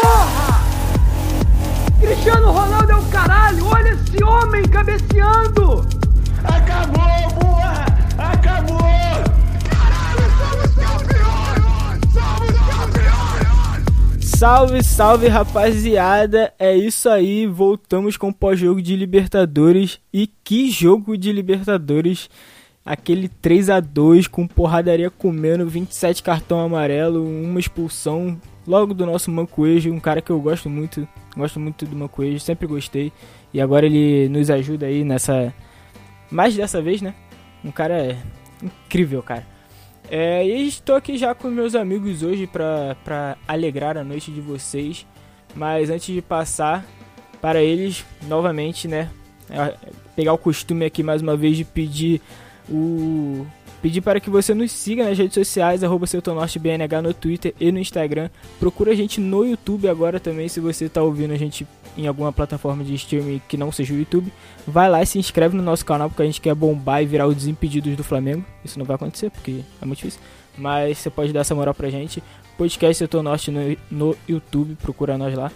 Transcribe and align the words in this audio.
Porra! 0.00 0.62
Cristiano 2.00 2.52
Ronaldo 2.52 2.92
é 2.92 2.96
o 2.96 3.04
caralho! 3.10 3.66
Olha 3.66 3.90
esse 3.90 4.24
homem 4.24 4.62
cabeceando! 4.62 5.86
Acabou, 6.42 7.21
Salve, 14.42 14.82
salve 14.82 15.28
rapaziada! 15.28 16.52
É 16.58 16.74
isso 16.76 17.08
aí, 17.08 17.46
voltamos 17.46 18.16
com 18.16 18.30
o 18.30 18.34
pós-jogo 18.34 18.82
de 18.82 18.96
Libertadores. 18.96 20.00
E 20.12 20.26
que 20.26 20.68
jogo 20.68 21.16
de 21.16 21.30
Libertadores! 21.30 22.28
Aquele 22.84 23.28
3 23.28 23.70
a 23.70 23.78
2 23.78 24.26
com 24.26 24.48
porradaria 24.48 25.08
comendo, 25.10 25.64
27 25.68 26.24
cartão 26.24 26.58
amarelo, 26.58 27.24
uma 27.24 27.60
expulsão 27.60 28.36
logo 28.66 28.92
do 28.92 29.06
nosso 29.06 29.30
Mancoejo, 29.30 29.92
um 29.92 30.00
cara 30.00 30.20
que 30.20 30.30
eu 30.30 30.40
gosto 30.40 30.68
muito, 30.68 31.06
gosto 31.36 31.60
muito 31.60 31.86
do 31.86 31.94
Mancoejo, 31.94 32.40
sempre 32.40 32.66
gostei. 32.66 33.12
E 33.54 33.60
agora 33.60 33.86
ele 33.86 34.28
nos 34.28 34.50
ajuda 34.50 34.86
aí 34.86 35.04
nessa 35.04 35.54
mais 36.28 36.56
dessa 36.56 36.82
vez, 36.82 37.00
né? 37.00 37.14
Um 37.64 37.70
cara 37.70 38.18
incrível, 38.60 39.22
cara. 39.22 39.51
É, 40.10 40.44
e 40.46 40.68
estou 40.68 40.94
aqui 40.94 41.16
já 41.16 41.34
com 41.34 41.48
meus 41.48 41.74
amigos 41.74 42.22
hoje 42.22 42.46
pra 42.46 43.36
alegrar 43.48 43.96
a 43.96 44.04
noite 44.04 44.30
de 44.30 44.40
vocês. 44.40 45.06
Mas 45.54 45.90
antes 45.90 46.14
de 46.14 46.22
passar 46.22 46.84
para 47.40 47.62
eles, 47.62 48.04
novamente, 48.26 48.88
né? 48.88 49.10
é, 49.50 49.76
Pegar 50.14 50.32
o 50.32 50.38
costume 50.38 50.84
aqui 50.84 51.02
mais 51.02 51.22
uma 51.22 51.36
vez 51.36 51.56
de 51.56 51.64
pedir 51.64 52.20
o. 52.68 53.46
Pedir 53.82 54.00
para 54.00 54.20
que 54.20 54.30
você 54.30 54.54
nos 54.54 54.70
siga 54.70 55.04
nas 55.04 55.18
redes 55.18 55.34
sociais, 55.34 55.82
arroba 55.82 56.06
no 57.02 57.12
Twitter 57.12 57.52
e 57.58 57.72
no 57.72 57.80
Instagram. 57.80 58.30
Procura 58.60 58.92
a 58.92 58.94
gente 58.94 59.20
no 59.20 59.44
YouTube 59.44 59.88
agora 59.88 60.20
também, 60.20 60.48
se 60.48 60.60
você 60.60 60.84
está 60.84 61.02
ouvindo 61.02 61.34
a 61.34 61.36
gente 61.36 61.66
em 61.98 62.06
alguma 62.06 62.32
plataforma 62.32 62.84
de 62.84 62.94
streaming 62.94 63.42
que 63.48 63.56
não 63.56 63.72
seja 63.72 63.92
o 63.92 63.98
YouTube. 63.98 64.32
Vai 64.66 64.88
lá 64.88 65.02
e 65.02 65.06
se 65.06 65.18
inscreve 65.18 65.56
no 65.56 65.62
nosso 65.64 65.84
canal, 65.84 66.08
porque 66.08 66.22
a 66.22 66.26
gente 66.26 66.40
quer 66.40 66.54
bombar 66.54 67.02
e 67.02 67.06
virar 67.06 67.26
o 67.26 67.34
Desimpedidos 67.34 67.96
do 67.96 68.04
Flamengo. 68.04 68.44
Isso 68.64 68.78
não 68.78 68.86
vai 68.86 68.94
acontecer, 68.94 69.30
porque 69.30 69.62
é 69.80 69.84
muito 69.84 69.98
difícil. 69.98 70.20
Mas 70.56 70.98
você 70.98 71.10
pode 71.10 71.32
dar 71.32 71.40
essa 71.40 71.54
moral 71.54 71.74
pra 71.74 71.90
gente. 71.90 72.22
Podcast 72.56 72.98
Setor 72.98 73.22
Norte 73.22 73.50
no, 73.50 73.76
no 73.90 74.16
YouTube, 74.28 74.76
procura 74.80 75.18
nós 75.18 75.34
lá. 75.36 75.50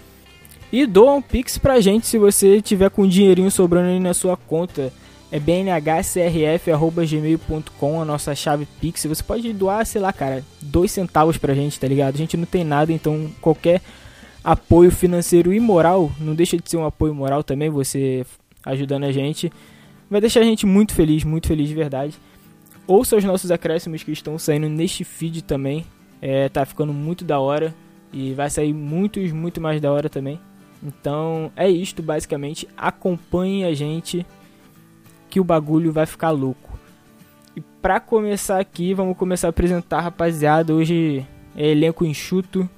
E 0.72 0.84
doa 0.84 1.12
um 1.12 1.22
pix 1.22 1.58
pra 1.58 1.80
gente 1.80 2.08
se 2.08 2.18
você 2.18 2.60
tiver 2.60 2.90
com 2.90 3.02
um 3.02 3.08
dinheirinho 3.08 3.50
sobrando 3.52 3.88
aí 3.88 4.00
na 4.00 4.12
sua 4.12 4.36
conta. 4.36 4.92
É 5.30 5.38
bnhcrf.gmail.com, 5.40 8.00
a 8.00 8.04
nossa 8.04 8.34
chave 8.34 8.66
pix. 8.80 9.04
Você 9.06 9.22
pode 9.22 9.52
doar, 9.52 9.84
sei 9.84 10.00
lá, 10.00 10.12
cara, 10.12 10.44
dois 10.62 10.92
centavos 10.92 11.36
pra 11.36 11.54
gente, 11.54 11.80
tá 11.80 11.88
ligado? 11.88 12.14
A 12.14 12.18
gente 12.18 12.36
não 12.36 12.46
tem 12.46 12.62
nada, 12.62 12.92
então 12.92 13.28
qualquer 13.40 13.82
apoio 14.46 14.92
financeiro 14.92 15.52
e 15.52 15.58
moral, 15.58 16.12
não 16.20 16.32
deixa 16.32 16.56
de 16.56 16.70
ser 16.70 16.76
um 16.76 16.84
apoio 16.84 17.12
moral 17.12 17.42
também, 17.42 17.68
você 17.68 18.24
ajudando 18.64 19.02
a 19.02 19.10
gente, 19.10 19.52
vai 20.08 20.20
deixar 20.20 20.38
a 20.38 20.44
gente 20.44 20.64
muito 20.64 20.94
feliz, 20.94 21.24
muito 21.24 21.48
feliz 21.48 21.68
de 21.68 21.74
verdade. 21.74 22.16
Ouça 22.86 23.16
os 23.16 23.24
nossos 23.24 23.50
acréscimos 23.50 24.04
que 24.04 24.12
estão 24.12 24.38
saindo 24.38 24.68
neste 24.68 25.02
feed 25.02 25.42
também, 25.42 25.84
é, 26.22 26.48
tá 26.48 26.64
ficando 26.64 26.92
muito 26.92 27.24
da 27.24 27.40
hora 27.40 27.74
e 28.12 28.34
vai 28.34 28.48
sair 28.48 28.72
muitos, 28.72 29.32
muito 29.32 29.60
mais 29.60 29.80
da 29.80 29.90
hora 29.90 30.08
também. 30.08 30.38
Então 30.80 31.50
é 31.56 31.68
isto 31.68 32.00
basicamente, 32.00 32.68
acompanhe 32.76 33.64
a 33.64 33.74
gente 33.74 34.24
que 35.28 35.40
o 35.40 35.44
bagulho 35.44 35.92
vai 35.92 36.06
ficar 36.06 36.30
louco. 36.30 36.78
E 37.54 37.60
pra 37.60 38.00
começar 38.00 38.58
aqui, 38.58 38.92
vamos 38.94 39.16
começar 39.16 39.48
a 39.48 39.50
apresentar, 39.50 40.00
rapaziada, 40.00 40.74
hoje 40.74 41.24
é 41.56 41.68
elenco 41.70 42.04
enxuto, 42.04 42.68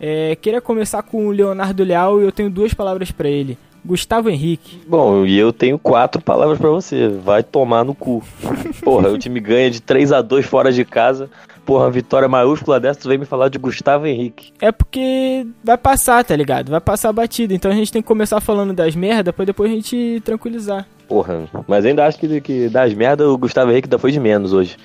é, 0.00 0.36
queria 0.36 0.60
começar 0.60 1.02
com 1.02 1.26
o 1.26 1.30
Leonardo 1.30 1.82
Leal 1.82 2.20
e 2.20 2.24
eu 2.24 2.32
tenho 2.32 2.48
duas 2.48 2.72
palavras 2.72 3.10
pra 3.10 3.28
ele. 3.28 3.58
Gustavo 3.84 4.28
Henrique. 4.28 4.80
Bom, 4.86 5.24
e 5.24 5.38
eu 5.38 5.52
tenho 5.52 5.78
quatro 5.78 6.20
palavras 6.20 6.58
pra 6.58 6.68
você. 6.68 7.08
Vai 7.08 7.42
tomar 7.42 7.84
no 7.84 7.94
cu. 7.94 8.22
Porra, 8.82 9.08
o 9.08 9.18
time 9.18 9.40
ganha 9.40 9.70
de 9.70 9.80
3 9.80 10.12
a 10.12 10.20
2 10.20 10.44
fora 10.44 10.70
de 10.70 10.84
casa. 10.84 11.30
Porra, 11.64 11.84
uma 11.84 11.90
vitória 11.90 12.28
maiúscula 12.28 12.80
dessa, 12.80 13.00
tu 13.00 13.08
vem 13.08 13.18
me 13.18 13.24
falar 13.24 13.48
de 13.48 13.58
Gustavo 13.58 14.06
Henrique. 14.06 14.52
É 14.60 14.72
porque 14.72 15.46
vai 15.62 15.76
passar, 15.76 16.24
tá 16.24 16.34
ligado? 16.34 16.70
Vai 16.70 16.80
passar 16.80 17.10
a 17.10 17.12
batida. 17.12 17.54
Então 17.54 17.70
a 17.70 17.74
gente 17.74 17.92
tem 17.92 18.02
que 18.02 18.08
começar 18.08 18.40
falando 18.40 18.72
das 18.72 18.94
merda 18.94 19.32
pra 19.32 19.44
depois 19.44 19.70
a 19.70 19.74
gente 19.74 20.20
tranquilizar. 20.24 20.86
Porra, 21.08 21.48
mas 21.66 21.86
ainda 21.86 22.04
acho 22.06 22.18
que, 22.18 22.40
que 22.40 22.68
das 22.68 22.92
merda 22.92 23.28
o 23.28 23.38
Gustavo 23.38 23.70
Henrique 23.70 23.86
ainda 23.86 23.98
foi 23.98 24.12
de 24.12 24.20
menos 24.20 24.52
hoje. 24.52 24.76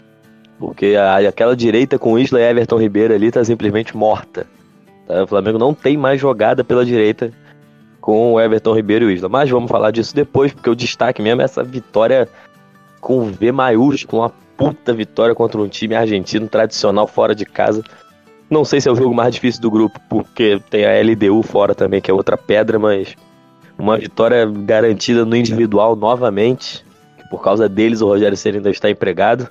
Porque 0.57 0.95
a- 0.95 1.17
aquela 1.28 1.56
direita 1.56 2.00
com 2.00 2.17
Isla 2.17 2.39
e 2.39 2.44
Everton 2.44 2.78
Ribeiro 2.79 3.13
ali 3.13 3.29
tá 3.29 3.44
simplesmente 3.44 3.95
morta. 3.97 4.47
Tá? 5.06 5.23
O 5.23 5.28
Flamengo 5.28 5.57
não 5.59 5.73
tem 5.73 5.97
mais 5.97 6.22
jogada 6.22 6.63
pela 6.63 6.85
direita 6.85 7.31
com 8.00 8.34
o 8.34 8.39
Everton 8.39 8.73
Ribeiro 8.73 9.06
e 9.06 9.07
o 9.09 9.11
Isla. 9.11 9.28
Mas 9.28 9.50
vamos 9.50 9.69
falar 9.69 9.91
disso 9.91 10.16
depois, 10.16 10.53
porque 10.53 10.69
o 10.69 10.75
destaque 10.75 11.22
mesmo 11.22 11.41
é 11.41 11.45
essa 11.45 11.63
vitória 11.63 12.29
com 13.01 13.25
V 13.25 13.51
maiúsculo, 13.51 14.22
uma 14.22 14.31
puta 14.55 14.94
vitória 14.94 15.35
contra 15.35 15.59
um 15.59 15.67
time 15.67 15.94
argentino 15.95 16.47
tradicional 16.47 17.05
fora 17.07 17.35
de 17.35 17.45
casa. 17.45 17.84
Não 18.50 18.63
sei 18.63 18.79
se 18.79 18.88
é 18.88 18.91
o 18.91 18.95
jogo 18.95 19.13
mais 19.13 19.34
difícil 19.34 19.61
do 19.61 19.72
grupo, 19.72 20.00
porque 20.09 20.61
tem 20.69 20.85
a 20.85 20.94
LDU 21.01 21.41
fora 21.44 21.75
também, 21.75 22.00
que 22.00 22.09
é 22.09 22.13
outra 22.13 22.38
pedra, 22.38 22.79
mas 22.79 23.16
uma 23.78 23.97
vitória 23.97 24.45
garantida 24.45 25.25
no 25.25 25.35
individual 25.35 25.95
novamente. 25.95 26.85
Por 27.29 27.41
causa 27.41 27.67
deles 27.67 28.01
o 28.01 28.07
Rogério 28.07 28.38
Ceni 28.38 28.57
ainda 28.57 28.69
está 28.69 28.89
empregado. 28.89 29.50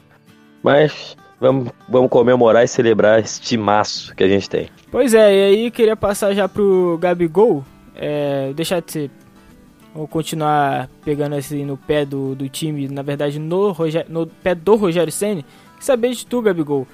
Mas 0.63 1.17
vamos, 1.41 1.71
vamos 1.89 2.09
comemorar 2.09 2.65
e 2.65 2.69
celebrar 2.69 3.21
esse 3.21 3.41
timaço 3.41 4.15
que 4.15 4.23
a 4.23 4.29
gente 4.29 4.49
tem. 4.49 4.69
Pois 4.91 5.13
é, 5.15 5.35
e 5.35 5.43
aí 5.43 5.71
queria 5.71 5.97
passar 5.97 6.35
já 6.35 6.49
pro 6.49 6.99
Gabigol. 7.01 7.65
É, 7.97 8.53
deixar 8.55 8.81
de 8.81 8.93
ser. 8.93 9.11
Vou 9.95 10.09
continuar 10.09 10.89
pegando 11.05 11.35
assim 11.35 11.65
no 11.67 11.77
pé 11.77 12.07
do, 12.07 12.35
do 12.35 12.49
time, 12.49 12.89
na 12.89 13.03
verdade 13.03 13.39
no, 13.39 13.73
Roger, 13.73 14.07
no 14.09 14.27
pé 14.27 14.55
do 14.55 14.75
Rogério 14.77 15.13
Senni. 15.13 15.45
Saber 15.79 16.13
de 16.13 16.25
tu, 16.25 16.41
Gabigol. 16.41 16.87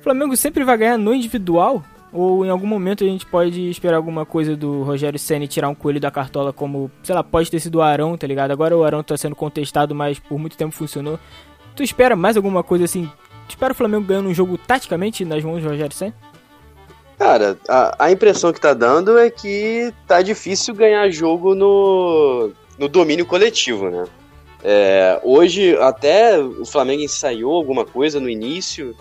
O 0.00 0.02
Flamengo 0.02 0.36
sempre 0.36 0.62
vai 0.62 0.76
ganhar 0.76 0.98
no 0.98 1.14
individual? 1.14 1.82
Ou 2.14 2.46
em 2.46 2.48
algum 2.48 2.66
momento 2.68 3.02
a 3.02 3.08
gente 3.08 3.26
pode 3.26 3.68
esperar 3.68 3.96
alguma 3.96 4.24
coisa 4.24 4.56
do 4.56 4.84
Rogério 4.84 5.18
Senni 5.18 5.48
tirar 5.48 5.68
um 5.68 5.74
coelho 5.74 5.98
da 5.98 6.12
cartola 6.12 6.52
como, 6.52 6.88
sei 7.02 7.12
lá, 7.12 7.24
pode 7.24 7.50
ter 7.50 7.58
sido 7.58 7.76
o 7.76 7.82
Arão, 7.82 8.16
tá 8.16 8.24
ligado? 8.24 8.52
Agora 8.52 8.76
o 8.76 8.84
Arão 8.84 9.02
tá 9.02 9.16
sendo 9.16 9.34
contestado, 9.34 9.96
mas 9.96 10.20
por 10.20 10.38
muito 10.38 10.56
tempo 10.56 10.72
funcionou. 10.72 11.18
Tu 11.74 11.82
espera 11.82 12.14
mais 12.14 12.36
alguma 12.36 12.62
coisa 12.62 12.84
assim? 12.84 13.10
Tu 13.48 13.50
espera 13.50 13.72
o 13.72 13.76
Flamengo 13.76 14.04
ganhando 14.04 14.28
um 14.28 14.34
jogo 14.34 14.56
taticamente 14.56 15.24
nas 15.24 15.42
mãos 15.42 15.60
do 15.60 15.68
Rogério 15.68 15.92
Senni? 15.92 16.14
Cara, 17.18 17.58
a, 17.68 18.04
a 18.04 18.12
impressão 18.12 18.52
que 18.52 18.60
tá 18.60 18.72
dando 18.72 19.18
é 19.18 19.28
que 19.28 19.92
tá 20.06 20.22
difícil 20.22 20.72
ganhar 20.72 21.10
jogo 21.10 21.52
no, 21.56 22.52
no 22.78 22.88
domínio 22.88 23.26
coletivo, 23.26 23.90
né? 23.90 24.04
É, 24.62 25.20
hoje, 25.24 25.76
até 25.78 26.38
o 26.38 26.64
Flamengo 26.64 27.02
ensaiou 27.02 27.54
alguma 27.54 27.84
coisa 27.84 28.20
no 28.20 28.30
início, 28.30 28.96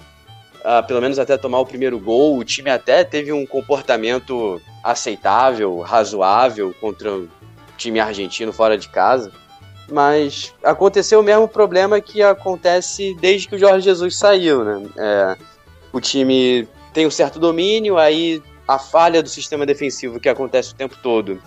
ah, 0.64 0.82
pelo 0.82 1.02
menos 1.02 1.20
até 1.20 1.38
tomar 1.38 1.60
o 1.60 1.66
primeiro 1.66 2.00
gol. 2.00 2.38
O 2.38 2.44
time 2.44 2.70
até 2.70 3.04
teve 3.04 3.32
um 3.32 3.46
comportamento 3.46 4.62
aceitável, 4.84 5.80
razoável 5.80 6.74
contra 6.80 7.14
o 7.14 7.30
time 7.78 8.00
argentino 8.00 8.54
fora 8.54 8.78
de 8.78 8.90
casa. 8.90 9.32
Mas 9.92 10.54
aconteceu 10.64 11.20
o 11.20 11.24
mesmo 11.24 11.48
problema 11.48 12.00
que 12.00 12.22
acontece 12.22 13.16
desde 13.20 13.48
que 13.48 13.56
o 13.56 13.60
Jorge 13.60 13.82
Jesus 13.82 14.16
saiu, 14.16 14.64
né? 14.64 14.82
É, 14.98 15.38
o 15.92 16.00
time 16.00 16.68
tem 16.94 17.06
um 17.06 17.12
certo 17.12 17.40
domínio, 17.40 17.98
aí 17.98 18.42
a 18.68 18.80
falha 18.80 19.22
do 19.22 19.28
sistema 19.28 19.66
defensivo 19.66 20.20
que 20.20 20.30
acontece 20.30 20.72
o 20.72 20.76
tempo 20.76 20.96
todo 21.04 21.40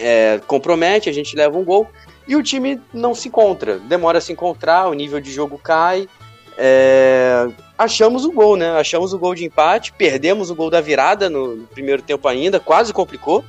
é, 0.00 0.40
compromete, 0.46 1.08
a 1.08 1.12
gente 1.12 1.36
leva 1.36 1.56
um 1.58 1.64
gol 1.64 1.86
e 2.26 2.34
o 2.34 2.42
time 2.42 2.80
não 2.92 3.14
se 3.14 3.28
encontra, 3.28 3.78
demora 3.78 4.18
a 4.18 4.20
se 4.20 4.32
encontrar, 4.32 4.88
o 4.88 4.94
nível 4.94 5.20
de 5.20 5.30
jogo 5.30 5.58
cai. 5.58 6.08
É, 6.56 7.48
achamos 7.78 8.24
o 8.24 8.32
gol, 8.32 8.56
né? 8.56 8.70
Achamos 8.70 9.12
o 9.12 9.18
gol 9.18 9.34
de 9.34 9.44
empate, 9.44 9.92
perdemos 9.92 10.50
o 10.50 10.54
gol 10.54 10.70
da 10.70 10.80
virada 10.80 11.30
no, 11.30 11.56
no 11.56 11.66
primeiro 11.66 12.02
tempo 12.02 12.26
ainda, 12.28 12.60
quase 12.60 12.92
complicou, 12.92 13.44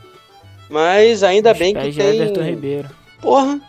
mas 0.70 1.24
ainda 1.24 1.54
bem 1.54 1.74
que 1.74 1.92
tem. 1.92 2.22
Everton 2.22 2.44
Ribeiro. 2.44 2.90
Porra. 3.22 3.60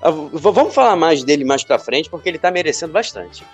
Ah, 0.00 0.10
Vamos 0.10 0.74
falar 0.74 0.96
mais 0.96 1.24
dele 1.24 1.44
mais 1.44 1.64
pra 1.64 1.78
frente, 1.78 2.08
porque 2.08 2.28
ele 2.28 2.38
tá 2.38 2.50
merecendo 2.50 2.92
bastante. 2.92 3.44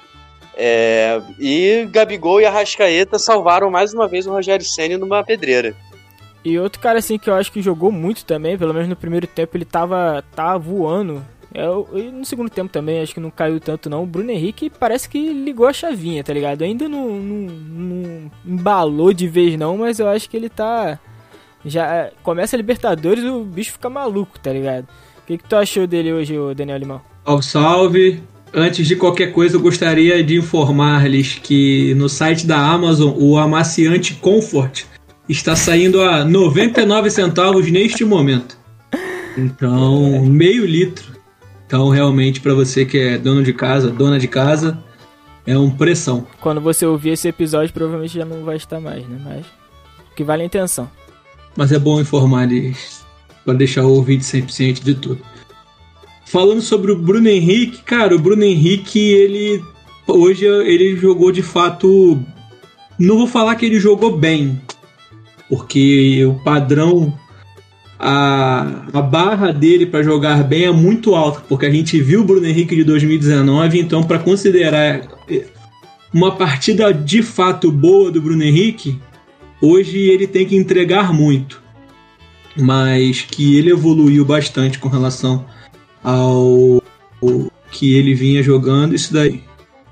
É, 0.57 1.21
e 1.39 1.89
Gabigol 1.91 2.41
e 2.41 2.47
Arrascaeta 2.47 3.19
salvaram 3.19 3.71
mais 3.71 3.93
uma 3.93 4.07
vez 4.07 4.27
o 4.27 4.31
Rogério 4.31 4.65
Senna 4.65 4.97
numa 4.99 5.25
pedreira. 5.25 5.75
E 6.45 6.59
outro 6.59 6.81
cara 6.81 6.99
assim 6.99 7.19
que 7.19 7.31
eu 7.31 7.35
acho 7.35 7.51
que 7.51 7.63
jogou 7.63 7.91
muito 7.91 8.25
também, 8.25 8.59
pelo 8.59 8.75
menos 8.75 8.89
no 8.89 8.95
primeiro 8.95 9.27
tempo 9.27 9.57
ele 9.57 9.65
tava, 9.65 10.23
tava 10.37 10.59
voando. 10.59 11.25
É, 11.55 11.65
e 11.99 12.11
no 12.11 12.25
segundo 12.25 12.51
tempo 12.51 12.73
também, 12.73 13.01
acho 13.01 13.15
que 13.15 13.21
não 13.21 13.31
caiu 13.31 13.61
tanto 13.61 13.89
não. 13.89 14.03
O 14.03 14.07
Bruno 14.07 14.31
Henrique 14.31 14.69
parece 14.69 15.09
que 15.09 15.33
ligou 15.33 15.69
a 15.69 15.73
chavinha, 15.73 16.25
tá 16.25 16.33
ligado? 16.33 16.63
Ainda 16.63 16.89
não, 16.89 17.09
não, 17.11 17.55
não 17.55 18.31
embalou 18.45 19.13
de 19.13 19.29
vez 19.29 19.57
não, 19.57 19.79
mas 19.79 20.01
eu 20.01 20.09
acho 20.09 20.29
que 20.29 20.37
ele 20.37 20.49
tá... 20.49 20.99
Já 21.65 22.11
começa 22.23 22.55
a 22.55 22.59
Libertadores 22.59 23.25
o 23.25 23.43
bicho 23.45 23.73
fica 23.73 23.89
maluco, 23.89 24.39
tá 24.39 24.53
ligado? 24.53 24.85
O 25.23 25.27
que, 25.27 25.39
que 25.39 25.49
tu 25.49 25.57
achou 25.57 25.87
dele 25.87 26.13
hoje, 26.13 26.35
Daniel 26.55 26.77
Limão? 26.77 27.01
Salve, 27.25 27.43
salve. 27.43 28.23
Antes 28.53 28.87
de 28.87 28.95
qualquer 28.95 29.33
coisa, 29.33 29.57
eu 29.57 29.61
gostaria 29.61 30.23
de 30.23 30.37
informar-lhes 30.37 31.41
que 31.43 31.95
no 31.95 32.09
site 32.09 32.47
da 32.47 32.59
Amazon 32.59 33.13
o 33.17 33.39
amaciante 33.39 34.15
Comfort 34.15 34.85
está 35.29 35.57
saindo 35.57 36.03
a 36.03 36.25
99 36.25 37.11
centavos 37.11 37.71
neste 37.71 38.05
momento. 38.05 38.57
Então, 39.37 40.25
meio 40.27 40.65
litro. 40.65 41.14
Então, 41.75 41.89
realmente, 41.89 42.41
para 42.41 42.55
você 42.55 42.87
que 42.87 42.97
é 42.97 43.19
dono 43.19 43.43
de 43.43 43.53
casa, 43.53 43.91
dona 43.91 44.17
de 44.17 44.29
casa, 44.29 44.79
é 45.45 45.59
um 45.59 45.69
pressão. 45.69 46.25
Quando 46.41 46.61
você 46.61 46.87
ouvir 46.87 47.11
esse 47.11 47.27
episódio, 47.27 47.75
provavelmente 47.75 48.15
já 48.15 48.25
não 48.25 48.45
vai 48.45 48.55
estar 48.55 48.79
mais, 48.79 49.05
né? 49.09 49.21
Mas 49.25 49.45
que 50.15 50.23
vale 50.23 50.45
a 50.45 50.47
intenção. 50.47 50.89
Mas 51.57 51.73
é 51.73 51.79
bom 51.81 52.01
informar 52.01 52.45
eles 52.45 53.05
para 53.45 53.55
deixar 53.55 53.83
o 53.83 53.93
ouvinte 53.93 54.25
sempre 54.25 54.53
ciente 54.53 54.85
de 54.85 54.95
tudo. 54.95 55.19
Falando 56.27 56.63
sobre 56.63 56.93
o 56.93 56.97
Bruno 56.97 57.29
Henrique, 57.29 57.83
cara, 57.83 58.15
o 58.15 58.21
Bruno 58.21 58.45
Henrique, 58.45 59.01
ele 59.01 59.61
hoje 60.07 60.45
ele 60.45 60.95
jogou 60.95 61.33
de 61.33 61.43
fato. 61.43 62.23
Não 62.97 63.19
vou 63.19 63.27
falar 63.27 63.57
que 63.57 63.67
ele 63.67 63.81
jogou 63.81 64.17
bem, 64.17 64.63
porque 65.49 66.25
o 66.25 66.35
padrão, 66.45 67.13
a, 67.99 68.85
a 68.93 69.03
barra 69.03 69.53
dele 69.53 69.87
para 69.87 70.03
jogar 70.03 70.43
bem 70.43 70.65
é 70.65 70.73
muito 70.73 71.15
alta, 71.15 71.41
porque 71.49 71.67
a 71.67 71.71
gente 71.71 72.01
viu 72.01 72.21
o 72.21 72.25
Bruno 72.25 72.47
Henrique 72.47 72.75
de 72.75 72.85
2019, 72.85 73.79
então 73.79 74.03
para 74.03 74.19
considerar 74.19 75.03
uma 76.13 76.33
partida 76.33 76.93
de 76.93 77.23
fato 77.23 77.71
boa 77.71 78.11
do 78.11 78.21
Bruno 78.21 78.43
Henrique, 78.43 79.01
hoje 79.61 79.99
ele 79.99 80.27
tem 80.27 80.47
que 80.47 80.57
entregar 80.57 81.13
muito, 81.13 81.63
mas 82.57 83.23
que 83.23 83.57
ele 83.57 83.71
evoluiu 83.71 84.25
bastante 84.25 84.79
com 84.79 84.89
relação 84.89 85.45
ao 86.03 86.83
que 87.71 87.95
ele 87.95 88.15
vinha 88.15 88.43
jogando, 88.43 88.95
isso 88.95 89.13
daí. 89.13 89.43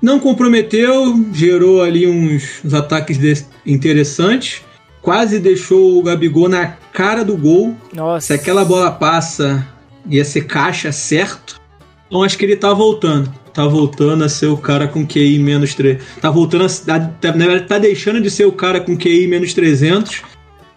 Não 0.01 0.19
comprometeu, 0.19 1.25
gerou 1.33 1.81
ali 1.81 2.05
uns, 2.07 2.61
uns 2.63 2.73
ataques 2.73 3.47
interessantes, 3.65 4.61
quase 5.03 5.37
deixou 5.37 5.99
o 5.99 6.01
Gabigol 6.01 6.49
na 6.49 6.65
cara 6.91 7.23
do 7.23 7.37
gol. 7.37 7.75
Nossa. 7.93 8.27
Se 8.27 8.33
aquela 8.33 8.65
bola 8.65 8.89
passa, 8.89 9.67
ia 10.09 10.25
ser 10.25 10.47
caixa 10.47 10.91
certo. 10.91 11.61
Então 12.07 12.23
acho 12.23 12.37
que 12.37 12.45
ele 12.45 12.55
tá 12.55 12.73
voltando. 12.73 13.31
Tá 13.53 13.67
voltando 13.67 14.23
a 14.23 14.29
ser 14.29 14.47
o 14.47 14.57
cara 14.57 14.87
com 14.87 15.05
QI 15.05 15.37
menos 15.37 15.75
3. 15.75 16.01
Tá 16.19 16.31
voltando 16.31 16.65
a. 16.65 16.99
Tá, 16.99 17.35
na 17.35 17.45
verdade, 17.45 17.67
tá 17.67 17.77
deixando 17.77 18.19
de 18.19 18.31
ser 18.31 18.45
o 18.45 18.51
cara 18.51 18.81
com 18.81 18.97
QI 18.97 19.27
menos 19.27 19.53
300 19.53 20.23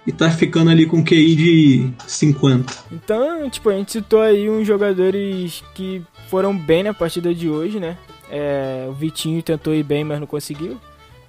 e 0.07 0.13
tá 0.13 0.31
ficando 0.31 0.71
ali 0.71 0.85
com 0.87 1.03
QI 1.03 1.35
de 1.35 1.91
50. 2.07 2.73
Então, 2.93 3.49
tipo, 3.49 3.71
a 3.71 3.75
gente 3.75 3.93
citou 3.93 4.21
aí 4.21 4.51
uns 4.51 4.67
jogadores 4.67 5.65
que 5.75 6.03
foram 6.29 6.57
bem 6.57 6.83
na 6.83 6.93
partida 6.93 7.35
de 7.35 7.49
hoje, 7.49 7.81
né? 7.81 7.97
É, 8.31 8.87
o 8.89 8.93
Vitinho 8.93 9.43
tentou 9.43 9.75
ir 9.75 9.83
bem, 9.83 10.05
mas 10.05 10.21
não 10.21 10.27
conseguiu. 10.27 10.79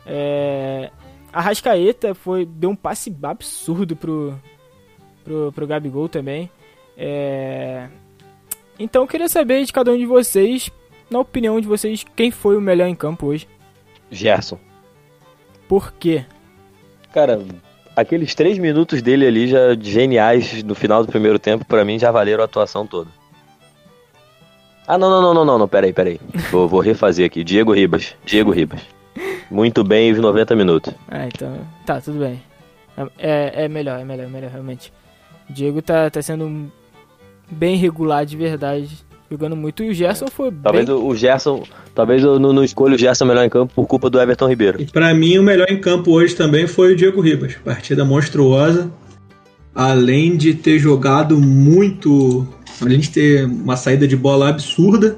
É, 0.06 0.90
a 1.38 1.42
Rascaeta 1.42 2.16
foi, 2.16 2.48
deu 2.48 2.72
um 2.72 2.76
passe 2.76 3.16
absurdo 3.22 3.96
pro, 3.96 4.34
pro, 5.24 5.52
pro 5.52 5.68
Gabigol 5.68 6.10
também. 6.10 6.50
É, 6.98 7.88
então 8.80 9.04
eu 9.04 9.08
queria 9.08 9.30
saber 9.30 9.64
de 9.64 9.72
cada 9.72 9.92
um 9.92 9.98
de 10.00 10.08
vocês, 10.08 10.72
na 11.12 11.20
opinião 11.20 11.62
de 11.62 11.68
vocês, 11.68 12.04
quem 12.16 12.32
foi 12.32 12.58
o 12.58 12.62
melhor 12.62 12.88
em 12.88 12.96
campo 12.96 13.28
hoje. 13.28 13.48
Gerson. 14.10 14.58
Por 15.68 15.94
quê? 15.94 16.26
Cara, 17.14 17.40
aqueles 17.96 18.34
três 18.34 18.58
minutos 18.58 19.04
dele 19.04 19.28
ali, 19.28 19.48
já 19.48 19.76
geniais 19.80 20.64
no 20.64 20.74
final 20.74 21.06
do 21.06 21.12
primeiro 21.12 21.38
tempo, 21.38 21.66
pra 21.66 21.86
mim 21.86 22.00
já 22.00 22.10
valeram 22.10 22.42
a 22.42 22.46
atuação 22.46 22.88
toda. 22.88 23.12
Ah, 24.88 24.98
não, 24.98 25.08
não, 25.08 25.22
não, 25.22 25.34
não, 25.36 25.46
não, 25.46 25.60
não, 25.60 25.68
peraí, 25.68 25.94
peraí. 25.94 26.20
Vou, 26.50 26.68
vou 26.68 26.80
refazer 26.80 27.28
aqui. 27.28 27.44
Diego 27.44 27.74
Ribas. 27.74 28.16
Diego 28.26 28.50
Ribas. 28.50 28.97
Muito 29.50 29.84
bem 29.84 30.12
os 30.12 30.20
90 30.20 30.56
minutos. 30.56 30.94
Ah, 31.08 31.26
então. 31.28 31.58
Tá, 31.86 32.02
tudo 32.02 32.20
bem. 32.20 32.42
É, 33.18 33.66
é 33.66 33.68
melhor, 33.68 34.00
é 34.00 34.04
melhor, 34.04 34.26
é 34.26 34.30
melhor, 34.30 34.52
realmente. 34.52 34.92
O 35.50 35.54
Diego 35.54 35.82
tá, 35.82 36.10
tá 36.10 36.22
sendo 36.22 36.72
bem 37.50 37.78
regular 37.78 38.26
de 38.26 38.36
verdade. 38.36 39.06
Jogando 39.30 39.56
muito. 39.58 39.84
E 39.84 39.90
o 39.90 39.94
Gerson 39.94 40.28
foi 40.28 40.52
Talvez 40.52 40.86
bem. 40.86 40.96
o 40.96 41.06
o 41.06 41.16
Gerson. 41.16 41.64
Talvez 41.94 42.24
eu 42.24 42.40
não, 42.40 42.54
não 42.54 42.64
escolha 42.64 42.96
o 42.96 42.98
Gerson 42.98 43.26
melhor 43.26 43.46
em 43.46 43.50
campo 43.50 43.74
por 43.74 43.86
culpa 43.86 44.10
do 44.10 44.20
Everton 44.20 44.48
Ribeiro. 44.48 44.82
E 44.82 44.86
pra 44.86 45.14
mim, 45.14 45.38
o 45.38 45.44
melhor 45.44 45.70
em 45.70 45.80
campo 45.82 46.12
hoje 46.12 46.34
também 46.34 46.66
foi 46.66 46.94
o 46.94 46.96
Diego 46.96 47.20
Ribas. 47.20 47.56
Partida 47.56 48.06
monstruosa. 48.06 48.90
Além 49.76 50.38
de 50.38 50.54
ter 50.54 50.80
jogado 50.80 51.38
muito. 51.38 52.48
Além 52.82 53.00
de 53.00 53.10
ter 53.10 53.46
uma 53.46 53.76
saída 53.76 54.08
de 54.08 54.16
bola 54.16 54.50
absurda. 54.50 55.18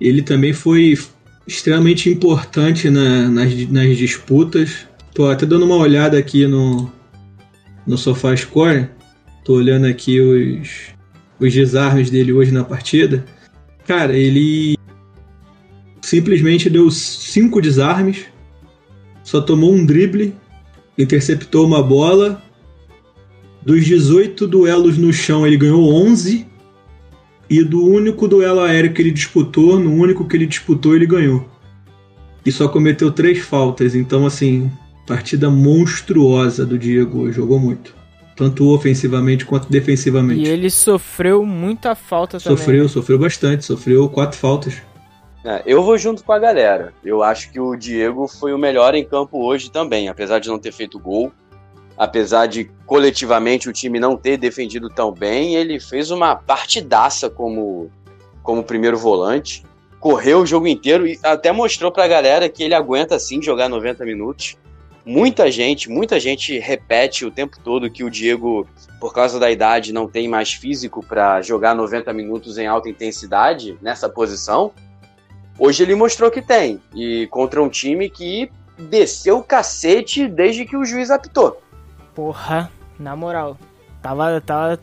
Ele 0.00 0.22
também 0.22 0.52
foi 0.52 0.96
extremamente 1.48 2.10
importante 2.10 2.90
na- 2.90 3.28
nas, 3.28 3.68
nas 3.70 3.96
disputas. 3.96 4.86
Tô 5.14 5.26
até 5.26 5.46
dando 5.46 5.64
uma 5.64 5.76
olhada 5.76 6.18
aqui 6.18 6.46
no, 6.46 6.92
no 7.86 7.96
SofaScore. 7.96 8.88
Tô 9.44 9.54
olhando 9.54 9.86
aqui 9.86 10.20
os, 10.20 10.68
os 11.40 11.52
desarmes 11.52 12.10
dele 12.10 12.34
hoje 12.34 12.52
na 12.52 12.62
partida. 12.62 13.24
Cara, 13.86 14.14
ele 14.14 14.76
simplesmente 16.02 16.68
deu 16.68 16.90
cinco 16.90 17.62
desarmes, 17.62 18.26
só 19.24 19.40
tomou 19.40 19.72
um 19.74 19.84
drible, 19.86 20.34
interceptou 20.98 21.66
uma 21.66 21.82
bola. 21.82 22.42
Dos 23.62 23.84
18 23.84 24.46
duelos 24.46 24.98
no 24.98 25.12
chão, 25.12 25.46
ele 25.46 25.56
ganhou 25.56 25.92
11. 25.94 26.46
E 27.50 27.62
do 27.64 27.84
único 27.84 28.28
duelo 28.28 28.60
aéreo 28.60 28.92
que 28.92 29.00
ele 29.00 29.10
disputou, 29.10 29.78
no 29.78 29.92
único 29.94 30.26
que 30.26 30.36
ele 30.36 30.46
disputou, 30.46 30.94
ele 30.94 31.06
ganhou. 31.06 31.48
E 32.44 32.52
só 32.52 32.68
cometeu 32.68 33.10
três 33.10 33.38
faltas. 33.38 33.94
Então, 33.94 34.26
assim, 34.26 34.70
partida 35.06 35.50
monstruosa 35.50 36.66
do 36.66 36.78
Diego. 36.78 37.32
Jogou 37.32 37.58
muito. 37.58 37.96
Tanto 38.36 38.68
ofensivamente 38.72 39.44
quanto 39.44 39.70
defensivamente. 39.70 40.42
E 40.42 40.48
ele 40.48 40.70
sofreu 40.70 41.44
muita 41.44 41.94
falta 41.94 42.38
também. 42.38 42.56
Sofreu, 42.56 42.88
sofreu 42.88 43.18
bastante. 43.18 43.64
Sofreu 43.64 44.08
quatro 44.08 44.38
faltas. 44.38 44.80
É, 45.44 45.62
eu 45.64 45.82
vou 45.82 45.96
junto 45.96 46.22
com 46.22 46.32
a 46.32 46.38
galera. 46.38 46.92
Eu 47.04 47.22
acho 47.22 47.50
que 47.50 47.58
o 47.58 47.74
Diego 47.74 48.28
foi 48.28 48.52
o 48.52 48.58
melhor 48.58 48.94
em 48.94 49.04
campo 49.04 49.42
hoje 49.42 49.70
também, 49.70 50.08
apesar 50.08 50.38
de 50.38 50.48
não 50.48 50.58
ter 50.58 50.72
feito 50.72 50.98
gol. 50.98 51.32
Apesar 51.98 52.46
de 52.46 52.70
coletivamente 52.86 53.68
o 53.68 53.72
time 53.72 53.98
não 53.98 54.16
ter 54.16 54.36
defendido 54.36 54.88
tão 54.88 55.10
bem, 55.10 55.56
ele 55.56 55.80
fez 55.80 56.12
uma 56.12 56.36
partidaça 56.36 57.28
como, 57.28 57.90
como 58.40 58.62
primeiro 58.62 58.96
volante. 58.96 59.64
Correu 59.98 60.42
o 60.42 60.46
jogo 60.46 60.68
inteiro 60.68 61.08
e 61.08 61.18
até 61.24 61.50
mostrou 61.50 61.90
pra 61.90 62.06
galera 62.06 62.48
que 62.48 62.62
ele 62.62 62.74
aguenta 62.74 63.18
sim 63.18 63.42
jogar 63.42 63.68
90 63.68 64.04
minutos. 64.04 64.56
Muita 65.04 65.50
gente, 65.50 65.90
muita 65.90 66.20
gente 66.20 66.56
repete 66.60 67.24
o 67.24 67.32
tempo 67.32 67.56
todo 67.64 67.90
que 67.90 68.04
o 68.04 68.10
Diego, 68.10 68.68
por 69.00 69.12
causa 69.12 69.40
da 69.40 69.50
idade, 69.50 69.92
não 69.92 70.06
tem 70.06 70.28
mais 70.28 70.52
físico 70.52 71.04
para 71.04 71.42
jogar 71.42 71.74
90 71.74 72.12
minutos 72.12 72.58
em 72.58 72.66
alta 72.68 72.88
intensidade 72.88 73.76
nessa 73.82 74.08
posição. 74.08 74.70
Hoje 75.58 75.82
ele 75.82 75.96
mostrou 75.96 76.30
que 76.30 76.42
tem. 76.42 76.80
E 76.94 77.26
contra 77.28 77.60
um 77.60 77.68
time 77.68 78.08
que 78.08 78.48
desceu 78.78 79.38
o 79.38 79.42
cacete 79.42 80.28
desde 80.28 80.64
que 80.64 80.76
o 80.76 80.84
juiz 80.84 81.10
apitou. 81.10 81.60
Porra, 82.18 82.68
na 82.98 83.14
moral. 83.14 83.56
Tava, 84.02 84.40
tava 84.40 84.80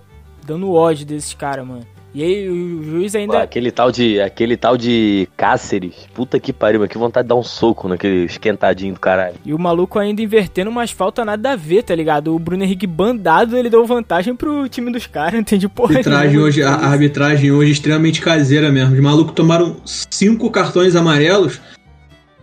dando 0.48 0.72
ódio 0.72 1.06
desses 1.06 1.34
caras, 1.34 1.68
mano. 1.68 1.86
E 2.14 2.24
aí 2.24 2.48
o 2.48 2.82
juiz 2.82 3.14
ainda. 3.14 3.42
Aquele 3.42 3.74
tal 3.74 3.92
de. 3.92 4.22
Aquele 4.22 4.56
tal 4.56 4.78
de 4.78 5.28
Cáceres. 5.36 6.08
Puta 6.14 6.40
que 6.40 6.54
pariu, 6.54 6.80
mas 6.80 6.88
que 6.88 6.98
vontade 6.98 7.26
de 7.26 7.28
dar 7.28 7.36
um 7.36 7.44
soco 7.44 7.90
naquele 7.90 8.24
esquentadinho 8.24 8.94
do 8.94 9.02
caralho. 9.02 9.36
E 9.44 9.54
o 9.54 9.60
maluco 9.60 10.00
ainda 10.00 10.22
invertendo 10.22 10.70
umas 10.70 10.92
faltas 10.92 11.26
nada 11.26 11.52
a 11.52 11.56
ver, 11.58 11.84
tá 11.84 11.94
ligado? 11.94 12.34
O 12.34 12.40
Bruno 12.40 12.64
Henrique 12.64 12.88
bandado, 12.88 13.58
ele 13.58 13.70
deu 13.70 13.86
vantagem 13.86 14.34
pro 14.34 14.70
time 14.70 14.90
dos 14.90 15.06
caras, 15.06 15.34
não 15.36 15.42
entendi 15.42 15.68
porra. 15.68 15.96
arbitragem 15.96 16.30
nenhuma 16.30 16.48
hoje, 16.48 16.64
a 16.64 16.74
arbitragem 16.74 17.52
hoje 17.52 17.70
é 17.70 17.74
extremamente 17.74 18.22
caseira 18.22 18.72
mesmo. 18.72 18.96
Os 18.96 19.02
malucos 19.02 19.34
tomaram 19.34 19.76
cinco 19.84 20.50
cartões 20.50 20.96
amarelos, 20.96 21.60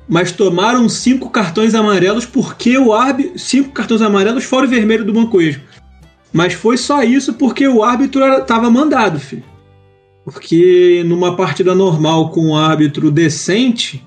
mas 0.09 0.33
tomaram 0.33 0.89
cinco 0.89 1.31
cartões 1.31 1.75
amarelos 1.75 2.27
porque 2.27 2.77
o 2.77 2.93
árbitro. 2.93 3.39
Cinco 3.39 3.71
cartões 3.71 4.03
amarelos 4.03 4.45
fora 4.45 4.67
o 4.67 4.69
vermelho 4.69 5.05
do 5.05 5.15
Mancoejo. 5.15 5.61
Mas 6.33 6.55
foi 6.55 6.77
só 6.77 7.03
isso 7.03 7.35
porque 7.35 7.67
o 7.69 7.83
árbitro 7.83 8.23
era, 8.23 8.41
tava 8.41 8.71
mandado, 8.71 9.21
filho. 9.21 9.45
Porque 10.25 11.03
numa 11.05 11.37
partida 11.37 11.75
normal 11.75 12.31
com 12.31 12.49
um 12.49 12.57
árbitro 12.57 13.11
decente, 13.11 14.07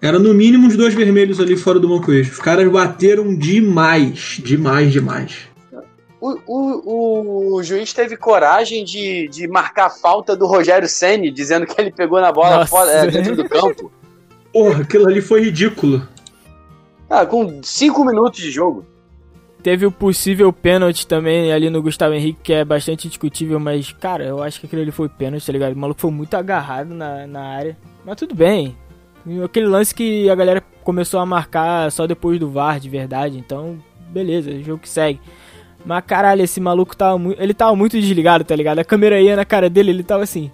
era 0.00 0.18
no 0.18 0.32
mínimo 0.32 0.66
uns 0.66 0.76
dois 0.76 0.94
vermelhos 0.94 1.40
ali 1.40 1.56
fora 1.56 1.80
do 1.80 1.88
Mancoejo. 1.88 2.32
Os 2.32 2.38
caras 2.38 2.70
bateram 2.70 3.34
demais, 3.36 4.40
demais, 4.44 4.92
demais. 4.92 5.48
O, 6.20 6.36
o, 6.46 7.54
o 7.54 7.62
juiz 7.62 7.92
teve 7.92 8.16
coragem 8.16 8.84
de, 8.84 9.28
de 9.28 9.46
marcar 9.46 9.86
a 9.86 9.90
falta 9.90 10.36
do 10.36 10.46
Rogério 10.46 10.88
Ceni 10.88 11.30
dizendo 11.30 11.64
que 11.64 11.80
ele 11.80 11.92
pegou 11.92 12.20
na 12.20 12.32
bola 12.32 12.66
fora, 12.66 12.90
é, 12.90 13.06
dentro 13.06 13.36
do 13.36 13.48
campo. 13.48 13.90
Porra, 14.52 14.82
aquilo 14.82 15.08
ali 15.08 15.20
foi 15.20 15.44
ridículo. 15.44 16.06
Ah, 17.08 17.24
com 17.24 17.62
cinco 17.62 18.04
minutos 18.04 18.40
de 18.40 18.50
jogo. 18.50 18.84
Teve 19.62 19.86
o 19.86 19.90
possível 19.90 20.52
pênalti 20.52 21.06
também 21.06 21.52
ali 21.52 21.68
no 21.68 21.82
Gustavo 21.82 22.14
Henrique, 22.14 22.40
que 22.42 22.52
é 22.52 22.64
bastante 22.64 23.08
discutível, 23.08 23.58
mas, 23.58 23.92
cara, 23.92 24.24
eu 24.24 24.42
acho 24.42 24.60
que 24.60 24.66
aquele 24.66 24.82
ali 24.82 24.92
foi 24.92 25.08
pênalti, 25.08 25.44
tá 25.44 25.52
ligado? 25.52 25.72
O 25.72 25.78
maluco 25.78 26.00
foi 26.00 26.10
muito 26.10 26.34
agarrado 26.34 26.94
na, 26.94 27.26
na 27.26 27.40
área. 27.40 27.76
Mas 28.04 28.16
tudo 28.16 28.34
bem. 28.34 28.76
Aquele 29.44 29.66
lance 29.66 29.94
que 29.94 30.30
a 30.30 30.34
galera 30.34 30.62
começou 30.82 31.18
a 31.20 31.26
marcar 31.26 31.90
só 31.90 32.06
depois 32.06 32.38
do 32.38 32.48
VAR, 32.48 32.78
de 32.78 32.88
verdade. 32.88 33.36
Então, 33.36 33.78
beleza, 34.10 34.50
jogo 34.62 34.80
que 34.80 34.88
segue. 34.88 35.20
Mas 35.84 36.04
caralho, 36.04 36.42
esse 36.42 36.60
maluco 36.60 36.96
tava 36.96 37.18
muito. 37.18 37.40
Ele 37.40 37.52
tava 37.52 37.74
muito 37.74 37.98
desligado, 37.98 38.44
tá 38.44 38.54
ligado? 38.54 38.78
A 38.78 38.84
câmera 38.84 39.20
ia 39.20 39.36
na 39.36 39.44
cara 39.44 39.68
dele, 39.68 39.90
ele 39.90 40.02
tava 40.02 40.22
assim. 40.22 40.50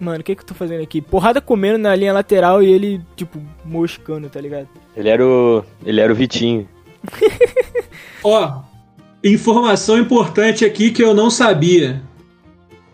Mano, 0.00 0.20
o 0.20 0.24
que 0.24 0.34
que 0.34 0.40
eu 0.40 0.46
tô 0.46 0.54
fazendo 0.54 0.82
aqui? 0.82 1.02
Porrada 1.02 1.42
comendo 1.42 1.76
na 1.76 1.94
linha 1.94 2.12
lateral 2.12 2.62
e 2.62 2.72
ele, 2.72 3.02
tipo, 3.14 3.38
moscando, 3.64 4.30
tá 4.30 4.40
ligado? 4.40 4.66
Ele 4.96 5.08
era 5.10 5.24
o. 5.24 5.62
Ele 5.84 6.00
era 6.00 6.10
o 6.10 6.16
Vitinho. 6.16 6.66
Ó, 8.24 8.62
informação 9.22 9.98
importante 9.98 10.64
aqui 10.64 10.90
que 10.90 11.04
eu 11.04 11.12
não 11.12 11.28
sabia. 11.30 12.02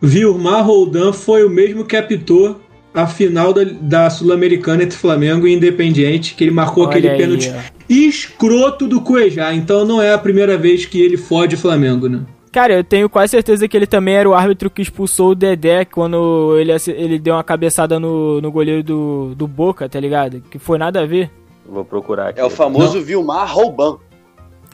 Vilmar 0.03 0.67
Roldan 0.67 1.13
foi 1.13 1.45
o 1.45 1.51
mesmo 1.51 1.85
que 1.85 1.97
apitou 1.97 2.61
a 2.93 3.07
final 3.07 3.53
da, 3.53 3.63
da 3.65 4.11
Sul-Americana 4.11 4.83
entre 4.83 4.99
Flamengo 4.99 5.47
e 5.47 5.55
Independiente, 5.55 6.35
que 6.35 6.43
ele 6.43 6.51
marcou 6.51 6.85
Olha 6.85 6.91
aquele 6.91 7.09
aí, 7.09 7.19
pênalti 7.19 7.51
ó. 7.51 7.61
escroto 7.89 8.89
do 8.89 9.01
Cuejá. 9.01 9.55
Então 9.55 9.85
não 9.85 10.03
é 10.03 10.13
a 10.13 10.19
primeira 10.19 10.57
vez 10.59 10.87
que 10.87 11.01
ele 11.01 11.17
fode 11.17 11.55
o 11.55 11.59
Flamengo, 11.59 12.09
né? 12.09 12.23
Cara, 12.53 12.73
eu 12.73 12.85
tenho 12.85 13.09
quase 13.09 13.33
certeza 13.33 13.69
que 13.69 13.77
ele 13.77 13.87
também 13.87 14.15
era 14.15 14.29
o 14.29 14.35
árbitro 14.35 14.71
que 14.71 14.81
expulsou 14.81 15.31
o 15.31 15.35
Dedé 15.35 15.85
quando 15.85 16.57
ele, 16.59 16.73
ele 16.89 17.19
deu 17.19 17.35
uma 17.35 17.45
cabeçada 17.45 18.01
no, 18.01 18.41
no 18.41 18.51
goleiro 18.51 18.83
do, 18.83 19.35
do 19.35 19.47
Boca, 19.47 19.89
tá 19.89 20.01
ligado? 20.01 20.41
Que 20.51 20.59
foi 20.59 20.79
nada 20.79 21.03
a 21.03 21.07
ver. 21.07 21.31
Vou 21.69 21.85
procurar 21.85 22.29
aqui. 22.29 22.41
É 22.41 22.45
o 22.45 22.51
famoso 22.51 23.03
Vilmar 23.03 23.53
Rouban. 23.53 23.99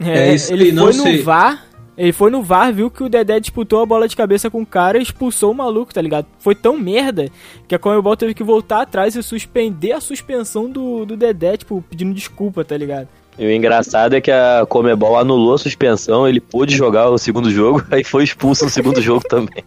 É 0.01 0.33
isso 0.33 0.53
ele 0.53 0.71
não 0.71 0.85
foi 0.85 0.93
sei. 0.93 1.17
no 1.17 1.23
VAR. 1.23 1.65
Ele 1.95 2.11
foi 2.11 2.31
no 2.31 2.41
VAR, 2.41 2.73
viu 2.73 2.89
que 2.89 3.03
o 3.03 3.09
Dedé 3.09 3.39
disputou 3.39 3.81
a 3.81 3.85
bola 3.85 4.07
de 4.07 4.15
cabeça 4.15 4.49
com 4.49 4.63
o 4.63 4.65
cara 4.65 4.97
e 4.97 5.03
expulsou 5.03 5.51
o 5.51 5.55
maluco, 5.55 5.93
tá 5.93 6.01
ligado? 6.01 6.25
Foi 6.39 6.55
tão 6.55 6.77
merda 6.77 7.29
que 7.67 7.75
a 7.75 7.79
Comebol 7.79 8.17
teve 8.17 8.33
que 8.33 8.43
voltar 8.43 8.81
atrás 8.81 9.15
e 9.15 9.21
suspender 9.21 9.91
a 9.91 10.01
suspensão 10.01 10.69
do, 10.69 11.05
do 11.05 11.15
Dedé, 11.15 11.55
tipo, 11.55 11.83
pedindo 11.87 12.13
desculpa, 12.13 12.65
tá 12.65 12.75
ligado? 12.75 13.07
E 13.37 13.45
o 13.45 13.51
engraçado 13.51 14.15
é 14.15 14.21
que 14.21 14.31
a 14.31 14.65
Comebol 14.67 15.17
anulou 15.17 15.55
a 15.55 15.57
suspensão, 15.57 16.27
ele 16.27 16.39
pôde 16.39 16.75
jogar 16.75 17.09
o 17.09 17.17
segundo 17.17 17.49
jogo, 17.49 17.83
aí 17.91 18.03
foi 18.03 18.23
expulso 18.23 18.65
no 18.65 18.69
segundo 18.69 19.01
jogo 19.01 19.23
também. 19.27 19.63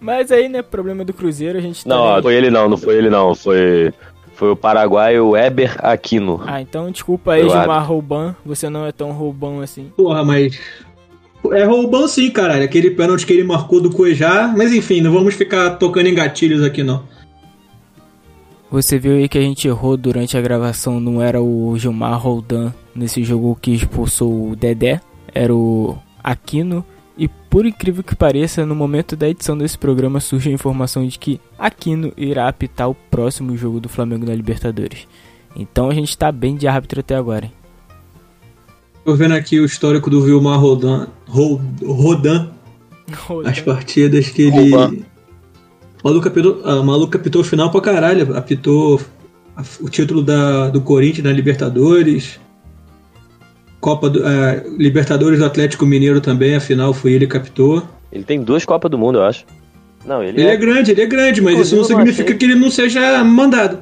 Mas 0.00 0.30
aí, 0.30 0.48
né, 0.48 0.60
problema 0.60 1.04
do 1.04 1.12
Cruzeiro, 1.12 1.56
a 1.56 1.60
gente 1.60 1.84
tá. 1.84 1.88
Não, 1.88 2.22
foi 2.22 2.34
ele 2.34 2.50
não, 2.50 2.68
não 2.68 2.76
foi 2.76 2.96
ele 2.96 3.08
não, 3.08 3.34
foi, 3.34 3.92
foi 4.34 4.50
o 4.50 4.56
paraguaio 4.56 5.36
Eber 5.36 5.76
Aquino. 5.78 6.42
Ah, 6.44 6.60
então 6.60 6.90
desculpa 6.90 7.32
aí, 7.32 7.42
Eu 7.42 7.48
Gilmar 7.48 7.86
Rouban, 7.86 8.36
você 8.44 8.68
não 8.68 8.84
é 8.84 8.92
tão 8.92 9.12
roubão 9.12 9.60
assim. 9.60 9.90
Porra, 9.96 10.22
mas. 10.24 10.58
É 11.52 11.64
roubão 11.64 12.08
sim, 12.08 12.30
caralho. 12.30 12.64
Aquele 12.64 12.90
pênalti 12.90 13.26
que 13.26 13.32
ele 13.32 13.44
marcou 13.44 13.80
do 13.80 13.90
Cuejá. 13.90 14.52
Mas 14.56 14.72
enfim, 14.72 15.02
não 15.02 15.12
vamos 15.12 15.34
ficar 15.34 15.70
tocando 15.72 16.06
em 16.06 16.14
gatilhos 16.14 16.62
aqui, 16.62 16.82
não. 16.82 17.02
Você 18.74 18.98
viu 18.98 19.12
aí 19.12 19.28
que 19.28 19.38
a 19.38 19.40
gente 19.40 19.68
errou 19.68 19.96
durante 19.96 20.36
a 20.36 20.40
gravação, 20.40 20.98
não 20.98 21.22
era 21.22 21.40
o 21.40 21.78
Gilmar 21.78 22.20
Roldan 22.20 22.72
nesse 22.92 23.22
jogo 23.22 23.56
que 23.62 23.70
expulsou 23.70 24.50
o 24.50 24.56
Dedé, 24.56 25.00
era 25.32 25.54
o 25.54 25.96
Aquino. 26.20 26.84
E 27.16 27.28
por 27.28 27.64
incrível 27.66 28.02
que 28.02 28.16
pareça, 28.16 28.66
no 28.66 28.74
momento 28.74 29.14
da 29.14 29.28
edição 29.28 29.56
desse 29.56 29.78
programa 29.78 30.18
surge 30.18 30.50
a 30.50 30.52
informação 30.52 31.06
de 31.06 31.16
que 31.20 31.40
Aquino 31.56 32.12
irá 32.16 32.48
apitar 32.48 32.90
o 32.90 32.96
próximo 32.96 33.56
jogo 33.56 33.78
do 33.78 33.88
Flamengo 33.88 34.26
na 34.26 34.34
Libertadores. 34.34 35.06
Então 35.54 35.88
a 35.88 35.94
gente 35.94 36.18
tá 36.18 36.32
bem 36.32 36.56
de 36.56 36.66
árbitro 36.66 36.98
até 36.98 37.14
agora. 37.14 37.44
Hein? 37.44 37.52
Tô 39.04 39.14
vendo 39.14 39.34
aqui 39.34 39.60
o 39.60 39.64
histórico 39.64 40.10
do 40.10 40.20
Vilmar 40.20 40.58
Rodan. 40.58 41.06
Ro- 41.28 41.60
Rodan. 41.80 42.50
As 43.44 43.60
partidas 43.60 44.30
que 44.30 44.42
ele. 44.42 45.04
O 46.04 46.08
maluco 46.08 46.28
apitou, 46.28 46.60
ah, 46.64 46.80
o 46.80 46.84
maluco 46.84 47.16
apitou 47.16 47.40
o 47.40 47.44
final 47.44 47.70
pra 47.70 47.80
caralho. 47.80 48.36
Apitou 48.36 49.00
a- 49.56 49.62
o 49.80 49.88
título 49.88 50.22
da, 50.22 50.68
do 50.68 50.82
Corinthians 50.82 51.24
na 51.24 51.32
Libertadores. 51.32 52.38
Copa 53.80 54.08
do, 54.10 54.22
ah, 54.24 54.62
Libertadores 54.78 55.38
do 55.38 55.46
Atlético 55.46 55.86
Mineiro 55.86 56.20
também, 56.20 56.54
a 56.54 56.60
final 56.60 56.92
foi 56.92 57.12
ele 57.12 57.26
que 57.26 57.36
apitou. 57.36 57.82
Ele 58.12 58.22
tem 58.22 58.42
duas 58.42 58.64
Copas 58.66 58.90
do 58.90 58.98
Mundo, 58.98 59.18
eu 59.18 59.24
acho. 59.24 59.44
Não, 60.06 60.22
ele, 60.22 60.38
Ele 60.42 60.48
é 60.48 60.52
é. 60.52 60.56
grande, 60.56 60.90
ele 60.90 61.00
é 61.02 61.06
grande, 61.06 61.40
mas 61.40 61.58
isso 61.58 61.74
Inclusive, 61.74 61.76
não 61.76 61.82
eu 61.82 61.88
não 61.88 61.96
significa 62.12 62.24
achei. 62.28 62.36
que 62.38 62.44
ele 62.44 62.54
não 62.54 62.70
seja 62.70 63.24
mandado. 63.24 63.78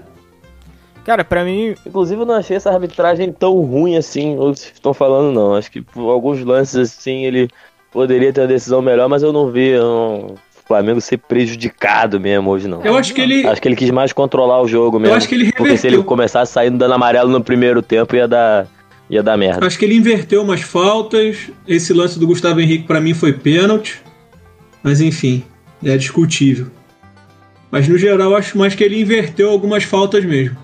Cara, 1.05 1.25
pra 1.25 1.45
mim, 1.45 1.75
Inclusive, 1.85 2.21
eu 2.23 2.25
não 2.27 2.35
achei 2.37 2.57
essa 2.57 2.71
arbitragem 2.71 3.33
tão 3.33 3.55
ruim 3.61 3.97
assim, 3.97 4.37
ou 4.39 4.53
estão 4.53 4.95
falando, 4.95 5.35
não. 5.35 5.55
Acho 5.57 5.69
que 5.73 5.83
por 5.83 6.09
alguns 6.11 6.41
lances 6.45 6.77
assim 6.77 7.25
ele 7.25 7.49
poderia 7.93 8.33
ter 8.33 8.43
uma 8.43 8.47
decisão 8.47 8.81
melhor, 8.81 9.09
mas 9.09 9.25
eu 9.25 9.33
não 9.33 9.51
vi 9.51 9.77
um, 9.81 10.27
o 10.27 10.52
Flamengo 10.73 11.01
ser 11.01 11.19
prejudicado 11.19 12.19
mesmo 12.19 12.51
hoje, 12.51 12.67
não. 12.67 12.83
Eu 12.83 12.97
acho 12.97 13.13
que 13.15 13.21
ele. 13.21 13.47
Acho 13.47 13.61
que 13.61 13.69
ele 13.69 13.77
quis 13.77 13.91
mais 13.91 14.13
controlar 14.13 14.61
o 14.63 14.67
jogo 14.69 14.99
mesmo. 14.99 15.15
acho 15.17 15.29
que 15.29 15.35
ele 15.35 15.53
Porque 15.53 15.77
se 15.77 15.87
ele 15.87 15.97
reverteu. 15.97 16.05
começasse 16.05 16.53
saindo 16.53 16.79
dando 16.79 16.95
amarelo 16.95 17.31
no 17.31 17.43
primeiro 17.45 17.83
tempo, 17.83 18.17
ia 18.17 18.27
dar, 18.27 18.67
ia 19.11 19.23
dar 19.23 19.37
merda. 19.37 19.67
Acho 19.67 19.79
que 19.79 19.85
ele 19.85 19.95
inverteu 19.97 20.43
umas 20.43 20.63
faltas. 20.63 21.51
Esse 21.69 21.93
lance 21.93 22.19
do 22.19 22.27
Gustavo 22.27 22.61
Henrique 22.61 22.87
pra 22.87 23.01
mim 23.01 23.13
foi 23.15 23.33
pênalti. 23.33 24.03
Mas 24.83 25.01
enfim, 25.01 25.45
é 25.85 25.97
discutível. 25.97 26.67
Mas 27.71 27.87
no 27.89 27.97
geral 27.99 28.35
acho 28.37 28.57
mais 28.59 28.75
que 28.75 28.83
ele 28.85 29.01
inverteu 29.01 29.51
algumas 29.51 29.85
faltas 29.85 30.25
mesmo. 30.25 30.57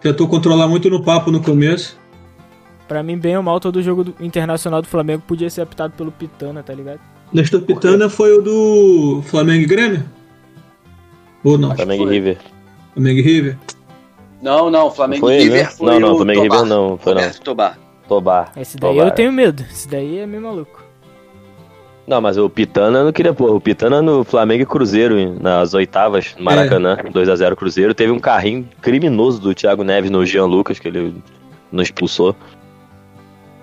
Tentou 0.00 0.28
controlar 0.28 0.68
muito 0.68 0.88
no 0.90 1.02
papo 1.02 1.30
no 1.30 1.40
começo. 1.42 1.98
pra 2.86 3.02
mim, 3.02 3.18
bem 3.18 3.36
ou 3.36 3.42
mal, 3.42 3.58
todo 3.58 3.82
jogo 3.82 4.04
do 4.04 4.14
internacional 4.20 4.80
do 4.80 4.86
Flamengo 4.88 5.22
podia 5.26 5.50
ser 5.50 5.62
apitado 5.62 5.94
pelo 5.96 6.12
Pitana, 6.12 6.62
tá 6.62 6.72
ligado? 6.72 7.00
Nestor 7.32 7.62
Pitana 7.62 8.08
foi 8.08 8.38
o 8.38 8.42
do 8.42 9.22
Flamengo 9.26 9.62
e 9.62 9.66
Grêmio? 9.66 10.04
Ou 11.44 11.58
não? 11.58 11.74
Flamengo 11.74 12.08
e 12.08 12.14
River. 12.14 12.38
Flamengo 12.94 13.18
e 13.18 13.22
River? 13.22 13.58
Não, 14.42 14.70
não, 14.70 14.90
Flamengo 14.90 15.30
e 15.30 15.38
River 15.38 15.64
né? 15.64 15.70
foi 15.70 15.86
Não, 15.86 16.00
não, 16.00 16.12
o 16.12 16.16
Flamengo 16.16 16.40
e. 16.40 16.42
River 16.42 16.64
não, 16.64 16.98
foi 16.98 17.14
não. 17.14 17.30
Tobar. 17.30 17.78
Tobar. 18.08 18.52
Esse 18.56 18.76
daí 18.76 18.92
Tobar. 18.92 19.06
eu 19.08 19.10
tenho 19.12 19.32
medo. 19.32 19.64
Esse 19.70 19.88
daí 19.88 20.18
é 20.18 20.26
meio 20.26 20.42
maluco. 20.42 20.84
Não, 22.06 22.20
mas 22.20 22.38
o 22.38 22.48
Pitana 22.48 23.02
não 23.02 23.12
queria 23.12 23.34
pôr. 23.34 23.50
O 23.50 23.60
Pitana 23.60 24.00
no 24.00 24.22
Flamengo 24.22 24.62
e 24.62 24.66
Cruzeiro, 24.66 25.40
nas 25.40 25.74
oitavas, 25.74 26.34
no 26.38 26.44
Maracanã, 26.44 26.96
2x0 26.96 27.56
Cruzeiro. 27.56 27.94
Teve 27.94 28.12
um 28.12 28.20
carrinho 28.20 28.68
criminoso 28.80 29.40
do 29.40 29.52
Thiago 29.52 29.82
Neves 29.82 30.10
no 30.10 30.24
Jean 30.24 30.46
Lucas, 30.46 30.78
que 30.78 30.86
ele 30.86 31.16
não 31.72 31.82
expulsou. 31.82 32.36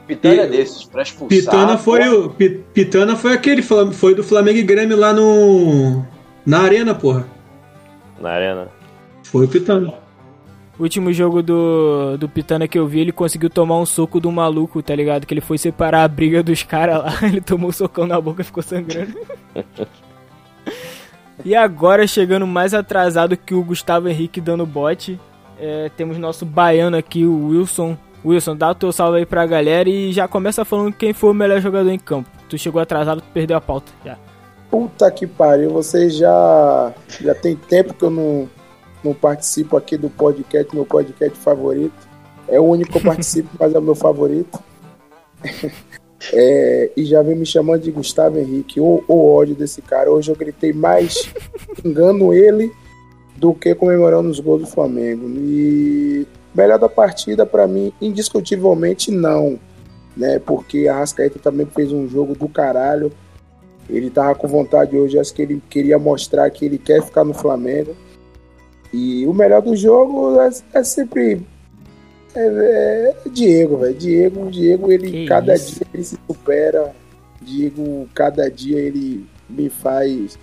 Pitana 0.07 0.41
é 0.41 0.47
desses, 0.47 0.83
pra 0.83 1.01
expulsar. 1.01 1.37
Pitana 1.39 1.77
foi 1.77 2.03
pô. 2.03 2.15
o. 2.25 2.29
Pi- 2.29 2.63
Pitana 2.73 3.15
foi 3.15 3.33
aquele, 3.33 3.61
foi 3.61 4.13
do 4.15 4.23
Flamengo 4.23 4.59
e 4.59 4.63
Grêmio 4.63 4.97
lá 4.97 5.13
no. 5.13 6.03
Na 6.45 6.59
arena, 6.61 6.93
porra. 6.93 7.25
Na 8.19 8.31
arena. 8.31 8.67
Foi 9.23 9.45
o 9.45 9.47
Pitana. 9.47 9.93
O 10.77 10.83
último 10.83 11.13
jogo 11.13 11.41
do, 11.43 12.17
do 12.17 12.27
Pitana 12.27 12.67
que 12.67 12.77
eu 12.79 12.87
vi, 12.87 12.99
ele 12.99 13.11
conseguiu 13.11 13.49
tomar 13.49 13.77
um 13.79 13.85
soco 13.85 14.19
do 14.19 14.31
maluco, 14.31 14.81
tá 14.81 14.95
ligado? 14.95 15.25
Que 15.25 15.33
ele 15.33 15.39
foi 15.41 15.57
separar 15.57 16.03
a 16.03 16.07
briga 16.07 16.41
dos 16.43 16.63
caras 16.63 16.97
lá, 16.97 17.13
ele 17.27 17.39
tomou 17.41 17.69
um 17.69 17.73
socão 17.73 18.05
na 18.07 18.19
boca 18.19 18.41
e 18.41 18.45
ficou 18.45 18.63
sangrando. 18.63 19.13
e 21.45 21.55
agora, 21.55 22.07
chegando 22.07 22.47
mais 22.47 22.73
atrasado 22.73 23.37
que 23.37 23.53
o 23.53 23.63
Gustavo 23.63 24.07
Henrique 24.09 24.41
dando 24.41 24.65
bote, 24.65 25.19
é, 25.59 25.89
temos 25.95 26.17
nosso 26.17 26.45
baiano 26.45 26.97
aqui, 26.97 27.25
o 27.25 27.49
Wilson. 27.49 27.97
Wilson, 28.25 28.55
dá 28.55 28.71
o 28.71 28.75
teu 28.75 28.91
salve 28.91 29.19
aí 29.19 29.25
pra 29.25 29.45
galera 29.45 29.89
e 29.89 30.11
já 30.11 30.27
começa 30.27 30.63
falando 30.63 30.93
quem 30.93 31.13
foi 31.13 31.31
o 31.31 31.33
melhor 31.33 31.59
jogador 31.59 31.89
em 31.89 31.99
campo. 31.99 32.29
Tu 32.47 32.57
chegou 32.57 32.81
atrasado, 32.81 33.21
tu 33.21 33.27
perdeu 33.33 33.57
a 33.57 33.61
pauta. 33.61 33.91
Já. 34.05 34.17
Puta 34.71 35.11
que 35.11 35.27
pariu, 35.27 35.71
vocês 35.71 36.15
já. 36.15 36.93
Já 37.21 37.35
tem 37.35 37.55
tempo 37.55 37.93
que 37.93 38.03
eu 38.03 38.09
não, 38.09 38.49
não 39.03 39.13
participo 39.13 39.77
aqui 39.77 39.97
do 39.97 40.09
podcast, 40.09 40.73
meu 40.73 40.85
podcast 40.85 41.37
favorito. 41.37 42.07
É 42.47 42.59
o 42.59 42.63
único 42.63 42.91
que 42.91 42.97
eu 42.97 43.01
participo, 43.11 43.49
mas 43.59 43.73
é 43.73 43.79
o 43.79 43.81
meu 43.81 43.95
favorito. 43.95 44.59
É, 46.31 46.89
e 46.95 47.03
já 47.03 47.21
vem 47.21 47.35
me 47.35 47.45
chamando 47.45 47.81
de 47.81 47.91
Gustavo 47.91 48.39
Henrique, 48.39 48.79
o, 48.79 49.03
o 49.09 49.33
ódio 49.33 49.55
desse 49.55 49.81
cara. 49.81 50.09
Hoje 50.09 50.31
eu 50.31 50.35
gritei 50.37 50.71
mais 50.71 51.29
engano 51.83 52.33
ele 52.33 52.71
do 53.35 53.53
que 53.53 53.75
comemorando 53.75 54.29
os 54.29 54.39
gols 54.39 54.61
do 54.61 54.67
Flamengo. 54.67 55.27
E 55.27 56.25
melhor 56.53 56.79
da 56.79 56.89
partida, 56.89 57.45
pra 57.45 57.67
mim, 57.67 57.93
indiscutivelmente 58.01 59.11
não. 59.11 59.59
Né, 60.15 60.37
porque 60.37 60.87
a 60.87 60.97
Rascaeta 60.99 61.39
também 61.39 61.65
fez 61.65 61.91
um 61.91 62.07
jogo 62.07 62.35
do 62.35 62.47
caralho. 62.47 63.11
Ele 63.89 64.09
tava 64.11 64.35
com 64.35 64.47
vontade 64.47 64.95
hoje, 64.95 65.17
acho 65.17 65.33
que 65.33 65.41
ele 65.41 65.61
queria 65.69 65.97
mostrar 65.97 66.49
que 66.51 66.65
ele 66.65 66.77
quer 66.77 67.01
ficar 67.01 67.23
no 67.23 67.33
Flamengo. 67.33 67.95
E 68.93 69.25
o 69.25 69.33
melhor 69.33 69.61
do 69.61 69.75
jogo 69.75 70.39
é, 70.39 70.51
é 70.73 70.83
sempre 70.83 71.41
é, 72.35 73.15
é 73.25 73.29
Diego, 73.29 73.77
velho. 73.77 73.93
Diego, 73.95 74.51
Diego, 74.51 74.91
ele 74.91 75.11
Que 75.11 75.25
cada 75.25 75.55
isso. 75.55 75.75
dia 75.75 75.87
ele 75.93 76.03
se 76.03 76.17
supera. 76.27 76.93
Diego, 77.41 78.07
cada 78.13 78.49
dia 78.49 78.79
ele 78.79 79.25
me 79.49 79.69
faz 79.69 80.37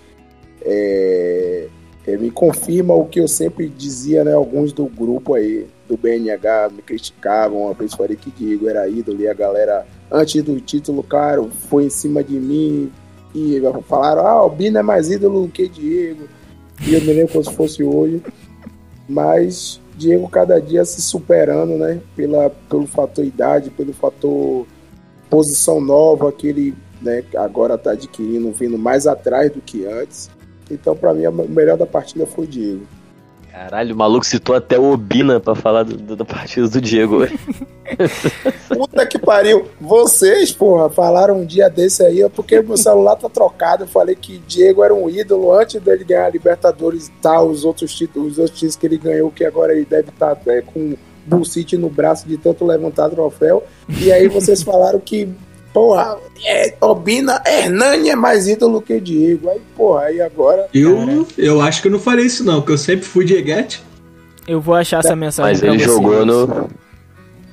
é, 0.63 1.67
é, 2.05 2.17
me 2.17 2.29
confirma 2.29 2.93
o 2.93 3.05
que 3.05 3.19
eu 3.19 3.27
sempre 3.27 3.67
dizia, 3.67 4.23
né? 4.23 4.33
Alguns 4.33 4.71
do 4.71 4.85
grupo 4.85 5.33
aí, 5.33 5.67
do 5.91 5.97
BNH 5.97 6.69
me 6.71 6.81
criticavam, 6.81 7.73
vez 7.73 7.93
falei 7.93 8.15
que 8.15 8.31
Diego 8.31 8.69
era 8.69 8.87
ídolo 8.87 9.19
e 9.19 9.27
a 9.27 9.33
galera, 9.33 9.85
antes 10.09 10.41
do 10.41 10.57
título, 10.61 11.03
claro, 11.03 11.51
foi 11.69 11.85
em 11.85 11.89
cima 11.89 12.23
de 12.23 12.39
mim 12.39 12.89
e 13.35 13.61
falaram, 13.87 14.25
ah, 14.25 14.45
o 14.45 14.49
Bino 14.49 14.77
é 14.77 14.81
mais 14.81 15.09
ídolo 15.09 15.45
do 15.45 15.51
que 15.51 15.67
Diego. 15.67 16.29
E 16.87 16.93
eu 16.93 17.01
me 17.01 17.13
lembro 17.13 17.33
como 17.33 17.43
se 17.43 17.53
fosse 17.53 17.83
hoje. 17.83 18.23
Mas 19.07 19.81
Diego 19.97 20.29
cada 20.29 20.61
dia 20.61 20.85
se 20.85 21.01
superando, 21.01 21.77
né? 21.77 21.99
Pela, 22.15 22.49
pelo 22.49 22.87
fator 22.87 23.25
idade, 23.25 23.69
pelo 23.69 23.91
fator 23.91 24.65
posição 25.29 25.81
nova 25.81 26.31
que 26.31 26.47
ele 26.47 26.73
né, 27.01 27.23
agora 27.35 27.75
está 27.75 27.91
adquirindo, 27.91 28.51
vindo 28.51 28.77
mais 28.77 29.07
atrás 29.07 29.51
do 29.51 29.59
que 29.59 29.85
antes. 29.85 30.29
Então, 30.69 30.95
para 30.95 31.13
mim, 31.13 31.25
o 31.25 31.49
melhor 31.49 31.77
da 31.77 31.85
partida 31.85 32.25
foi 32.25 32.45
o 32.45 32.47
Diego. 32.47 32.87
Caralho, 33.51 33.93
o 33.93 33.97
maluco 33.97 34.25
citou 34.25 34.55
até 34.55 34.79
o 34.79 34.91
Obina 34.91 35.39
pra 35.39 35.53
falar 35.55 35.83
do, 35.83 35.97
do- 35.97 36.15
da 36.15 36.23
partida 36.25 36.67
do 36.69 36.79
Diego. 36.81 37.27
Puta 38.69 39.05
que 39.05 39.19
pariu. 39.19 39.67
Vocês, 39.79 40.51
porra, 40.51 40.89
falaram 40.89 41.41
um 41.41 41.45
dia 41.45 41.69
desse 41.69 42.03
aí, 42.03 42.21
é 42.21 42.29
porque 42.29 42.61
meu 42.61 42.77
celular 42.77 43.15
tá 43.15 43.29
trocado. 43.29 43.83
Eu 43.83 43.87
falei 43.87 44.15
que 44.15 44.37
Diego 44.47 44.83
era 44.83 44.93
um 44.93 45.09
ídolo 45.09 45.53
antes 45.53 45.81
dele 45.81 46.03
ganhar 46.03 46.25
a 46.25 46.29
Libertadores 46.29 47.07
e 47.07 47.11
tal, 47.21 47.49
os 47.49 47.65
outros 47.65 47.93
títulos, 47.93 48.33
os 48.33 48.39
outros 48.39 48.57
títulos 48.57 48.75
que 48.77 48.85
ele 48.85 48.97
ganhou, 48.97 49.29
que 49.31 49.43
agora 49.45 49.73
ele 49.73 49.85
deve 49.85 50.09
estar 50.09 50.31
até 50.31 50.61
com 50.61 50.95
Bull 51.25 51.45
City 51.45 51.77
no 51.77 51.89
braço 51.89 52.27
de 52.27 52.37
tanto 52.37 52.65
levantar 52.65 53.09
troféu. 53.09 53.63
E 54.01 54.11
aí 54.11 54.27
vocês 54.27 54.63
falaram 54.63 54.99
que, 54.99 55.29
porra, 55.73 56.17
é, 56.45 56.75
Obina, 56.81 57.41
Hernani 57.45 58.09
é 58.09 58.15
mais 58.15 58.47
ídolo 58.47 58.81
que 58.81 58.99
Diego. 58.99 59.49
Aí, 59.49 59.61
porra, 59.75 60.01
aí 60.03 60.21
agora. 60.21 60.67
Eu, 60.73 61.27
eu 61.37 61.61
acho 61.61 61.81
que 61.81 61.87
eu 61.87 61.91
não 61.91 61.99
falei 61.99 62.25
isso 62.25 62.43
não, 62.43 62.61
porque 62.61 62.73
eu 62.73 62.77
sempre 62.77 63.05
fui 63.05 63.25
Dieguete. 63.25 63.83
Eu 64.47 64.59
vou 64.59 64.75
achar 64.75 64.99
essa 64.99 65.15
mensagem 65.15 65.51
Mas 65.51 65.59
pra 65.59 65.69
ele 65.69 65.77
vocês. 65.77 65.91
jogou 65.91 66.25
no. 66.25 66.69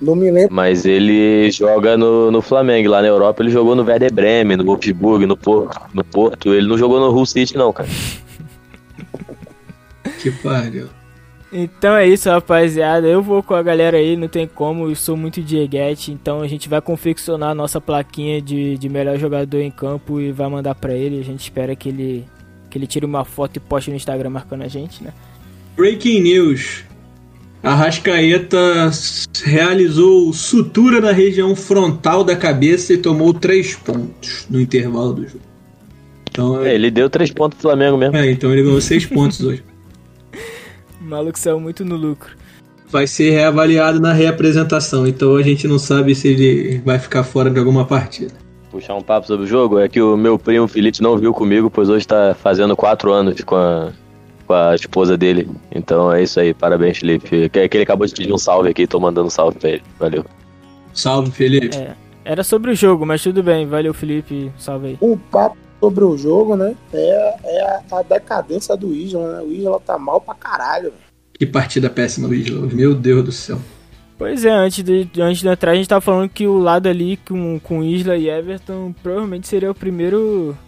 Não 0.01 0.15
me 0.15 0.31
lembro. 0.31 0.55
Mas 0.55 0.85
ele 0.87 1.51
joga 1.51 1.97
no, 1.97 2.31
no 2.31 2.41
Flamengo. 2.41 2.89
Lá 2.89 3.03
na 3.03 3.09
Europa 3.09 3.43
ele 3.43 3.51
jogou 3.51 3.75
no 3.75 3.83
Werder 3.85 4.13
Bremen, 4.13 4.57
no 4.57 4.65
Wolfsburg, 4.65 5.27
no 5.27 5.37
Porto, 5.37 5.81
no 5.93 6.05
Porto. 6.05 6.55
Ele 6.55 6.69
não 6.69 6.79
jogou 6.79 7.01
no 7.01 7.11
Hull 7.11 7.27
City, 7.27 7.57
não, 7.57 7.73
cara. 7.73 7.89
Que 10.21 10.31
pariu. 10.31 10.89
Então 11.53 11.97
é 11.97 12.07
isso, 12.07 12.29
rapaziada. 12.29 13.07
Eu 13.07 13.23
vou 13.23 13.43
com 13.43 13.55
a 13.55 13.63
galera 13.63 13.97
aí, 13.97 14.17
não 14.17 14.29
tem 14.29 14.47
como. 14.47 14.89
Eu 14.89 14.95
sou 14.95 15.17
muito 15.17 15.43
Dieguete, 15.43 16.13
então 16.13 16.41
a 16.43 16.47
gente 16.47 16.69
vai 16.69 16.81
confeccionar 16.81 17.51
a 17.51 17.55
nossa 17.55 17.81
plaquinha 17.81 18.41
de, 18.41 18.77
de 18.77 18.89
melhor 18.89 19.19
jogador 19.19 19.61
em 19.61 19.71
campo 19.71 20.21
e 20.21 20.31
vai 20.31 20.49
mandar 20.49 20.75
pra 20.75 20.93
ele. 20.95 21.19
A 21.19 21.25
gente 21.25 21.41
espera 21.41 21.75
que 21.75 21.89
ele, 21.89 22.25
que 22.69 22.77
ele 22.77 22.87
tire 22.87 23.07
uma 23.07 23.25
foto 23.25 23.57
e 23.57 23.61
poste 23.61 23.91
no 23.91 23.97
Instagram 23.97 24.31
marcando 24.31 24.63
a 24.63 24.69
gente, 24.69 25.03
né? 25.03 25.13
Breaking 25.77 26.21
news. 26.21 26.85
Arrascaeta 27.63 28.91
realizou 29.45 30.33
sutura 30.33 31.01
na 31.01 31.13
região 31.13 31.57
frontal 31.57 32.23
da 32.23 32.37
cabeça 32.37 32.93
e 32.93 32.99
tomou 32.99 33.33
três 33.35 33.75
pontos 33.75 34.47
no 34.49 34.61
intervalo 34.61 35.13
do 35.15 35.23
jogo. 35.27 35.41
Então, 36.31 36.65
É, 36.65 36.75
ele 36.75 36.91
deu 36.91 37.11
três 37.11 37.33
pontos 37.33 37.59
pro 37.59 37.69
Flamengo 37.69 37.97
mesmo. 37.97 38.17
é, 38.17 38.31
então 38.31 38.53
ele 38.53 38.63
ganhou 38.63 38.81
seis 38.81 39.07
pontos 39.07 39.41
hoje. 39.41 39.65
O 41.09 41.11
maluco 41.11 41.39
saiu 41.39 41.59
muito 41.59 41.87
no 41.87 41.97
lucro. 41.97 42.37
Vai 42.91 43.07
ser 43.07 43.31
reavaliado 43.31 43.99
na 43.99 44.13
reapresentação, 44.13 45.07
então 45.07 45.37
a 45.37 45.43
gente 45.43 45.67
não 45.67 45.79
sabe 45.79 46.15
se 46.15 46.29
ele 46.29 46.83
vai 46.85 46.99
ficar 46.99 47.25
fora 47.25 47.49
de 47.49 47.59
alguma 47.59 47.87
partida. 47.87 48.35
Puxar 48.71 48.95
um 48.95 49.01
papo 49.01 49.27
sobre 49.27 49.47
o 49.47 49.49
jogo 49.49 49.79
é 49.79 49.89
que 49.89 50.03
o 50.03 50.19
meu 50.19 50.39
primo 50.39 50.69
Felipe 50.69 51.01
não 51.01 51.17
viu 51.17 51.33
comigo, 51.33 51.71
pois 51.71 51.89
hoje 51.89 52.07
tá 52.07 52.37
fazendo 52.39 52.77
quatro 52.77 53.11
anos 53.11 53.41
com 53.41 53.57
a, 53.57 53.91
com 54.47 54.53
a 54.53 54.75
esposa 54.75 55.17
dele. 55.17 55.49
Então 55.75 56.13
é 56.13 56.23
isso 56.23 56.39
aí, 56.39 56.53
parabéns, 56.53 56.99
Felipe. 56.99 57.49
Que, 57.49 57.69
que 57.69 57.77
ele 57.79 57.85
acabou 57.85 58.07
de 58.07 58.13
pedir 58.13 58.35
um 58.35 58.39
salve 58.39 58.69
aqui, 58.69 58.87
tô 58.87 59.01
mandando 59.01 59.29
um 59.29 59.31
salve 59.31 59.59
pra 59.59 59.71
ele. 59.71 59.83
Valeu. 59.99 60.27
Salve, 60.93 61.31
Felipe. 61.31 61.75
É. 61.75 61.95
Era 62.23 62.45
sobre 62.45 62.71
o 62.71 62.75
jogo, 62.75 63.07
mas 63.07 63.23
tudo 63.23 63.43
bem. 63.43 63.67
Valeu, 63.67 63.95
Felipe. 63.95 64.53
Salve 64.59 64.89
aí. 64.89 64.99
Um 65.01 65.17
papo 65.17 65.57
sobre 65.81 66.05
o 66.05 66.17
jogo, 66.17 66.57
né? 66.57 66.75
É, 66.93 67.35
é 67.45 67.63
a, 67.63 67.99
a 67.99 68.03
decadência 68.03 68.77
do 68.77 68.95
Isla, 68.95 69.37
né? 69.37 69.43
O 69.43 69.53
Isla 69.53 69.81
tá 69.81 69.99
mal 69.99 70.21
pra 70.21 70.35
caralho. 70.35 70.91
velho. 70.91 71.09
Que 71.39 71.47
partida 71.47 71.89
péssima 71.89 72.27
do 72.27 72.35
Isla. 72.35 72.67
Meu 72.67 72.95
Deus 72.95 73.25
do 73.25 73.33
céu. 73.33 73.59
Pois 74.19 74.45
é, 74.45 74.51
antes 74.51 74.83
de, 74.83 75.09
antes 75.21 75.41
de 75.41 75.49
entrar, 75.49 75.71
a 75.71 75.75
gente 75.77 75.89
tava 75.89 76.01
falando 76.01 76.29
que 76.29 76.45
o 76.45 76.59
lado 76.59 76.89
ali 76.89 77.17
com, 77.19 77.61
com 77.61 77.85
Isla 77.85 78.17
e 78.17 78.29
Everton 78.29 78.93
provavelmente 79.01 79.47
seria 79.47 79.71
o 79.71 79.75
primeiro. 79.75 80.59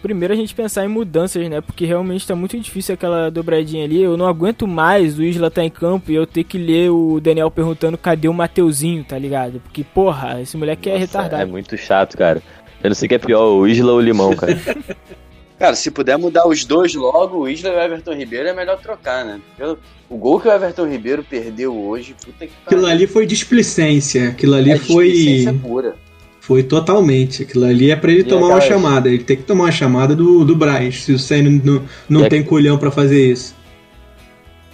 Primeiro 0.00 0.34
a 0.34 0.36
gente 0.36 0.54
pensar 0.54 0.84
em 0.84 0.88
mudanças, 0.88 1.48
né? 1.48 1.60
Porque 1.60 1.84
realmente 1.84 2.26
tá 2.26 2.34
muito 2.34 2.58
difícil 2.58 2.94
aquela 2.94 3.30
dobradinha 3.30 3.84
ali. 3.84 4.00
Eu 4.02 4.16
não 4.16 4.26
aguento 4.26 4.66
mais 4.66 5.18
o 5.18 5.22
Isla 5.22 5.50
tá 5.50 5.64
em 5.64 5.70
campo 5.70 6.10
e 6.10 6.14
eu 6.14 6.26
ter 6.26 6.44
que 6.44 6.58
ler 6.58 6.90
o 6.90 7.20
Daniel 7.20 7.50
perguntando 7.50 7.98
cadê 7.98 8.28
o 8.28 8.34
Mateuzinho, 8.34 9.04
tá 9.04 9.16
ligado? 9.18 9.60
Porque, 9.60 9.84
porra, 9.84 10.40
esse 10.40 10.56
moleque 10.56 10.88
é 10.88 10.92
Nossa, 10.92 11.04
retardado. 11.04 11.42
É 11.42 11.46
muito 11.46 11.76
chato, 11.76 12.16
cara. 12.16 12.42
Eu 12.82 12.90
não 12.90 12.94
sei 12.94 13.06
o 13.06 13.08
que 13.08 13.14
é 13.14 13.18
pior, 13.18 13.46
o 13.46 13.66
Isla 13.66 13.92
ou 13.92 13.98
o 13.98 14.00
Limão, 14.00 14.34
cara. 14.34 14.58
Cara, 15.58 15.76
se 15.76 15.92
puder 15.92 16.18
mudar 16.18 16.48
os 16.48 16.64
dois 16.64 16.92
logo, 16.92 17.38
o 17.38 17.48
Isla 17.48 17.68
e 17.70 17.72
o 17.76 17.80
Everton 17.80 18.14
Ribeiro, 18.14 18.48
é 18.48 18.52
melhor 18.52 18.80
trocar, 18.80 19.24
né? 19.24 19.40
Porque 19.56 19.78
O 20.10 20.16
gol 20.16 20.40
que 20.40 20.48
o 20.48 20.52
Everton 20.52 20.88
Ribeiro 20.88 21.22
perdeu 21.22 21.72
hoje, 21.72 22.16
puta 22.20 22.46
que 22.48 22.52
Aquilo 22.66 22.84
ali 22.84 23.06
foi 23.06 23.26
displicência. 23.26 24.30
Aquilo 24.30 24.56
ali 24.56 24.72
É 24.72 24.78
foi. 24.78 25.12
displicência 25.12 25.54
pura. 25.62 25.94
Foi 26.40 26.64
totalmente. 26.64 27.44
Aquilo 27.44 27.64
ali 27.64 27.92
é 27.92 27.94
pra 27.94 28.10
ele 28.10 28.22
E 28.22 28.24
tomar 28.24 28.48
uma 28.48 28.60
chamada. 28.60 29.08
Ele 29.08 29.22
tem 29.22 29.36
que 29.36 29.44
tomar 29.44 29.66
uma 29.66 29.70
chamada 29.70 30.16
do, 30.16 30.44
do 30.44 30.56
Braz. 30.56 31.04
Se 31.04 31.12
o 31.12 31.18
Senna 31.18 31.48
não, 31.64 31.82
não 32.08 32.28
tem 32.28 32.42
colhão 32.42 32.76
pra 32.76 32.90
fazer 32.90 33.30
isso. 33.30 33.54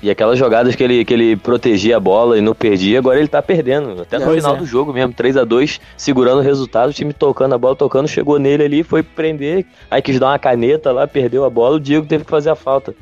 E 0.00 0.10
aquelas 0.10 0.38
jogadas 0.38 0.76
que 0.76 0.82
ele, 0.84 1.04
que 1.04 1.12
ele 1.12 1.36
protegia 1.36 1.96
a 1.96 2.00
bola 2.00 2.38
e 2.38 2.40
não 2.40 2.54
perdia, 2.54 2.98
agora 3.00 3.18
ele 3.18 3.26
tá 3.26 3.42
perdendo. 3.42 4.00
Até 4.02 4.18
no 4.18 4.26
Pois 4.26 4.36
final 4.36 4.54
é. 4.54 4.58
do 4.58 4.64
jogo 4.66 4.92
mesmo, 4.92 5.12
3 5.12 5.36
a 5.36 5.44
2 5.44 5.80
segurando 5.96 6.38
o 6.38 6.42
resultado, 6.42 6.90
o 6.90 6.92
time 6.92 7.12
tocando 7.12 7.54
a 7.54 7.58
bola, 7.58 7.74
tocando, 7.74 8.06
chegou 8.06 8.38
nele 8.38 8.62
ali, 8.62 8.82
foi 8.84 9.02
prender, 9.02 9.66
aí 9.90 10.00
quis 10.00 10.20
dar 10.20 10.28
uma 10.28 10.38
caneta 10.38 10.92
lá, 10.92 11.06
perdeu 11.08 11.44
a 11.44 11.50
bola, 11.50 11.76
o 11.76 11.80
Diego 11.80 12.06
teve 12.06 12.24
que 12.24 12.30
fazer 12.30 12.50
a 12.50 12.54
falta. 12.54 12.94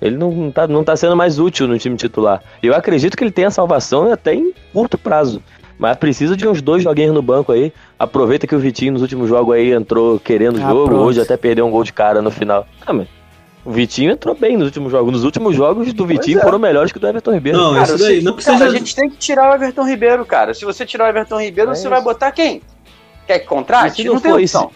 Ele 0.00 0.16
não, 0.16 0.50
tá, 0.50 0.66
não 0.66 0.82
tá 0.82 0.96
sendo 0.96 1.14
mais 1.16 1.38
útil 1.38 1.66
no 1.68 1.78
time 1.78 1.96
titular. 1.96 2.42
Eu 2.62 2.74
acredito 2.74 3.16
que 3.16 3.24
ele 3.24 3.30
tenha 3.30 3.50
salvação 3.50 4.10
até 4.12 4.34
em 4.34 4.52
curto 4.72 4.98
prazo. 4.98 5.42
Mas 5.78 5.96
precisa 5.96 6.36
de 6.36 6.46
uns 6.46 6.62
dois 6.62 6.82
joguinhos 6.82 7.14
no 7.14 7.20
banco 7.22 7.50
aí. 7.52 7.72
Aproveita 7.98 8.46
que 8.46 8.54
o 8.54 8.58
Vitinho 8.58 8.92
nos 8.92 9.02
últimos 9.02 9.28
jogos 9.28 9.54
aí 9.56 9.72
entrou 9.72 10.20
querendo 10.20 10.56
o 10.58 10.64
Ah, 10.64 10.68
jogo, 10.70 10.84
pronto. 10.86 11.02
hoje 11.04 11.20
até 11.20 11.36
perdeu 11.36 11.66
um 11.66 11.70
gol 11.70 11.82
de 11.84 11.92
cara 11.92 12.22
no 12.22 12.30
final. 12.30 12.66
Ah, 12.86 12.92
mas 12.92 13.08
o 13.64 13.70
Vitinho 13.70 14.10
entrou 14.12 14.34
bem 14.34 14.56
nos 14.56 14.66
últimos 14.66 14.92
jogos. 14.92 15.12
Nos 15.12 15.24
últimos 15.24 15.56
jogos 15.56 15.92
do 15.92 16.06
Vitinho 16.06 16.38
é. 16.38 16.42
foram 16.42 16.58
melhores 16.58 16.92
que 16.92 16.98
o 16.98 17.00
do 17.00 17.08
Everton 17.08 17.32
Ribeiro. 17.32 17.58
Não, 17.58 17.74
Cara, 17.74 17.84
isso 17.84 17.98
daí. 17.98 18.22
Não 18.22 18.34
precisa. 18.34 18.58
Cara, 18.58 18.70
a 18.70 18.74
gente 18.74 18.94
tem 18.94 19.08
que 19.08 19.16
tirar 19.16 19.50
o 19.50 19.54
Everton 19.54 19.84
Ribeiro, 19.86 20.24
cara. 20.26 20.52
Se 20.52 20.64
você 20.64 20.84
tirar 20.84 21.06
o 21.06 21.08
Everton 21.08 21.40
Ribeiro, 21.40 21.70
É 21.70 21.74
você 21.74 21.80
isso. 21.80 21.90
vai 21.90 22.02
botar 22.02 22.30
quem? 22.32 22.60
Quer 23.26 23.38
que 23.38 23.46
E 23.46 23.48
contrate? 23.48 23.96
se 23.96 24.04
Não, 24.04 24.14
não 24.14 24.20
tem 24.20 24.30
for 24.30 24.40
opção. 24.40 24.70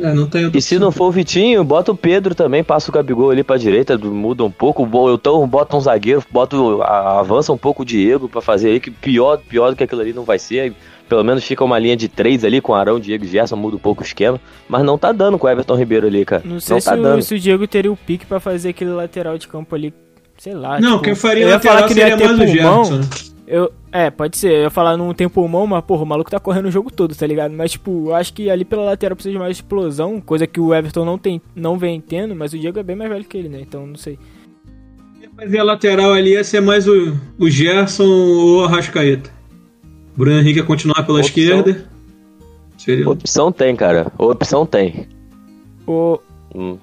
É, 0.00 0.14
não 0.14 0.28
tem 0.28 0.48
E 0.54 0.62
se 0.62 0.78
não 0.78 0.92
for 0.92 1.06
o 1.06 1.10
Vitinho, 1.10 1.64
bota 1.64 1.90
o 1.90 1.96
Pedro 1.96 2.32
também, 2.32 2.62
passa 2.62 2.88
o 2.90 2.94
Gabigol 2.94 3.30
ali 3.30 3.42
pra 3.42 3.56
direita, 3.56 3.98
muda 3.98 4.44
um 4.44 4.50
pouco, 4.50 4.88
então 5.12 5.46
bota 5.48 5.76
um 5.76 5.80
zagueiro, 5.80 6.22
bota 6.30 6.56
avança 6.84 7.52
um 7.52 7.58
pouco 7.58 7.82
o 7.82 7.84
Diego 7.84 8.28
pra 8.28 8.40
fazer 8.40 8.68
aí, 8.70 8.78
que 8.80 8.92
pior, 8.92 9.38
pior 9.38 9.70
do 9.70 9.76
que 9.76 9.82
aquilo 9.82 10.00
ali 10.00 10.12
não 10.12 10.22
vai 10.22 10.38
ser. 10.38 10.72
Pelo 11.10 11.24
menos 11.24 11.42
fica 11.42 11.64
uma 11.64 11.76
linha 11.76 11.96
de 11.96 12.06
três 12.06 12.44
ali 12.44 12.60
com 12.60 12.72
Arão, 12.72 13.00
Diego 13.00 13.24
e 13.24 13.26
Gerson, 13.26 13.56
muda 13.56 13.74
um 13.74 13.80
pouco 13.80 14.00
o 14.00 14.06
esquema. 14.06 14.40
Mas 14.68 14.84
não 14.84 14.96
tá 14.96 15.10
dando 15.10 15.40
com 15.40 15.46
o 15.48 15.50
Everton 15.50 15.74
Ribeiro 15.74 16.06
ali, 16.06 16.24
cara. 16.24 16.40
Não 16.44 16.60
sei 16.60 16.80
se, 16.80 16.86
tá 16.86 16.94
o, 16.94 17.02
dando. 17.02 17.20
se 17.20 17.34
o 17.34 17.38
Diego 17.38 17.66
teria 17.66 17.90
o 17.90 17.96
pique 17.96 18.24
pra 18.24 18.38
fazer 18.38 18.68
aquele 18.68 18.90
lateral 18.90 19.36
de 19.36 19.48
campo 19.48 19.74
ali. 19.74 19.92
Sei 20.38 20.54
lá. 20.54 20.80
Não, 20.80 20.92
tipo, 20.92 21.02
quem 21.02 21.14
faria 21.16 21.42
eu 21.42 21.48
ia 21.48 21.54
lateral 21.56 21.78
falar 21.78 21.88
que 21.88 21.94
não 21.94 22.00
ia 22.00 22.08
seria 22.10 22.28
ter 22.28 22.36
mais 22.36 22.50
o 22.50 22.54
pulmão. 22.54 22.84
Gerson. 22.84 23.30
Eu, 23.44 23.72
é, 23.90 24.08
pode 24.08 24.36
ser. 24.36 24.52
Eu 24.52 24.60
ia 24.60 24.70
falar 24.70 24.96
não 24.96 25.12
tem 25.12 25.28
pulmão, 25.28 25.66
mas, 25.66 25.82
porra, 25.82 26.04
o 26.04 26.06
maluco 26.06 26.30
tá 26.30 26.38
correndo 26.38 26.66
o 26.66 26.70
jogo 26.70 26.92
todo, 26.92 27.12
tá 27.12 27.26
ligado? 27.26 27.52
Mas, 27.52 27.72
tipo, 27.72 28.10
eu 28.10 28.14
acho 28.14 28.32
que 28.32 28.48
ali 28.48 28.64
pela 28.64 28.84
lateral 28.84 29.16
precisa 29.16 29.32
de 29.32 29.38
mais 29.40 29.56
explosão, 29.56 30.20
coisa 30.20 30.46
que 30.46 30.60
o 30.60 30.72
Everton 30.72 31.04
não, 31.04 31.18
tem, 31.18 31.42
não 31.56 31.76
vem 31.76 32.00
tendo, 32.00 32.36
mas 32.36 32.52
o 32.52 32.58
Diego 32.58 32.78
é 32.78 32.84
bem 32.84 32.94
mais 32.94 33.10
velho 33.10 33.24
que 33.24 33.36
ele, 33.36 33.48
né? 33.48 33.58
Então, 33.60 33.84
não 33.84 33.96
sei. 33.96 34.16
Fazer 35.36 35.58
a 35.58 35.64
lateral 35.64 36.12
ali 36.12 36.34
ia 36.34 36.44
ser 36.44 36.60
mais 36.60 36.86
o, 36.86 37.16
o 37.36 37.50
Gerson 37.50 38.04
ou 38.04 38.60
o 38.60 38.64
Arrascaeta. 38.64 39.39
Bruno 40.16 40.38
Henrique 40.40 40.58
ia 40.58 40.64
continuar 40.64 41.02
pela 41.04 41.18
Opção. 41.20 41.42
esquerda. 41.42 41.84
Seria... 42.78 43.08
Opção 43.08 43.52
tem, 43.52 43.74
cara. 43.76 44.10
Opção 44.18 44.64
tem. 44.66 45.06
O, 45.86 46.18
Hum. 46.54 46.76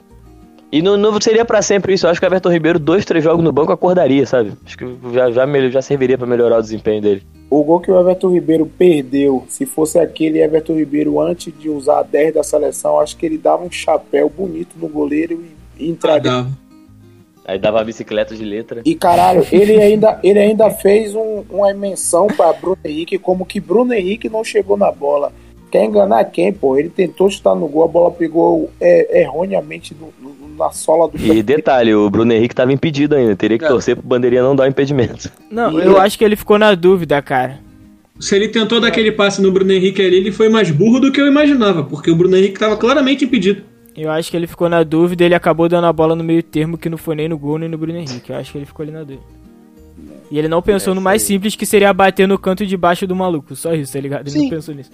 E 0.72 0.82
não, 0.82 0.98
não 0.98 1.20
seria 1.22 1.46
pra 1.46 1.62
sempre 1.62 1.94
isso. 1.94 2.06
Eu 2.06 2.10
acho 2.12 2.20
que 2.20 2.26
o 2.26 2.28
Everton 2.28 2.52
Ribeiro, 2.52 2.78
dois, 2.78 3.06
três 3.06 3.24
jogos 3.24 3.42
no 3.44 3.52
banco, 3.54 3.72
acordaria, 3.72 4.26
sabe? 4.26 4.52
Acho 4.66 4.78
que 4.78 4.86
já, 5.14 5.32
já, 5.32 5.46
melhor- 5.48 5.72
já 5.72 5.82
serviria 5.82 6.18
pra 6.18 6.28
melhorar 6.28 6.58
o 6.58 6.62
desempenho 6.62 7.02
dele. 7.02 7.24
O 7.50 7.64
gol 7.64 7.80
que 7.80 7.90
o 7.90 7.98
Everton 7.98 8.32
Ribeiro 8.34 8.66
perdeu, 8.78 9.46
se 9.48 9.66
fosse 9.66 9.98
aquele 9.98 10.42
Everton 10.42 10.76
Ribeiro 10.76 11.22
antes 11.22 11.54
de 11.58 11.70
usar 11.70 12.00
a 12.00 12.04
10 12.04 12.34
da 12.34 12.44
seleção, 12.44 13.00
acho 13.00 13.16
que 13.16 13.26
ele 13.26 13.38
dava 13.38 13.64
um 13.64 13.72
chapéu 13.72 14.30
bonito 14.30 14.76
no 14.78 14.90
goleiro 14.90 15.42
e, 15.80 15.84
Ah, 15.86 15.90
entraria. 15.90 16.22
dava. 16.32 16.50
Aí 17.48 17.58
dava 17.58 17.80
a 17.80 17.84
bicicleta 17.84 18.36
de 18.36 18.44
letra. 18.44 18.82
E 18.84 18.94
caralho, 18.94 19.46
ele 19.52 19.82
ainda, 19.82 20.20
ele 20.22 20.38
ainda 20.38 20.70
fez 20.70 21.16
um- 21.16 21.44
uma 21.50 21.74
menção 21.74 22.28
para 22.28 22.52
Bruno 22.52 22.78
Henrique, 22.84 23.18
como 23.18 23.46
que 23.46 23.60
Bruno 23.62 23.94
Henrique 23.94 24.28
não 24.30 24.44
chegou 24.44 24.76
na 24.76 24.92
bola. 24.92 25.32
Quer 25.72 25.86
enganar 25.86 26.24
quem, 26.26 26.52
pô? 26.52 26.78
Ele 26.78 26.90
tentou 26.90 27.30
chutar 27.30 27.56
no 27.56 27.68
gol, 27.68 27.84
a 27.86 27.88
bola 27.88 28.12
pegou 28.12 28.70
é, 28.82 29.22
erroneamente 29.22 29.96
no- 30.00 30.14
no- 30.22 30.36
na 30.58 30.72
sola 30.72 31.08
do 31.08 31.18
E 31.18 31.42
detalhe, 31.44 31.94
o 31.96 32.10
Bruno 32.10 32.34
Henrique 32.34 32.56
tava 32.56 32.74
impedido 32.74 33.16
ainda. 33.16 33.36
Teria 33.36 33.58
que 33.58 33.66
É. 33.66 33.68
torcer 33.68 33.96
pro 33.96 34.06
bandeirinha 34.06 34.42
não 34.44 34.56
dar 34.56 34.64
o 34.66 34.68
impedimento. 34.68 35.32
Não, 35.50 35.80
E- 35.80 35.86
eu 35.86 35.98
acho 36.00 36.18
que 36.18 36.26
ele 36.26 36.36
ficou 36.36 36.58
na 36.60 36.74
dúvida, 36.76 37.22
cara. 37.22 37.60
Se 38.20 38.36
ele 38.36 38.48
tentou 38.48 38.82
dar 38.82 38.88
aquele 38.88 39.12
passe 39.12 39.42
no 39.42 39.52
Bruno 39.52 39.72
Henrique 39.72 40.02
ali, 40.02 40.18
ele 40.18 40.32
foi 40.32 40.50
mais 40.50 40.72
burro 40.72 41.00
do 41.00 41.12
que 41.12 41.22
eu 41.22 41.28
imaginava, 41.28 41.84
porque 41.84 42.10
o 42.10 42.16
Bruno 42.16 42.36
Henrique 42.36 42.56
estava 42.56 42.76
claramente 42.76 43.24
impedido. 43.26 43.62
Eu 43.98 44.12
acho 44.12 44.30
que 44.30 44.38
ele 44.38 44.46
ficou 44.48 44.70
na 44.70 44.84
dúvida 44.84 45.24
e 45.24 45.26
ele 45.26 45.34
acabou 45.36 45.68
dando 45.68 45.86
a 45.88 45.92
bola 45.94 46.16
no 46.16 46.24
meio 46.24 46.44
termo 46.44 46.78
que 46.78 46.88
não 46.90 46.98
foi 46.98 47.16
nem 47.16 47.28
no 47.28 47.38
gol 47.38 47.58
nem 47.58 47.68
no 47.68 47.78
Bruno 47.78 47.98
Henrique. 47.98 48.30
Eu 48.32 48.36
acho 48.38 48.52
que 48.52 48.58
ele 48.60 48.66
ficou 48.66 48.84
ali 48.84 48.92
na 48.92 49.00
dúvida. 49.04 49.24
E 50.30 50.38
ele 50.38 50.48
não 50.48 50.62
pensou 50.62 50.92
É, 50.92 50.96
no 50.96 51.02
mais 51.02 51.24
simples 51.24 51.56
que 51.56 51.66
seria 51.66 51.92
bater 51.94 52.28
no 52.28 52.38
canto 52.38 52.66
de 52.66 52.78
baixo 52.78 53.08
do 53.08 53.16
maluco. 53.16 53.56
Só 53.56 53.74
isso, 53.74 53.92
tá 53.94 54.00
ligado? 54.00 54.22
Ele 54.28 54.30
Sim. 54.32 54.44
não 54.44 54.50
pensou 54.50 54.76
nisso. 54.76 54.92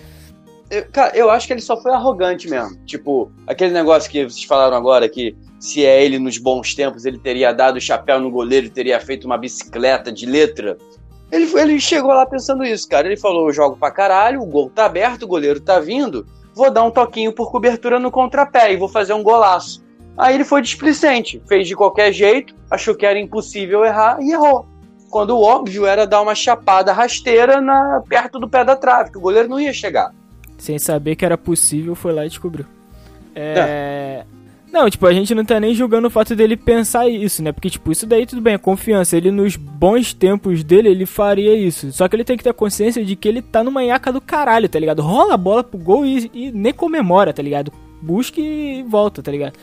Eu, 0.69 0.85
cara, 0.91 1.15
eu 1.17 1.29
acho 1.29 1.45
que 1.45 1.53
ele 1.53 1.61
só 1.61 1.75
foi 1.81 1.91
arrogante 1.91 2.49
mesmo. 2.49 2.77
Tipo, 2.85 3.29
aquele 3.45 3.73
negócio 3.73 4.09
que 4.09 4.23
vocês 4.23 4.45
falaram 4.45 4.77
agora, 4.77 5.09
que 5.09 5.35
se 5.59 5.85
é 5.85 6.03
ele 6.03 6.17
nos 6.17 6.37
bons 6.37 6.73
tempos, 6.73 7.03
ele 7.05 7.17
teria 7.19 7.51
dado 7.51 7.75
o 7.77 7.81
chapéu 7.81 8.19
no 8.21 8.31
goleiro 8.31 8.67
e 8.67 8.69
teria 8.69 8.99
feito 9.01 9.25
uma 9.25 9.37
bicicleta 9.37 10.11
de 10.11 10.25
letra. 10.25 10.77
Ele, 11.31 11.45
foi- 11.47 11.61
ele 11.63 11.79
chegou 11.79 12.11
lá 12.11 12.25
pensando 12.25 12.63
isso, 12.63 12.87
cara. 12.87 13.05
Ele 13.07 13.17
falou: 13.17 13.47
eu 13.49 13.53
jogo 13.53 13.75
pra 13.75 13.91
caralho, 13.91 14.41
o 14.41 14.45
gol 14.45 14.69
tá 14.69 14.85
aberto, 14.85 15.23
o 15.23 15.27
goleiro 15.27 15.59
tá 15.59 15.79
vindo, 15.79 16.25
vou 16.53 16.71
dar 16.71 16.83
um 16.83 16.91
toquinho 16.91 17.33
por 17.33 17.51
cobertura 17.51 17.99
no 17.99 18.11
contrapé 18.11 18.73
e 18.73 18.77
vou 18.77 18.87
fazer 18.87 19.13
um 19.13 19.23
golaço. 19.23 19.83
Aí 20.17 20.35
ele 20.35 20.43
foi 20.43 20.61
displicente, 20.61 21.41
fez 21.47 21.67
de 21.67 21.75
qualquer 21.75 22.11
jeito, 22.11 22.55
achou 22.69 22.95
que 22.95 23.05
era 23.05 23.19
impossível 23.19 23.83
errar 23.83 24.17
e 24.21 24.31
errou. 24.31 24.67
Quando 25.09 25.31
o 25.31 25.41
óbvio 25.41 25.85
era 25.85 26.07
dar 26.07 26.21
uma 26.21 26.35
chapada 26.35 26.93
rasteira 26.93 27.59
na, 27.59 28.01
perto 28.07 28.39
do 28.39 28.49
pé 28.49 28.63
da 28.63 28.75
trave, 28.75 29.11
que 29.11 29.17
o 29.17 29.21
goleiro 29.21 29.49
não 29.49 29.59
ia 29.59 29.73
chegar. 29.73 30.13
Sem 30.57 30.77
saber 30.79 31.15
que 31.15 31.25
era 31.25 31.37
possível, 31.37 31.95
foi 31.95 32.13
lá 32.13 32.25
e 32.25 32.29
descobriu. 32.29 32.65
É. 33.35 34.25
Não, 34.73 34.89
tipo, 34.89 35.05
a 35.05 35.13
gente 35.13 35.35
não 35.35 35.45
tá 35.45 35.59
nem 35.59 35.75
julgando 35.75 36.07
o 36.07 36.09
fato 36.09 36.35
dele 36.35 36.57
pensar 36.57 37.07
isso, 37.07 37.43
né? 37.43 37.51
Porque, 37.51 37.69
tipo, 37.69 37.91
isso 37.91 38.07
daí 38.07 38.25
tudo 38.25 38.41
bem, 38.41 38.55
é 38.55 38.57
confiança. 38.57 39.15
Ele, 39.15 39.29
nos 39.29 39.55
bons 39.55 40.15
tempos 40.15 40.63
dele, 40.63 40.89
ele 40.89 41.05
faria 41.05 41.55
isso. 41.55 41.91
Só 41.91 42.07
que 42.07 42.15
ele 42.15 42.23
tem 42.23 42.35
que 42.35 42.43
ter 42.43 42.51
consciência 42.55 43.05
de 43.05 43.15
que 43.15 43.27
ele 43.27 43.39
tá 43.39 43.63
numa 43.63 43.83
nhaca 43.83 44.11
do 44.11 44.19
caralho, 44.19 44.67
tá 44.67 44.79
ligado? 44.79 45.03
Rola 45.03 45.35
a 45.35 45.37
bola 45.37 45.63
pro 45.63 45.77
gol 45.77 46.03
e, 46.03 46.27
e 46.33 46.51
nem 46.51 46.73
comemora, 46.73 47.31
tá 47.31 47.43
ligado? 47.43 47.71
Busca 48.01 48.41
e 48.41 48.81
volta, 48.81 49.21
tá 49.21 49.31
ligado? 49.31 49.53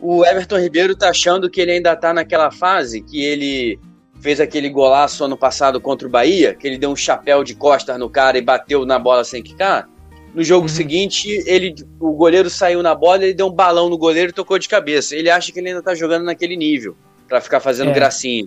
O 0.00 0.24
Everton 0.24 0.60
Ribeiro 0.60 0.94
tá 0.94 1.10
achando 1.10 1.50
que 1.50 1.60
ele 1.60 1.72
ainda 1.72 1.96
tá 1.96 2.14
naquela 2.14 2.52
fase 2.52 3.00
que 3.00 3.20
ele 3.24 3.76
fez 4.20 4.38
aquele 4.38 4.68
golaço 4.68 5.24
ano 5.24 5.36
passado 5.36 5.80
contra 5.80 6.06
o 6.06 6.10
Bahia, 6.10 6.54
que 6.54 6.68
ele 6.68 6.78
deu 6.78 6.90
um 6.92 6.96
chapéu 6.96 7.42
de 7.42 7.56
costas 7.56 7.98
no 7.98 8.08
cara 8.08 8.38
e 8.38 8.40
bateu 8.40 8.86
na 8.86 9.00
bola 9.00 9.24
sem 9.24 9.42
quicar. 9.42 9.88
No 10.34 10.44
jogo 10.44 10.62
Uhum. 10.62 10.68
seguinte, 10.68 11.28
ele, 11.46 11.74
o 11.98 12.12
goleiro 12.12 12.48
saiu 12.48 12.82
na 12.82 12.94
bola, 12.94 13.24
ele 13.24 13.34
deu 13.34 13.46
um 13.48 13.52
balão 13.52 13.88
no 13.90 13.98
goleiro 13.98 14.30
e 14.30 14.32
tocou 14.32 14.58
de 14.58 14.68
cabeça. 14.68 15.16
Ele 15.16 15.28
acha 15.28 15.50
que 15.52 15.58
ele 15.58 15.68
ainda 15.70 15.82
tá 15.82 15.94
jogando 15.94 16.24
naquele 16.24 16.56
nível, 16.56 16.96
pra 17.28 17.40
ficar 17.40 17.58
fazendo 17.60 17.90
É. 17.90 17.94
gracinha. 17.94 18.46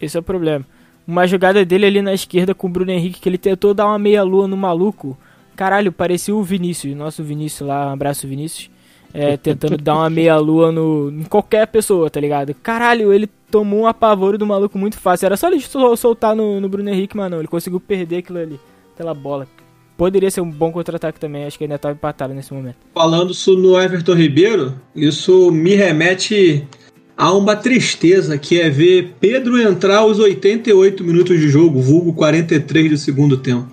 Esse 0.00 0.16
é 0.16 0.20
o 0.20 0.22
problema. 0.22 0.64
Uma 1.06 1.26
jogada 1.26 1.64
dele 1.64 1.86
ali 1.86 2.02
na 2.02 2.12
esquerda 2.12 2.54
com 2.54 2.66
o 2.66 2.70
Bruno 2.70 2.90
Henrique, 2.90 3.20
que 3.20 3.28
ele 3.28 3.38
tentou 3.38 3.72
dar 3.72 3.86
uma 3.86 3.98
meia-lua 3.98 4.46
no 4.48 4.56
maluco. 4.56 5.16
Caralho, 5.56 5.90
parecia 5.92 6.34
o 6.34 6.42
Vinícius, 6.42 6.94
nosso 6.96 7.22
Vinícius 7.22 7.68
lá, 7.68 7.88
um 7.88 7.92
abraço 7.92 8.26
Vinícius. 8.26 8.70
É, 9.14 9.36
tentando 9.38 9.76
dar 9.78 9.94
uma 9.94 10.10
meia-lua 10.10 10.70
no, 10.70 11.10
em 11.10 11.24
qualquer 11.24 11.66
pessoa, 11.68 12.10
tá 12.10 12.20
ligado? 12.20 12.52
Caralho, 12.54 13.12
ele 13.12 13.26
tomou 13.50 13.80
um 13.80 13.86
apavoro 13.86 14.36
do 14.36 14.46
maluco 14.46 14.76
muito 14.76 14.98
fácil. 14.98 15.26
Era 15.26 15.36
só 15.36 15.48
ele 15.48 15.60
sol- 15.60 15.96
soltar 15.96 16.36
no, 16.36 16.60
no 16.60 16.68
Bruno 16.68 16.90
Henrique, 16.90 17.16
mas 17.16 17.30
não, 17.30 17.38
ele 17.38 17.48
conseguiu 17.48 17.80
perder 17.80 18.18
aquilo 18.18 18.38
ali, 18.38 18.60
aquela 18.94 19.14
bola. 19.14 19.46
Poderia 19.98 20.30
ser 20.30 20.40
um 20.40 20.48
bom 20.48 20.70
contra-ataque 20.70 21.18
também, 21.18 21.44
acho 21.44 21.58
que 21.58 21.64
ainda 21.64 21.76
tava 21.76 21.92
empatado 21.92 22.32
nesse 22.32 22.54
momento. 22.54 22.76
Falando 22.94 23.32
isso 23.32 23.56
no 23.56 23.76
Everton 23.76 24.14
Ribeiro, 24.14 24.80
isso 24.94 25.50
me 25.50 25.74
remete 25.74 26.64
a 27.16 27.32
uma 27.32 27.56
tristeza, 27.56 28.38
que 28.38 28.60
é 28.60 28.70
ver 28.70 29.16
Pedro 29.18 29.60
entrar 29.60 29.98
aos 29.98 30.20
88 30.20 31.02
minutos 31.02 31.40
de 31.40 31.48
jogo, 31.48 31.80
vulgo 31.80 32.12
43 32.12 32.90
do 32.92 32.96
segundo 32.96 33.38
tempo. 33.38 33.66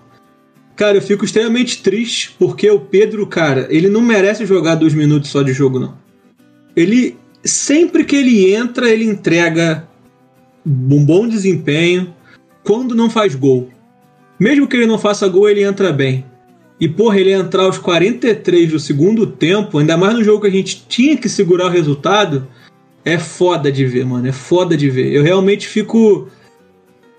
Cara, 0.76 0.98
eu 0.98 1.02
fico 1.02 1.24
extremamente 1.24 1.84
triste 1.84 2.36
porque 2.40 2.68
o 2.72 2.80
Pedro, 2.80 3.28
cara, 3.28 3.68
ele 3.70 3.88
não 3.88 4.02
merece 4.02 4.48
jogar 4.48 4.74
dois 4.74 4.96
minutos 4.96 5.30
só 5.30 5.44
de 5.44 5.54
jogo, 5.54 5.80
não. 5.80 5.96
Ele, 6.76 7.16
sempre 7.44 8.04
que 8.04 8.16
ele 8.16 8.52
entra, 8.52 8.90
ele 8.90 9.06
entrega 9.06 9.88
um 10.66 11.06
bom 11.06 11.28
desempenho 11.28 12.12
quando 12.64 12.96
não 12.96 13.12
faz 13.12 13.36
gol. 13.36 13.70
Mesmo 14.40 14.68
que 14.68 14.76
ele 14.76 14.86
não 14.86 14.98
faça 14.98 15.28
gol, 15.28 15.50
ele 15.50 15.64
entra 15.64 15.92
bem. 15.92 16.26
E, 16.80 16.90
porra, 16.90 17.20
ele 17.20 17.32
entrar 17.32 17.64
aos 17.64 17.78
43 17.78 18.72
do 18.72 18.80
segundo 18.80 19.26
tempo, 19.26 19.78
ainda 19.78 19.96
mais 19.96 20.14
no 20.14 20.24
jogo 20.24 20.42
que 20.42 20.48
a 20.48 20.52
gente 20.52 20.86
tinha 20.88 21.16
que 21.16 21.30
segurar 21.30 21.68
o 21.68 21.70
resultado, 21.70 22.48
é 23.04 23.18
foda 23.18 23.72
de 23.72 23.86
ver, 23.86 24.06
mano. 24.06 24.28
É 24.28 24.34
foda 24.34 24.76
de 24.76 24.90
ver. 24.90 25.14
Eu 25.14 25.24
realmente 25.24 25.68
fico 25.68 26.28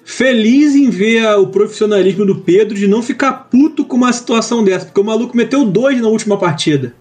feliz 0.04 0.74
em 0.74 0.90
ver 0.90 1.26
o 1.38 1.46
profissionalismo 1.46 2.26
do 2.26 2.36
Pedro 2.36 2.76
de 2.76 2.86
não 2.86 3.02
ficar 3.02 3.32
puto 3.50 3.84
com 3.84 3.96
uma 3.96 4.12
situação 4.12 4.62
dessa, 4.62 4.86
porque 4.86 5.00
o 5.00 5.04
maluco 5.04 5.36
meteu 5.36 5.64
dois 5.64 6.00
na 6.00 6.08
última 6.08 6.38
partida. 6.38 6.94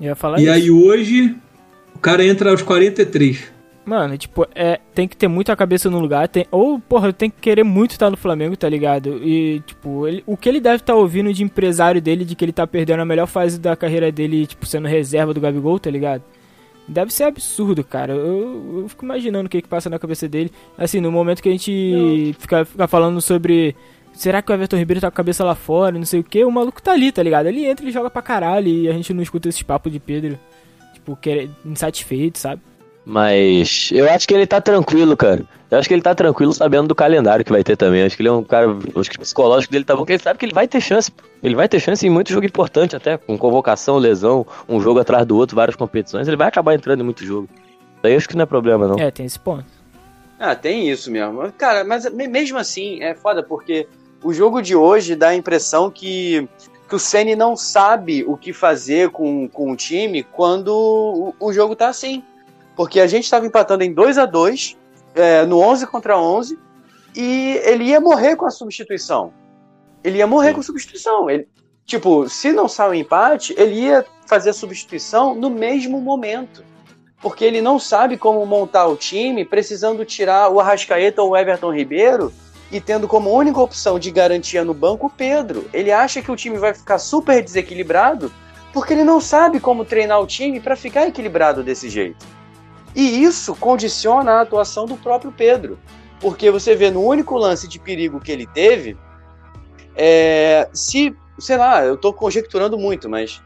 Eu 0.00 0.08
ia 0.08 0.14
falar 0.14 0.38
e 0.38 0.42
isso. 0.42 0.52
aí 0.52 0.70
hoje 0.70 1.34
o 1.94 1.98
cara 1.98 2.24
entra 2.24 2.50
aos 2.50 2.60
43. 2.60 3.53
Mano, 3.86 4.16
tipo, 4.16 4.46
é, 4.54 4.80
tem 4.94 5.06
que 5.06 5.14
ter 5.14 5.28
muito 5.28 5.52
a 5.52 5.56
cabeça 5.56 5.90
no 5.90 5.98
lugar, 6.00 6.26
tem, 6.26 6.46
ou, 6.50 6.78
porra, 6.80 7.12
tem 7.12 7.28
que 7.28 7.38
querer 7.38 7.64
muito 7.64 7.90
estar 7.90 8.10
no 8.10 8.16
Flamengo, 8.16 8.56
tá 8.56 8.66
ligado? 8.66 9.20
E, 9.22 9.60
tipo, 9.66 10.08
ele- 10.08 10.24
o 10.26 10.38
que 10.38 10.48
ele 10.48 10.58
deve 10.58 10.76
estar 10.76 10.94
ouvindo 10.94 11.30
de 11.34 11.44
empresário 11.44 12.00
dele, 12.00 12.24
de 12.24 12.34
que 12.34 12.42
ele 12.44 12.52
tá 12.52 12.66
perdendo 12.66 13.00
a 13.00 13.04
melhor 13.04 13.26
fase 13.26 13.60
da 13.60 13.76
carreira 13.76 14.10
dele, 14.10 14.46
tipo, 14.46 14.64
sendo 14.64 14.88
reserva 14.88 15.34
do 15.34 15.40
Gabigol, 15.40 15.78
tá 15.78 15.90
ligado? 15.90 16.22
Deve 16.88 17.12
ser 17.12 17.24
absurdo, 17.24 17.84
cara. 17.84 18.14
Eu, 18.14 18.80
eu 18.82 18.88
fico 18.88 19.04
imaginando 19.04 19.46
o 19.46 19.50
que 19.50 19.60
que 19.60 19.68
passa 19.68 19.90
na 19.90 19.98
cabeça 19.98 20.26
dele. 20.28 20.50
Assim, 20.78 21.00
no 21.00 21.12
momento 21.12 21.42
que 21.42 21.48
a 21.50 21.52
gente 21.52 22.34
fica, 22.38 22.64
fica 22.64 22.86
falando 22.88 23.20
sobre... 23.20 23.76
Será 24.14 24.40
que 24.40 24.50
o 24.50 24.54
Everton 24.54 24.76
Ribeiro 24.76 25.00
tá 25.00 25.10
com 25.10 25.14
a 25.14 25.16
cabeça 25.16 25.44
lá 25.44 25.54
fora, 25.54 25.98
não 25.98 26.04
sei 26.06 26.20
o 26.20 26.24
que, 26.24 26.42
o 26.44 26.50
maluco 26.50 26.80
tá 26.82 26.92
ali, 26.92 27.10
tá 27.10 27.22
ligado? 27.22 27.46
Ele 27.46 27.66
entra 27.66 27.84
e 27.86 27.90
joga 27.90 28.08
pra 28.08 28.22
caralho 28.22 28.68
e 28.68 28.88
a 28.88 28.92
gente 28.92 29.12
não 29.12 29.22
escuta 29.22 29.48
esses 29.48 29.62
papos 29.62 29.90
de 29.92 29.98
Pedro, 29.98 30.38
tipo, 30.94 31.16
querer, 31.16 31.50
insatisfeito, 31.66 32.38
sabe? 32.38 32.62
Mas 33.06 33.90
eu 33.92 34.10
acho 34.10 34.26
que 34.26 34.32
ele 34.34 34.46
tá 34.46 34.60
tranquilo, 34.60 35.16
cara. 35.16 35.44
Eu 35.70 35.78
acho 35.78 35.88
que 35.88 35.94
ele 35.94 36.02
tá 36.02 36.14
tranquilo 36.14 36.52
sabendo 36.52 36.88
do 36.88 36.94
calendário 36.94 37.44
que 37.44 37.50
vai 37.52 37.62
ter 37.62 37.76
também. 37.76 38.02
Acho 38.02 38.16
que 38.16 38.22
ele 38.22 38.28
é 38.28 38.32
um 38.32 38.42
cara. 38.42 38.66
Acho 38.96 39.10
que 39.10 39.16
o 39.16 39.20
psicológico 39.20 39.72
dele 39.72 39.84
tá 39.84 39.94
bom, 39.94 40.00
porque 40.00 40.12
ele 40.14 40.22
sabe 40.22 40.38
que 40.38 40.44
ele 40.46 40.54
vai 40.54 40.66
ter 40.66 40.80
chance. 40.80 41.10
pô. 41.10 41.22
Ele 41.42 41.54
vai 41.54 41.68
ter 41.68 41.80
chance 41.80 42.06
em 42.06 42.10
muito 42.10 42.32
jogo 42.32 42.46
importante, 42.46 42.96
até. 42.96 43.16
Com 43.18 43.36
convocação, 43.36 43.98
lesão, 43.98 44.46
um 44.68 44.80
jogo 44.80 45.00
atrás 45.00 45.26
do 45.26 45.36
outro, 45.36 45.54
várias 45.56 45.76
competições. 45.76 46.26
Ele 46.28 46.36
vai 46.36 46.48
acabar 46.48 46.74
entrando 46.74 47.00
em 47.00 47.04
muito 47.04 47.24
jogo. 47.24 47.48
Daí 48.02 48.14
acho 48.14 48.28
que 48.28 48.36
não 48.36 48.44
é 48.44 48.46
problema, 48.46 48.86
não. 48.88 48.98
É, 48.98 49.10
tem 49.10 49.26
esse 49.26 49.38
ponto. 49.38 49.64
Ah, 50.38 50.54
tem 50.54 50.88
isso 50.90 51.10
mesmo. 51.10 51.52
Cara, 51.58 51.84
mas 51.84 52.10
me- 52.12 52.28
mesmo 52.28 52.58
assim 52.58 53.02
é 53.02 53.14
foda, 53.14 53.42
porque 53.42 53.86
o 54.22 54.32
jogo 54.32 54.62
de 54.62 54.74
hoje 54.74 55.14
dá 55.14 55.28
a 55.28 55.34
impressão 55.34 55.90
que, 55.90 56.48
que 56.88 56.94
o 56.94 56.98
Ceni 56.98 57.34
não 57.36 57.56
sabe 57.56 58.24
o 58.26 58.36
que 58.36 58.52
fazer 58.52 59.10
com, 59.10 59.48
com 59.48 59.70
o 59.72 59.76
time 59.76 60.22
quando 60.22 60.68
o, 60.68 61.34
o 61.48 61.52
jogo 61.52 61.74
tá 61.76 61.88
assim. 61.88 62.22
Porque 62.76 63.00
a 63.00 63.06
gente 63.06 63.24
estava 63.24 63.46
empatando 63.46 63.84
em 63.84 63.92
2 63.92 64.18
a 64.18 64.26
2 64.26 64.76
é, 65.14 65.46
no 65.46 65.58
11 65.58 65.86
contra 65.86 66.18
11 66.18 66.58
e 67.14 67.60
ele 67.64 67.84
ia 67.84 68.00
morrer 68.00 68.36
com 68.36 68.46
a 68.46 68.50
substituição. 68.50 69.32
Ele 70.02 70.18
ia 70.18 70.26
morrer 70.26 70.52
com 70.52 70.60
a 70.60 70.64
substituição. 70.64 71.30
Ele, 71.30 71.48
tipo, 71.86 72.28
se 72.28 72.52
não 72.52 72.68
sai 72.68 72.90
o 72.90 72.94
empate, 72.94 73.54
ele 73.56 73.80
ia 73.80 74.04
fazer 74.26 74.50
a 74.50 74.54
substituição 74.54 75.34
no 75.34 75.50
mesmo 75.50 76.00
momento 76.00 76.64
porque 77.24 77.42
ele 77.42 77.62
não 77.62 77.78
sabe 77.78 78.18
como 78.18 78.44
montar 78.44 78.86
o 78.86 78.96
time, 78.96 79.46
precisando 79.46 80.04
tirar 80.04 80.50
o 80.50 80.60
Arrascaeta 80.60 81.22
ou 81.22 81.30
o 81.30 81.36
Everton 81.36 81.72
Ribeiro 81.72 82.30
e 82.70 82.82
tendo 82.82 83.08
como 83.08 83.32
única 83.32 83.58
opção 83.58 83.98
de 83.98 84.10
garantia 84.10 84.62
no 84.62 84.74
banco 84.74 85.06
o 85.06 85.10
Pedro. 85.10 85.66
Ele 85.72 85.90
acha 85.90 86.20
que 86.20 86.30
o 86.30 86.36
time 86.36 86.58
vai 86.58 86.74
ficar 86.74 86.98
super 86.98 87.42
desequilibrado 87.42 88.30
porque 88.74 88.92
ele 88.92 89.04
não 89.04 89.22
sabe 89.22 89.58
como 89.58 89.86
treinar 89.86 90.20
o 90.20 90.26
time 90.26 90.60
para 90.60 90.76
ficar 90.76 91.08
equilibrado 91.08 91.62
desse 91.62 91.88
jeito. 91.88 92.26
E 92.94 93.22
isso 93.22 93.54
condiciona 93.56 94.32
a 94.32 94.40
atuação 94.42 94.86
do 94.86 94.96
próprio 94.96 95.32
Pedro, 95.32 95.78
porque 96.20 96.50
você 96.50 96.74
vê 96.74 96.90
no 96.90 97.04
único 97.04 97.36
lance 97.36 97.66
de 97.66 97.78
perigo 97.78 98.20
que 98.20 98.30
ele 98.30 98.46
teve, 98.46 98.96
é, 99.96 100.68
se, 100.72 101.16
sei 101.38 101.56
lá, 101.56 101.84
eu 101.84 101.96
tô 101.96 102.12
conjecturando 102.12 102.78
muito, 102.78 103.08
mas 103.08 103.42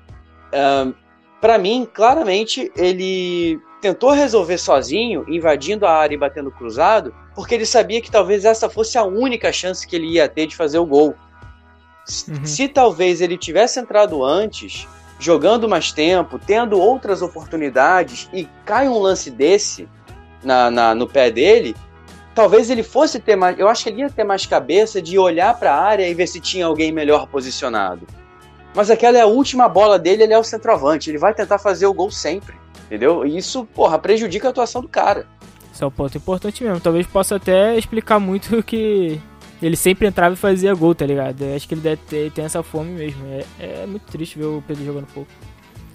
para 1.40 1.58
mim, 1.58 1.88
claramente, 1.92 2.72
ele 2.76 3.60
tentou 3.80 4.10
resolver 4.10 4.58
sozinho, 4.58 5.24
invadindo 5.28 5.86
a 5.86 5.92
área 5.92 6.14
e 6.14 6.18
batendo 6.18 6.50
cruzado, 6.50 7.14
porque 7.34 7.54
ele 7.54 7.66
sabia 7.66 8.00
que 8.00 8.10
talvez 8.10 8.44
essa 8.44 8.68
fosse 8.68 8.98
a 8.98 9.04
única 9.04 9.52
chance 9.52 9.86
que 9.86 9.94
ele 9.94 10.12
ia 10.14 10.28
ter 10.28 10.46
de 10.46 10.56
fazer 10.56 10.78
o 10.78 10.86
gol. 10.86 11.14
Uhum. 12.28 12.44
Se 12.44 12.66
talvez 12.66 13.20
ele 13.20 13.36
tivesse 13.36 13.78
entrado 13.78 14.24
antes, 14.24 14.88
jogando 15.18 15.68
mais 15.68 15.90
tempo, 15.92 16.38
tendo 16.38 16.78
outras 16.80 17.22
oportunidades, 17.22 18.28
e 18.32 18.46
cai 18.64 18.88
um 18.88 18.98
lance 18.98 19.30
desse 19.30 19.88
na, 20.42 20.70
na- 20.70 20.94
no 20.94 21.06
pé 21.08 21.30
dele, 21.30 21.74
talvez 22.34 22.70
ele 22.70 22.82
fosse 22.82 23.18
ter 23.18 23.34
mais. 23.36 23.58
Eu 23.58 23.68
acho 23.68 23.82
que 23.84 23.90
ele 23.90 24.00
ia 24.02 24.10
ter 24.10 24.24
mais 24.24 24.46
cabeça 24.46 25.02
de 25.02 25.18
olhar 25.18 25.58
para 25.58 25.74
a 25.74 25.80
área 25.82 26.08
e 26.08 26.14
ver 26.14 26.26
se 26.28 26.38
tinha 26.40 26.66
alguém 26.66 26.92
melhor 26.92 27.26
posicionado. 27.26 28.06
Mas 28.74 28.90
aquela 28.90 29.18
é 29.18 29.22
a 29.22 29.26
última 29.26 29.68
bola 29.68 29.98
dele, 29.98 30.22
ele 30.22 30.32
é 30.34 30.38
o 30.38 30.44
centroavante. 30.44 31.10
Ele 31.10 31.18
vai 31.18 31.34
tentar 31.34 31.58
fazer 31.58 31.86
o 31.86 31.92
gol 31.94 32.10
sempre. 32.10 32.54
Entendeu? 32.86 33.26
E 33.26 33.36
isso, 33.36 33.64
porra, 33.74 33.98
prejudica 33.98 34.46
a 34.46 34.50
atuação 34.50 34.80
do 34.80 34.88
cara. 34.88 35.26
Isso 35.72 35.82
é 35.82 35.86
um 35.86 35.90
ponto 35.90 36.16
importante 36.16 36.62
mesmo. 36.62 36.78
Talvez 36.78 37.06
possa 37.06 37.36
até 37.36 37.76
explicar 37.76 38.18
muito 38.20 38.62
que 38.64 39.20
ele 39.62 39.76
sempre 39.76 40.06
entrava 40.06 40.34
e 40.34 40.38
fazia 40.38 40.74
gol, 40.74 40.94
tá 40.94 41.04
ligado? 41.04 41.42
Eu 41.42 41.56
acho 41.56 41.66
que 41.66 41.74
ele 41.74 41.80
deve 41.80 42.00
ter, 42.08 42.30
tem 42.32 42.44
essa 42.44 42.62
fome 42.62 42.90
mesmo. 42.92 43.24
É, 43.26 43.44
é 43.82 43.86
muito 43.86 44.04
triste 44.04 44.38
ver 44.38 44.46
o 44.46 44.62
Pedro 44.66 44.84
jogando 44.84 45.06
pouco. 45.12 45.30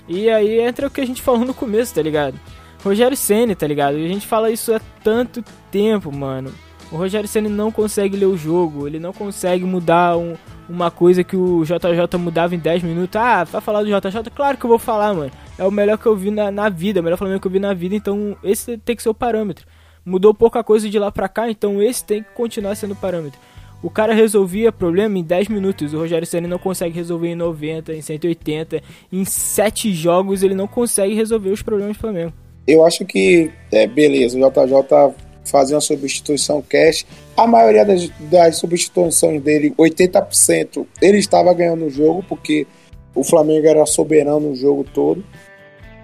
E 0.07 0.29
aí 0.29 0.59
entra 0.59 0.87
o 0.87 0.91
que 0.91 1.01
a 1.01 1.05
gente 1.05 1.21
falou 1.21 1.45
no 1.45 1.53
começo, 1.53 1.95
tá 1.95 2.01
ligado? 2.01 2.37
Rogério 2.83 3.15
Ceni, 3.15 3.55
tá 3.55 3.65
ligado? 3.65 3.97
E 3.97 4.05
a 4.05 4.07
gente 4.09 4.27
fala 4.27 4.51
isso 4.51 4.73
há 4.73 4.81
tanto 5.01 5.43
tempo, 5.71 6.11
mano. 6.11 6.51
O 6.91 6.97
Rogério 6.97 7.27
Ceni 7.27 7.47
não 7.47 7.71
consegue 7.71 8.17
ler 8.17 8.25
o 8.25 8.37
jogo, 8.37 8.85
ele 8.85 8.99
não 8.99 9.13
consegue 9.13 9.63
mudar 9.63 10.17
um, 10.17 10.35
uma 10.69 10.91
coisa 10.91 11.23
que 11.23 11.35
o 11.35 11.63
JJ 11.63 12.19
mudava 12.19 12.53
em 12.53 12.59
10 12.59 12.83
minutos. 12.83 13.15
Ah, 13.15 13.45
vai 13.45 13.61
falar 13.61 13.81
do 13.83 13.87
JJ? 13.87 14.29
Claro 14.35 14.57
que 14.57 14.65
eu 14.65 14.69
vou 14.69 14.77
falar, 14.77 15.13
mano. 15.13 15.31
É 15.57 15.63
o 15.63 15.71
melhor 15.71 15.97
que 15.97 16.05
eu 16.05 16.15
vi 16.15 16.29
na, 16.29 16.51
na 16.51 16.67
vida, 16.67 16.99
o 16.99 17.03
melhor 17.03 17.17
Flamengo 17.17 17.39
que 17.39 17.47
eu 17.47 17.51
vi 17.51 17.59
na 17.59 17.73
vida, 17.73 17.95
então 17.95 18.35
esse 18.43 18.77
tem 18.77 18.95
que 18.95 19.01
ser 19.01 19.09
o 19.09 19.13
parâmetro. 19.13 19.65
Mudou 20.05 20.33
pouca 20.33 20.61
coisa 20.63 20.89
de 20.89 20.99
lá 20.99 21.09
pra 21.11 21.29
cá, 21.29 21.49
então 21.49 21.81
esse 21.81 22.03
tem 22.03 22.21
que 22.21 22.31
continuar 22.31 22.75
sendo 22.75 22.91
o 22.91 22.97
parâmetro. 22.97 23.39
O 23.83 23.89
cara 23.89 24.13
resolvia 24.13 24.71
problema 24.71 25.19
em 25.19 25.23
10 25.23 25.49
minutos. 25.49 25.93
O 25.93 25.97
Rogério 25.97 26.25
Ceni 26.25 26.47
não 26.47 26.57
consegue 26.57 26.95
resolver 26.95 27.27
em 27.27 27.35
90, 27.35 27.93
em 27.93 28.01
180. 28.01 28.81
Em 29.11 29.25
7 29.25 29.93
jogos 29.93 30.41
ele 30.41 30.55
não 30.55 30.67
consegue 30.67 31.13
resolver 31.13 31.49
os 31.49 31.61
problemas 31.61 31.97
do 31.97 31.99
Flamengo. 31.99 32.31
Eu 32.65 32.85
acho 32.85 33.03
que, 33.03 33.51
é, 33.69 33.85
beleza, 33.85 34.37
o 34.37 34.39
JJ 34.39 35.13
fazia 35.43 35.75
uma 35.75 35.81
substituição 35.81 36.61
cash. 36.61 37.05
A 37.35 37.45
maioria 37.45 37.83
das, 37.83 38.09
das 38.31 38.55
substituições 38.55 39.41
dele, 39.41 39.73
80%, 39.77 40.85
ele 41.01 41.17
estava 41.17 41.53
ganhando 41.53 41.85
o 41.85 41.89
jogo, 41.89 42.23
porque 42.29 42.65
o 43.13 43.21
Flamengo 43.21 43.67
era 43.67 43.85
soberano 43.85 44.51
no 44.51 44.55
jogo 44.55 44.85
todo. 44.93 45.21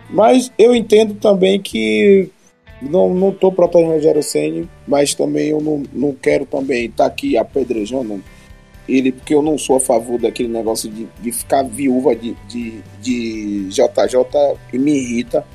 Mas 0.09 0.51
eu 0.57 0.75
entendo 0.75 1.13
também 1.13 1.61
que 1.61 2.29
não, 2.81 3.13
não 3.13 3.31
tô 3.31 3.51
protegendo 3.51 3.91
o 3.91 3.95
Rogério 3.95 4.23
Senni, 4.23 4.69
mas 4.87 5.13
também 5.13 5.49
eu 5.49 5.61
não, 5.61 5.83
não 5.91 6.13
quero 6.13 6.45
também 6.45 6.85
estar 6.85 7.05
tá 7.05 7.09
aqui 7.09 7.37
apedrejando 7.37 8.21
ele, 8.87 9.11
porque 9.11 9.33
eu 9.33 9.41
não 9.41 9.57
sou 9.57 9.75
a 9.75 9.79
favor 9.79 10.19
daquele 10.19 10.49
negócio 10.49 10.89
de, 10.89 11.07
de 11.21 11.31
ficar 11.31 11.63
viúva 11.63 12.15
de, 12.15 12.35
de, 12.47 12.81
de 13.01 13.69
JJ 13.69 14.57
e 14.73 14.77
me 14.77 14.97
irrita. 14.97 15.45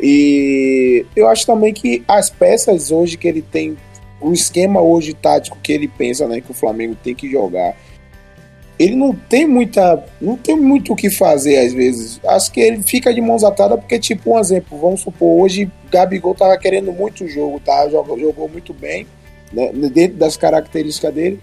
E 0.00 1.04
eu 1.14 1.28
acho 1.28 1.44
também 1.44 1.74
que 1.74 2.02
as 2.08 2.30
peças 2.30 2.90
hoje 2.90 3.18
que 3.18 3.28
ele 3.28 3.42
tem, 3.42 3.76
o 4.20 4.32
esquema 4.32 4.80
hoje 4.80 5.12
tático 5.12 5.58
que 5.62 5.72
ele 5.72 5.88
pensa, 5.88 6.26
né, 6.26 6.40
que 6.40 6.50
o 6.50 6.54
Flamengo 6.54 6.96
tem 7.02 7.14
que 7.14 7.30
jogar, 7.30 7.76
ele 8.80 8.96
não 8.96 9.14
tem 9.14 9.46
muita, 9.46 10.02
não 10.18 10.38
tem 10.38 10.56
muito 10.56 10.94
o 10.94 10.96
que 10.96 11.10
fazer 11.10 11.58
às 11.58 11.74
vezes. 11.74 12.18
Acho 12.26 12.50
que 12.50 12.62
ele 12.62 12.82
fica 12.82 13.12
de 13.12 13.20
mãos 13.20 13.44
atadas 13.44 13.78
porque 13.78 13.98
tipo 13.98 14.34
um 14.34 14.38
exemplo, 14.38 14.78
vamos 14.78 15.02
supor, 15.02 15.42
hoje 15.42 15.70
Gabigol 15.92 16.34
tava 16.34 16.56
querendo 16.56 16.90
muito 16.90 17.24
o 17.24 17.28
jogo, 17.28 17.60
tá? 17.60 17.86
Jogou, 17.90 18.18
jogou 18.18 18.48
muito 18.48 18.72
bem, 18.72 19.06
né, 19.52 19.70
dentro 19.70 20.16
das 20.16 20.38
características 20.38 21.12
dele. 21.12 21.38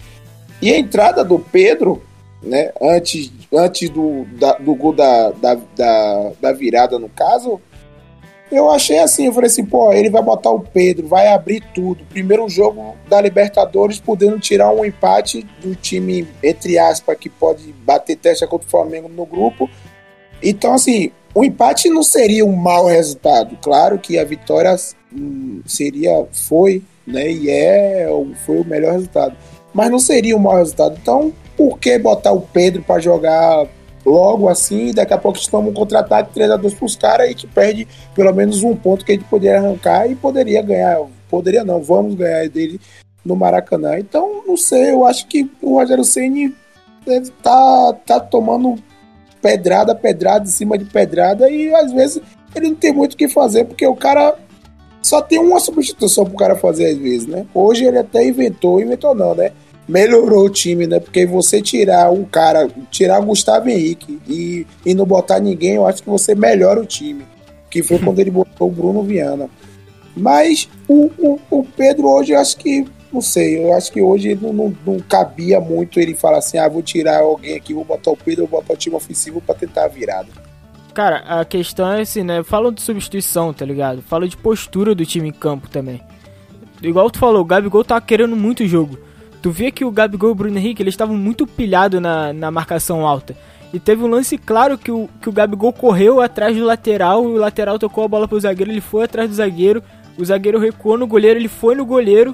E 0.60 0.73
a 0.73 0.80
entrada 0.80 1.23
do 1.23 1.38
Pedro, 1.38 2.02
né, 2.41 2.71
antes, 2.82 3.32
antes 3.54 3.88
do, 3.91 4.26
da, 4.39 4.54
do 4.54 4.73
gol 4.73 4.93
da, 4.93 5.30
da, 5.30 5.60
da, 5.76 6.32
da 6.41 6.52
virada 6.54 6.97
no 6.97 7.08
caso, 7.08 7.62
eu 8.51 8.69
achei 8.71 8.99
assim, 8.99 9.25
eu 9.25 9.33
falei 9.33 9.47
assim, 9.47 9.65
pô, 9.65 9.91
ele 9.91 10.10
vai 10.10 10.21
botar 10.21 10.51
o 10.51 10.60
Pedro, 10.60 11.07
vai 11.07 11.27
abrir 11.27 11.62
tudo. 11.73 12.05
Primeiro 12.05 12.47
jogo 12.47 12.95
da 13.07 13.19
Libertadores, 13.19 13.99
podendo 13.99 14.39
tirar 14.39 14.71
um 14.71 14.86
empate 14.86 15.45
do 15.62 15.75
time, 15.75 16.27
entre 16.41 16.77
aspas, 16.77 17.17
que 17.17 17.29
pode 17.29 17.73
bater 17.86 18.15
testa 18.15 18.47
contra 18.47 18.67
o 18.67 18.71
Flamengo 18.71 19.10
no 19.10 19.25
grupo. 19.25 19.69
Então, 20.41 20.73
assim, 20.73 21.12
o 21.33 21.43
empate 21.43 21.89
não 21.89 22.03
seria 22.03 22.45
um 22.45 22.55
mau 22.55 22.86
resultado. 22.86 23.57
Claro 23.62 23.99
que 23.99 24.17
a 24.17 24.23
vitória 24.23 24.75
hum, 25.13 25.62
seria, 25.65 26.25
foi, 26.31 26.81
né, 27.05 27.29
e 27.29 27.49
é, 27.49 28.07
foi 28.45 28.60
o 28.60 28.65
melhor 28.65 28.93
resultado. 28.93 29.36
Mas 29.73 29.91
não 29.91 29.99
seria 29.99 30.36
um 30.36 30.39
mau 30.39 30.55
resultado. 30.55 30.97
Então, 31.01 31.33
por 31.55 31.79
que 31.79 31.97
botar 31.99 32.31
o 32.31 32.41
Pedro 32.41 32.81
para 32.81 33.01
jogar 33.01 33.67
logo 34.08 34.48
assim, 34.48 34.93
daqui 34.93 35.13
a 35.13 35.17
pouco 35.17 35.38
estamos 35.38 35.70
um 35.70 35.74
contra-ataque 35.74 36.34
3 36.34 36.52
a 36.52 36.56
2 36.56 36.74
para 36.74 36.86
os 36.86 36.96
caras 36.96 37.30
e 37.30 37.36
que 37.36 37.46
perde 37.46 37.86
pelo 38.15 38.34
menos 38.34 38.63
um 38.63 38.74
ponto 38.74 39.04
que 39.04 39.12
a 39.12 39.15
gente 39.15 39.28
poderia 39.28 39.58
arrancar 39.58 40.10
e 40.10 40.15
poderia 40.15 40.62
ganhar. 40.62 41.02
Poderia 41.30 41.65
não, 41.65 41.82
vamos 41.82 42.15
ganhar 42.15 42.48
dele 42.48 42.80
no 43.26 43.36
Maracanã. 43.36 44.00
Então, 44.00 44.43
não 44.48 44.56
sei, 44.56 44.91
eu 44.91 45.04
acho 45.04 45.28
que 45.28 45.52
o 45.62 45.76
Rogério 45.76 46.06
Ceni 46.06 46.56
tá, 47.43 47.93
tá 48.06 48.20
tomando 48.20 48.76
pedrada, 49.41 49.93
pedrada 49.93 50.46
em 50.46 50.52
cima 50.52 50.78
de 50.78 50.86
pedrada 50.86 51.50
e 51.50 51.74
às 51.76 51.91
vezes 51.91 52.22
ele 52.56 52.70
não 52.70 52.76
tem 52.76 52.93
muito 52.93 53.13
o 53.13 53.17
que 53.17 53.28
fazer 53.28 53.65
porque 53.65 53.86
o 53.86 53.96
cara 53.96 54.36
só 55.02 55.22
tem 55.22 55.38
uma 55.38 55.60
substituição 55.60 56.26
pro 56.26 56.38
cara 56.38 56.56
fazer 56.56 56.88
às 56.91 56.98
vezes, 56.98 57.28
né? 57.28 57.46
Hoje 57.54 57.84
ele 57.86 57.98
até 57.98 58.26
inventou, 58.26 58.82
inventou 58.82 59.13
não, 59.13 59.36
né? 59.36 59.52
Melhorou 59.88 60.45
o 60.45 60.50
time, 60.50 60.86
né? 60.86 61.00
Porque 61.00 61.26
você 61.26 61.62
tirar 61.62 62.12
um 62.12 62.26
cara, 62.26 62.67
tirar 62.91 63.19
o 63.21 63.26
Gustavo 63.26 63.69
Henrique 63.69 64.19
e, 64.28 64.67
e 64.86 64.93
não 64.93 65.06
botar 65.06 65.39
ninguém, 65.39 65.76
eu 65.76 65.88
acho 65.88 66.04
que 66.04 66.10
você 66.10 66.36
melhora 66.36 66.82
o 66.82 66.86
time. 66.86 67.26
Que 67.69 67.82
foi 67.82 68.00
quando 68.00 68.19
ele 68.19 68.32
botou 68.32 68.67
o 68.67 68.71
Bruno 68.71 69.04
Viana. 69.04 69.50
Mas 70.15 70.67
o, 70.88 71.12
o, 71.17 71.39
o 71.50 71.63
Pedro 71.63 72.08
hoje, 72.10 72.34
eu 72.34 72.39
acho 72.39 72.58
que, 72.58 72.86
não 73.13 73.21
sei, 73.21 73.63
eu 73.63 73.73
acho 73.73 73.91
que 73.91 74.02
hoje 74.02 74.38
não, 74.41 74.52
não, 74.52 74.78
não, 74.86 75.00
cabia 75.00 75.60
muito 75.60 76.00
ele 76.00 76.15
falar 76.15 76.39
assim: 76.39 76.58
ah, 76.58 76.67
vou 76.67 76.82
tirar 76.82 77.19
alguém 77.19 77.56
aqui, 77.56 77.73
vou 77.73 77.86
botar 77.86 78.12
o 78.12 78.17
Pedro, 78.17 78.47
vou 78.47 78.60
botar 78.60 78.73
o 78.73 78.78
time 78.78 78.95
ofensivo 78.95 79.41
para 79.41 79.56
tentar 79.56 79.86
a 79.86 79.89
virada. 79.89 80.30
Cara, 80.93 81.17
a 81.28 81.45
questão 81.45 81.91
é 81.91 82.02
assim, 82.02 82.23
né? 82.23 82.43
Falam 82.43 82.71
de 82.71 82.82
substituição, 82.82 83.54
tá 83.54 83.63
ligado? 83.63 84.02
Fala 84.02 84.28
de 84.28 84.36
postura 84.36 84.95
do 84.95 85.06
time 85.06 85.30
em 85.30 85.34
campo 85.34 85.69
também. 85.69 86.02
Igual 86.82 87.12
tu 87.12 87.19
falou, 87.19 87.41
o 87.41 87.45
Gabigol 87.45 87.84
tá 87.84 88.02
querendo 88.02 88.36
muito 88.36 88.65
jogo. 88.65 88.97
Tu 89.41 89.52
vê 89.52 89.71
que 89.71 89.86
o 89.86 89.91
Gabigol 89.91 90.30
e 90.30 90.32
o 90.32 90.36
Bruno 90.36 90.58
Henrique, 90.58 90.82
eles 90.82 90.93
estavam 90.93 91.15
muito 91.15 91.45
pilhados 91.45 92.02
na, 92.02 92.34
na 92.34 92.52
marcação 92.52 93.06
alta. 93.06 93.36
E 93.73 93.80
teve 93.80 94.04
um 94.04 94.08
lance 94.08 94.38
claro 94.38 94.78
que 94.78 94.91
o, 94.91 95.10
que 95.21 95.30
o 95.30 95.32
Gabigol 95.32 95.73
correu 95.73 96.21
atrás 96.21 96.56
do 96.56 96.63
lateral, 96.63 97.23
o 97.23 97.36
lateral 97.36 97.78
tocou 97.78 98.06
a 98.06 98.08
bola 98.08 98.28
pro 98.28 98.39
zagueiro, 98.39 98.71
ele 98.71 98.82
foi 98.82 99.04
atrás 99.04 99.30
do 99.30 99.36
zagueiro, 99.36 99.84
o 100.17 100.23
zagueiro 100.23 100.58
recuou 100.58 100.97
no 100.97 101.06
goleiro, 101.06 101.39
ele 101.39 101.50
foi 101.50 101.76
no 101.76 101.86
goleiro, 101.86 102.34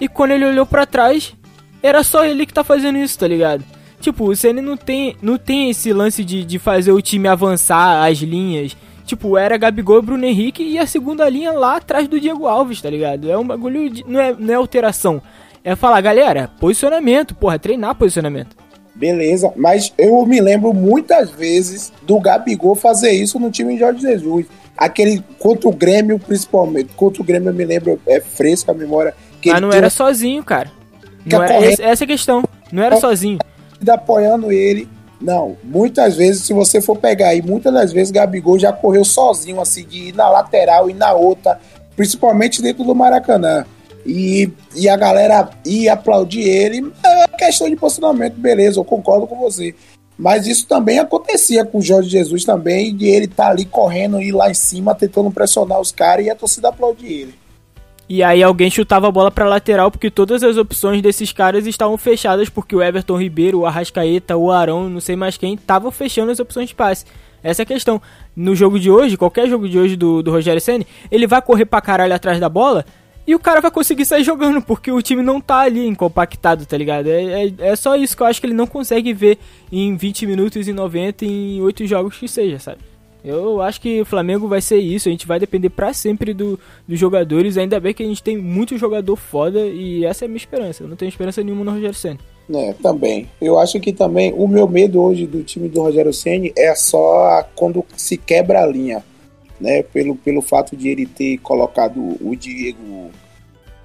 e 0.00 0.08
quando 0.08 0.32
ele 0.32 0.46
olhou 0.46 0.64
para 0.64 0.86
trás, 0.86 1.34
era 1.82 2.02
só 2.02 2.24
ele 2.24 2.46
que 2.46 2.54
tá 2.54 2.64
fazendo 2.64 2.98
isso, 2.98 3.18
tá 3.18 3.28
ligado? 3.28 3.62
Tipo, 4.00 4.30
o 4.30 4.34
Ceni 4.34 4.62
não 4.62 4.76
tem, 4.76 5.14
não 5.20 5.36
tem 5.36 5.68
esse 5.68 5.92
lance 5.92 6.24
de, 6.24 6.44
de 6.44 6.58
fazer 6.58 6.92
o 6.92 7.02
time 7.02 7.28
avançar 7.28 8.06
as 8.06 8.18
linhas. 8.18 8.74
Tipo, 9.04 9.36
era 9.36 9.58
Gabigol 9.58 9.98
e 9.98 10.02
Bruno 10.02 10.24
Henrique 10.24 10.62
e 10.62 10.78
a 10.78 10.86
segunda 10.86 11.28
linha 11.28 11.52
lá 11.52 11.76
atrás 11.76 12.08
do 12.08 12.18
Diego 12.18 12.46
Alves, 12.46 12.80
tá 12.80 12.88
ligado? 12.88 13.30
É 13.30 13.36
um 13.36 13.46
bagulho 13.46 13.90
de, 13.90 14.04
não, 14.08 14.18
é, 14.18 14.34
não 14.38 14.54
é 14.54 14.56
alteração 14.56 15.20
é 15.62 15.76
falar, 15.76 16.00
galera, 16.00 16.50
posicionamento, 16.58 17.34
porra, 17.34 17.58
treinar 17.58 17.94
posicionamento. 17.94 18.56
Beleza, 18.94 19.52
mas 19.56 19.92
eu 19.96 20.24
me 20.26 20.40
lembro 20.40 20.74
muitas 20.74 21.30
vezes 21.30 21.92
do 22.02 22.18
Gabigol 22.20 22.74
fazer 22.74 23.12
isso 23.12 23.38
no 23.38 23.50
time 23.50 23.74
de 23.74 23.80
Jorge 23.80 24.00
Jesus. 24.00 24.46
Aquele 24.76 25.24
contra 25.38 25.68
o 25.68 25.72
Grêmio, 25.72 26.18
principalmente. 26.18 26.90
Contra 26.94 27.22
o 27.22 27.24
Grêmio, 27.24 27.50
eu 27.50 27.54
me 27.54 27.64
lembro, 27.64 28.00
é 28.06 28.20
fresca 28.20 28.72
a 28.72 28.74
memória. 28.74 29.14
Que 29.40 29.50
mas 29.50 29.60
não 29.60 29.72
era 29.72 29.88
sozinho, 29.88 30.42
cara. 30.42 30.70
Não 31.24 31.42
era, 31.42 31.66
essa 31.66 32.04
é 32.04 32.04
a 32.04 32.06
questão. 32.06 32.42
Não 32.72 32.82
era 32.82 32.96
sozinho. 32.96 33.38
Apoiando 33.88 34.52
ele. 34.52 34.88
Não, 35.20 35.56
muitas 35.62 36.16
vezes, 36.16 36.44
se 36.44 36.52
você 36.54 36.80
for 36.80 36.96
pegar 36.96 37.28
aí, 37.28 37.42
muitas 37.42 37.72
das 37.72 37.92
vezes 37.92 38.10
Gabigol 38.10 38.58
já 38.58 38.72
correu 38.72 39.04
sozinho, 39.04 39.60
assim, 39.60 39.84
de 39.84 40.08
ir 40.08 40.14
na 40.14 40.30
lateral 40.30 40.88
e 40.88 40.94
na 40.94 41.12
outra, 41.12 41.60
principalmente 41.94 42.62
dentro 42.62 42.84
do 42.84 42.94
Maracanã 42.94 43.66
e, 44.04 44.50
e 44.74 44.88
a 44.88 44.96
galera 44.96 45.50
ia 45.64 45.92
aplaudir 45.92 46.42
ele. 46.42 46.92
É 47.04 47.26
questão 47.36 47.68
de 47.68 47.76
posicionamento, 47.76 48.34
beleza, 48.34 48.78
eu 48.78 48.84
concordo 48.84 49.26
com 49.26 49.36
você. 49.36 49.74
Mas 50.18 50.46
isso 50.46 50.66
também 50.66 50.98
acontecia 50.98 51.64
com 51.64 51.78
o 51.78 51.82
Jorge 51.82 52.10
Jesus 52.10 52.44
também, 52.44 52.94
de 52.94 53.06
ele 53.06 53.26
tá 53.26 53.48
ali 53.48 53.64
correndo 53.64 54.20
e 54.20 54.30
lá 54.30 54.50
em 54.50 54.54
cima 54.54 54.94
tentando 54.94 55.30
pressionar 55.30 55.80
os 55.80 55.92
caras 55.92 56.26
e 56.26 56.30
a 56.30 56.34
torcida 56.34 56.68
aplaudir 56.68 57.12
ele. 57.12 57.34
E 58.06 58.22
aí 58.22 58.42
alguém 58.42 58.68
chutava 58.68 59.08
a 59.08 59.10
bola 59.10 59.30
para 59.30 59.48
lateral 59.48 59.90
porque 59.90 60.10
todas 60.10 60.42
as 60.42 60.56
opções 60.56 61.00
desses 61.00 61.32
caras 61.32 61.64
estavam 61.66 61.96
fechadas 61.96 62.48
porque 62.48 62.74
o 62.74 62.82
Everton 62.82 63.16
Ribeiro, 63.16 63.60
o 63.60 63.66
Arrascaeta, 63.66 64.36
o 64.36 64.50
Arão, 64.50 64.90
não 64.90 65.00
sei 65.00 65.14
mais 65.14 65.36
quem, 65.36 65.54
estavam 65.54 65.90
fechando 65.90 66.32
as 66.32 66.40
opções 66.40 66.68
de 66.68 66.74
passe. 66.74 67.04
Essa 67.42 67.62
é 67.62 67.64
a 67.64 67.66
questão. 67.66 68.02
No 68.36 68.54
jogo 68.54 68.78
de 68.78 68.90
hoje, 68.90 69.16
qualquer 69.16 69.48
jogo 69.48 69.68
de 69.68 69.78
hoje 69.78 69.96
do, 69.96 70.22
do 70.22 70.30
Rogério 70.30 70.60
Senna, 70.60 70.84
ele 71.10 71.26
vai 71.26 71.40
correr 71.40 71.64
pra 71.64 71.80
caralho 71.80 72.12
atrás 72.12 72.38
da 72.38 72.48
bola, 72.48 72.84
e 73.30 73.34
o 73.36 73.38
cara 73.38 73.60
vai 73.60 73.70
conseguir 73.70 74.04
sair 74.04 74.24
jogando, 74.24 74.60
porque 74.60 74.90
o 74.90 75.00
time 75.00 75.22
não 75.22 75.40
tá 75.40 75.60
ali 75.60 75.94
compactado, 75.94 76.66
tá 76.66 76.76
ligado? 76.76 77.06
É, 77.06 77.44
é, 77.44 77.52
é, 77.60 77.76
só 77.76 77.94
isso 77.94 78.16
que 78.16 78.24
eu 78.24 78.26
acho 78.26 78.40
que 78.40 78.46
ele 78.48 78.54
não 78.54 78.66
consegue 78.66 79.12
ver 79.12 79.38
em 79.70 79.94
20 79.94 80.26
minutos, 80.26 80.66
em 80.66 80.72
90, 80.72 81.24
em 81.24 81.62
8 81.62 81.86
jogos 81.86 82.18
que 82.18 82.26
seja, 82.26 82.58
sabe? 82.58 82.78
Eu 83.24 83.62
acho 83.62 83.80
que 83.80 84.00
o 84.00 84.04
Flamengo 84.04 84.48
vai 84.48 84.60
ser 84.60 84.78
isso, 84.78 85.08
a 85.08 85.12
gente 85.12 85.28
vai 85.28 85.38
depender 85.38 85.70
para 85.70 85.92
sempre 85.92 86.34
do, 86.34 86.58
dos 86.88 86.98
jogadores, 86.98 87.56
ainda 87.56 87.78
bem 87.78 87.94
que 87.94 88.02
a 88.02 88.06
gente 88.06 88.20
tem 88.20 88.36
muito 88.36 88.76
jogador 88.76 89.14
foda 89.14 89.60
e 89.60 90.04
essa 90.04 90.24
é 90.24 90.26
a 90.26 90.28
minha 90.28 90.36
esperança. 90.36 90.82
Eu 90.82 90.88
não 90.88 90.96
tenho 90.96 91.08
esperança 91.08 91.40
nenhuma 91.40 91.64
no 91.64 91.70
Rogério 91.70 91.94
Senna. 91.94 92.18
É, 92.52 92.72
também. 92.82 93.28
Eu 93.40 93.60
acho 93.60 93.78
que 93.78 93.92
também 93.92 94.34
o 94.36 94.48
meu 94.48 94.66
medo 94.66 95.00
hoje 95.00 95.24
do 95.24 95.44
time 95.44 95.68
do 95.68 95.82
Rogério 95.82 96.12
Ceni 96.12 96.52
é 96.58 96.74
só 96.74 97.48
quando 97.54 97.84
se 97.96 98.16
quebra 98.16 98.64
a 98.64 98.66
linha, 98.66 99.04
né? 99.60 99.82
Pelo, 99.82 100.16
pelo 100.16 100.40
fato 100.40 100.76
de 100.76 100.88
ele 100.88 101.06
ter 101.06 101.38
colocado 101.38 102.16
o 102.20 102.34
Diego 102.34 103.10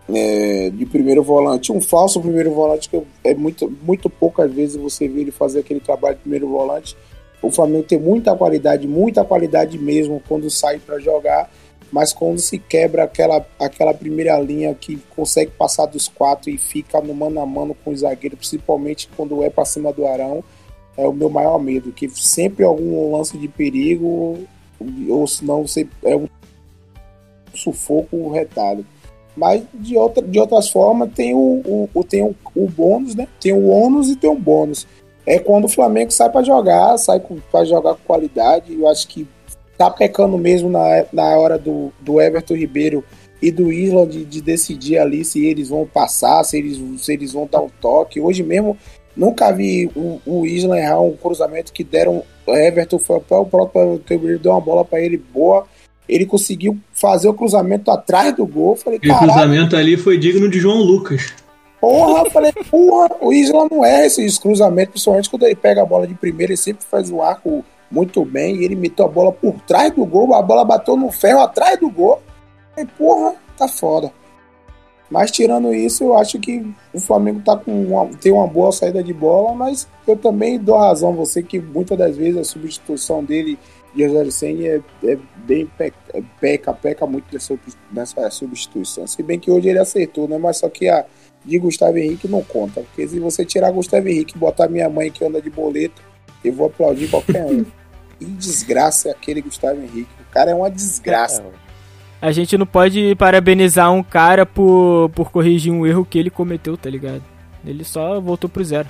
é, 0.09 0.69
de 0.69 0.85
primeiro 0.85 1.23
volante, 1.23 1.71
um 1.71 1.81
falso 1.81 2.21
primeiro 2.21 2.51
volante 2.51 2.89
que 2.89 3.01
é 3.23 3.33
muito, 3.33 3.71
muito 3.83 4.09
poucas 4.09 4.51
vezes 4.51 4.75
você 4.75 5.07
vê 5.07 5.21
ele 5.21 5.31
fazer 5.31 5.59
aquele 5.59 5.79
trabalho 5.79 6.15
de 6.15 6.21
primeiro 6.21 6.47
volante. 6.47 6.95
O 7.41 7.51
Flamengo 7.51 7.83
tem 7.83 7.99
muita 7.99 8.35
qualidade, 8.35 8.88
muita 8.88 9.23
qualidade 9.23 9.77
mesmo 9.77 10.21
quando 10.27 10.49
sai 10.49 10.79
para 10.79 10.99
jogar, 10.99 11.51
mas 11.91 12.13
quando 12.13 12.39
se 12.39 12.57
quebra 12.57 13.03
aquela, 13.03 13.45
aquela 13.59 13.93
primeira 13.93 14.39
linha 14.39 14.73
que 14.73 14.97
consegue 15.15 15.51
passar 15.51 15.85
dos 15.85 16.07
quatro 16.07 16.49
e 16.49 16.57
fica 16.57 17.01
no 17.01 17.13
mano 17.13 17.39
a 17.39 17.45
mano 17.45 17.75
com 17.83 17.91
o 17.91 17.97
zagueiro, 17.97 18.38
principalmente 18.38 19.09
quando 19.15 19.43
é 19.43 19.49
para 19.49 19.65
cima 19.65 19.93
do 19.93 20.07
Arão, 20.07 20.43
é 20.97 21.05
o 21.07 21.13
meu 21.13 21.29
maior 21.29 21.59
medo, 21.59 21.91
que 21.91 22.09
sempre 22.09 22.63
algum 22.63 23.15
lance 23.15 23.38
de 23.38 23.47
perigo, 23.47 24.39
ou 25.09 25.27
senão 25.27 25.65
você 25.65 25.88
é 26.03 26.15
um 26.15 26.27
sufoco 27.53 28.29
retado. 28.29 28.85
Mas 29.35 29.63
de, 29.73 29.97
outra, 29.97 30.25
de 30.25 30.39
outras 30.39 30.69
formas 30.69 31.11
tem 31.13 31.33
o, 31.33 31.89
o, 31.93 32.03
tem 32.03 32.23
o, 32.23 32.35
o 32.55 32.69
bônus, 32.69 33.15
né? 33.15 33.27
Tem 33.39 33.53
o 33.53 33.67
ônus 33.67 34.09
e 34.09 34.15
tem 34.15 34.29
o 34.29 34.39
bônus. 34.39 34.88
É 35.25 35.39
quando 35.39 35.65
o 35.65 35.69
Flamengo 35.69 36.11
sai 36.11 36.29
para 36.29 36.43
jogar, 36.43 36.97
sai 36.97 37.21
para 37.51 37.65
jogar 37.65 37.95
com 37.95 38.03
qualidade. 38.05 38.73
Eu 38.73 38.88
acho 38.88 39.07
que 39.07 39.27
tá 39.77 39.89
pecando 39.89 40.38
mesmo 40.38 40.69
na, 40.69 41.05
na 41.11 41.38
hora 41.38 41.57
do, 41.57 41.91
do 41.99 42.21
Everton 42.21 42.55
Ribeiro 42.55 43.03
e 43.41 43.51
do 43.51 43.71
Isla 43.71 44.07
de, 44.07 44.23
de 44.23 44.41
decidir 44.41 44.97
ali 44.97 45.25
se 45.25 45.45
eles 45.45 45.69
vão 45.69 45.85
passar, 45.85 46.43
se 46.45 46.57
eles, 46.57 46.79
se 47.03 47.11
eles 47.11 47.33
vão 47.33 47.47
dar 47.51 47.61
um 47.61 47.69
toque. 47.81 48.21
Hoje 48.21 48.41
mesmo 48.41 48.77
nunca 49.15 49.51
vi 49.51 49.89
o, 49.95 50.19
o 50.25 50.45
Isla 50.45 50.80
errar 50.80 51.01
um 51.01 51.13
cruzamento 51.13 51.71
que 51.71 51.84
deram. 51.84 52.23
O 52.45 52.56
Everton 52.56 52.99
foi 52.99 53.17
o 53.17 53.45
próprio 53.45 54.01
Everton 54.10 54.41
deu 54.41 54.51
uma 54.51 54.62
bola 54.62 54.86
para 54.86 55.01
ele 55.01 55.17
boa. 55.17 55.65
Ele 56.08 56.25
conseguiu 56.25 56.78
fazer 56.93 57.28
o 57.28 57.34
cruzamento 57.34 57.89
atrás 57.89 58.36
do 58.36 58.45
gol. 58.45 58.75
Falei, 58.75 58.99
caralho, 58.99 59.32
cruzamento 59.32 59.75
ali 59.75 59.97
foi 59.97 60.17
digno 60.17 60.49
de 60.49 60.60
João 60.60 60.78
Lucas. 60.78 61.34
porra, 61.82 62.23
eu 62.25 62.32
falei, 62.32 62.51
porra, 62.69 63.10
o 63.21 63.34
Isla 63.34 63.67
não 63.69 63.84
erra 63.84 64.06
esses 64.06 64.38
cruzamentos, 64.38 64.91
principalmente 64.91 65.30
quando 65.30 65.43
ele 65.43 65.56
pega 65.56 65.82
a 65.82 65.86
bola 65.86 66.06
de 66.06 66.13
primeira, 66.13 66.51
ele 66.51 66.58
sempre 66.58 66.86
faz 66.86 67.10
o 67.10 67.21
arco 67.21 67.63
muito 67.91 68.25
bem, 68.25 68.58
e 68.58 68.65
ele 68.65 68.75
meteu 68.75 69.06
a 69.06 69.08
bola 69.08 69.32
por 69.32 69.54
trás 69.67 69.91
do 69.93 70.06
gol, 70.06 70.34
a 70.34 70.41
bola 70.41 70.65
bateu 70.65 70.97
no 70.97 71.12
ferro 71.12 71.41
atrás 71.41 71.80
do 71.80 71.89
gol. 71.89 72.21
E 72.78 72.86
porra, 72.86 73.36
tá 73.58 73.67
foda. 73.67 74.12
Mas 75.15 75.32
tirando 75.32 75.73
isso, 75.73 76.04
eu 76.04 76.17
acho 76.17 76.38
que 76.39 76.62
o 76.93 76.99
Flamengo 76.99 77.39
tá 77.39 77.56
com 77.56 77.71
uma, 77.71 78.06
tem 78.17 78.34
uma 78.34 78.45
boa 78.45 78.69
saída 78.73 79.01
de 79.01 79.13
bola, 79.13 79.56
mas 79.56 79.88
eu 80.06 80.17
também 80.17 80.60
dou 80.60 80.78
razão 80.78 81.10
a 81.10 81.15
você 81.15 81.41
que 81.41 81.58
muitas 81.58 81.97
das 81.97 82.17
vezes 82.17 82.38
a 82.38 82.43
substituição 82.43 83.23
dele 83.23 83.58
de 83.95 84.06
Rogério 84.06 84.30
Senna 84.30 84.65
é, 84.67 84.82
é 85.06 85.17
bem 85.38 85.65
pe- 85.78 85.93
é 86.13 86.21
peca, 86.41 86.73
peca 86.73 87.06
muito 87.08 87.23
nessa, 87.32 87.58
nessa 87.93 88.30
substituição. 88.30 89.08
Se 89.08 89.23
bem 89.23 89.39
que 89.39 89.49
hoje 89.49 89.69
ele 89.69 89.80
acertou, 89.80 90.28
né? 90.28 90.38
Mas 90.38 90.58
só 90.58 90.67
que 90.67 90.89
a 90.89 91.06
de 91.45 91.58
Gustavo 91.60 91.97
Henrique 91.97 92.28
não 92.28 92.43
conta. 92.43 92.82
Porque 92.82 93.08
se 93.08 93.17
você 93.19 93.45
tirar 93.45 93.71
Gustavo 93.71 94.10
Henrique 94.10 94.36
e 94.36 94.39
botar 94.39 94.67
minha 94.67 94.89
mãe 94.89 95.10
que 95.10 95.23
anda 95.23 95.41
de 95.41 95.49
boleto, 95.49 96.01
eu 96.43 96.51
vou 96.51 96.67
aplaudir 96.67 97.08
qualquer 97.10 97.45
um. 97.45 97.63
E 98.19 98.23
desgraça 98.25 99.10
é 99.10 99.12
aquele 99.12 99.41
Gustavo 99.41 99.82
Henrique. 99.82 100.08
O 100.21 100.32
cara 100.32 100.51
é 100.51 100.56
uma 100.56 100.69
desgraça. 100.71 101.43
A 102.25 102.31
gente 102.31 102.57
não 102.57 102.65
pode 102.65 103.13
parabenizar 103.15 103.91
um 103.93 104.01
cara 104.01 104.47
por, 104.47 105.11
por 105.13 105.29
corrigir 105.29 105.71
um 105.71 105.85
erro 105.85 106.03
que 106.03 106.17
ele 106.17 106.31
cometeu, 106.31 106.75
tá 106.75 106.89
ligado? 106.89 107.21
Ele 107.63 107.83
só 107.83 108.19
voltou 108.19 108.49
pro 108.49 108.63
zero. 108.63 108.88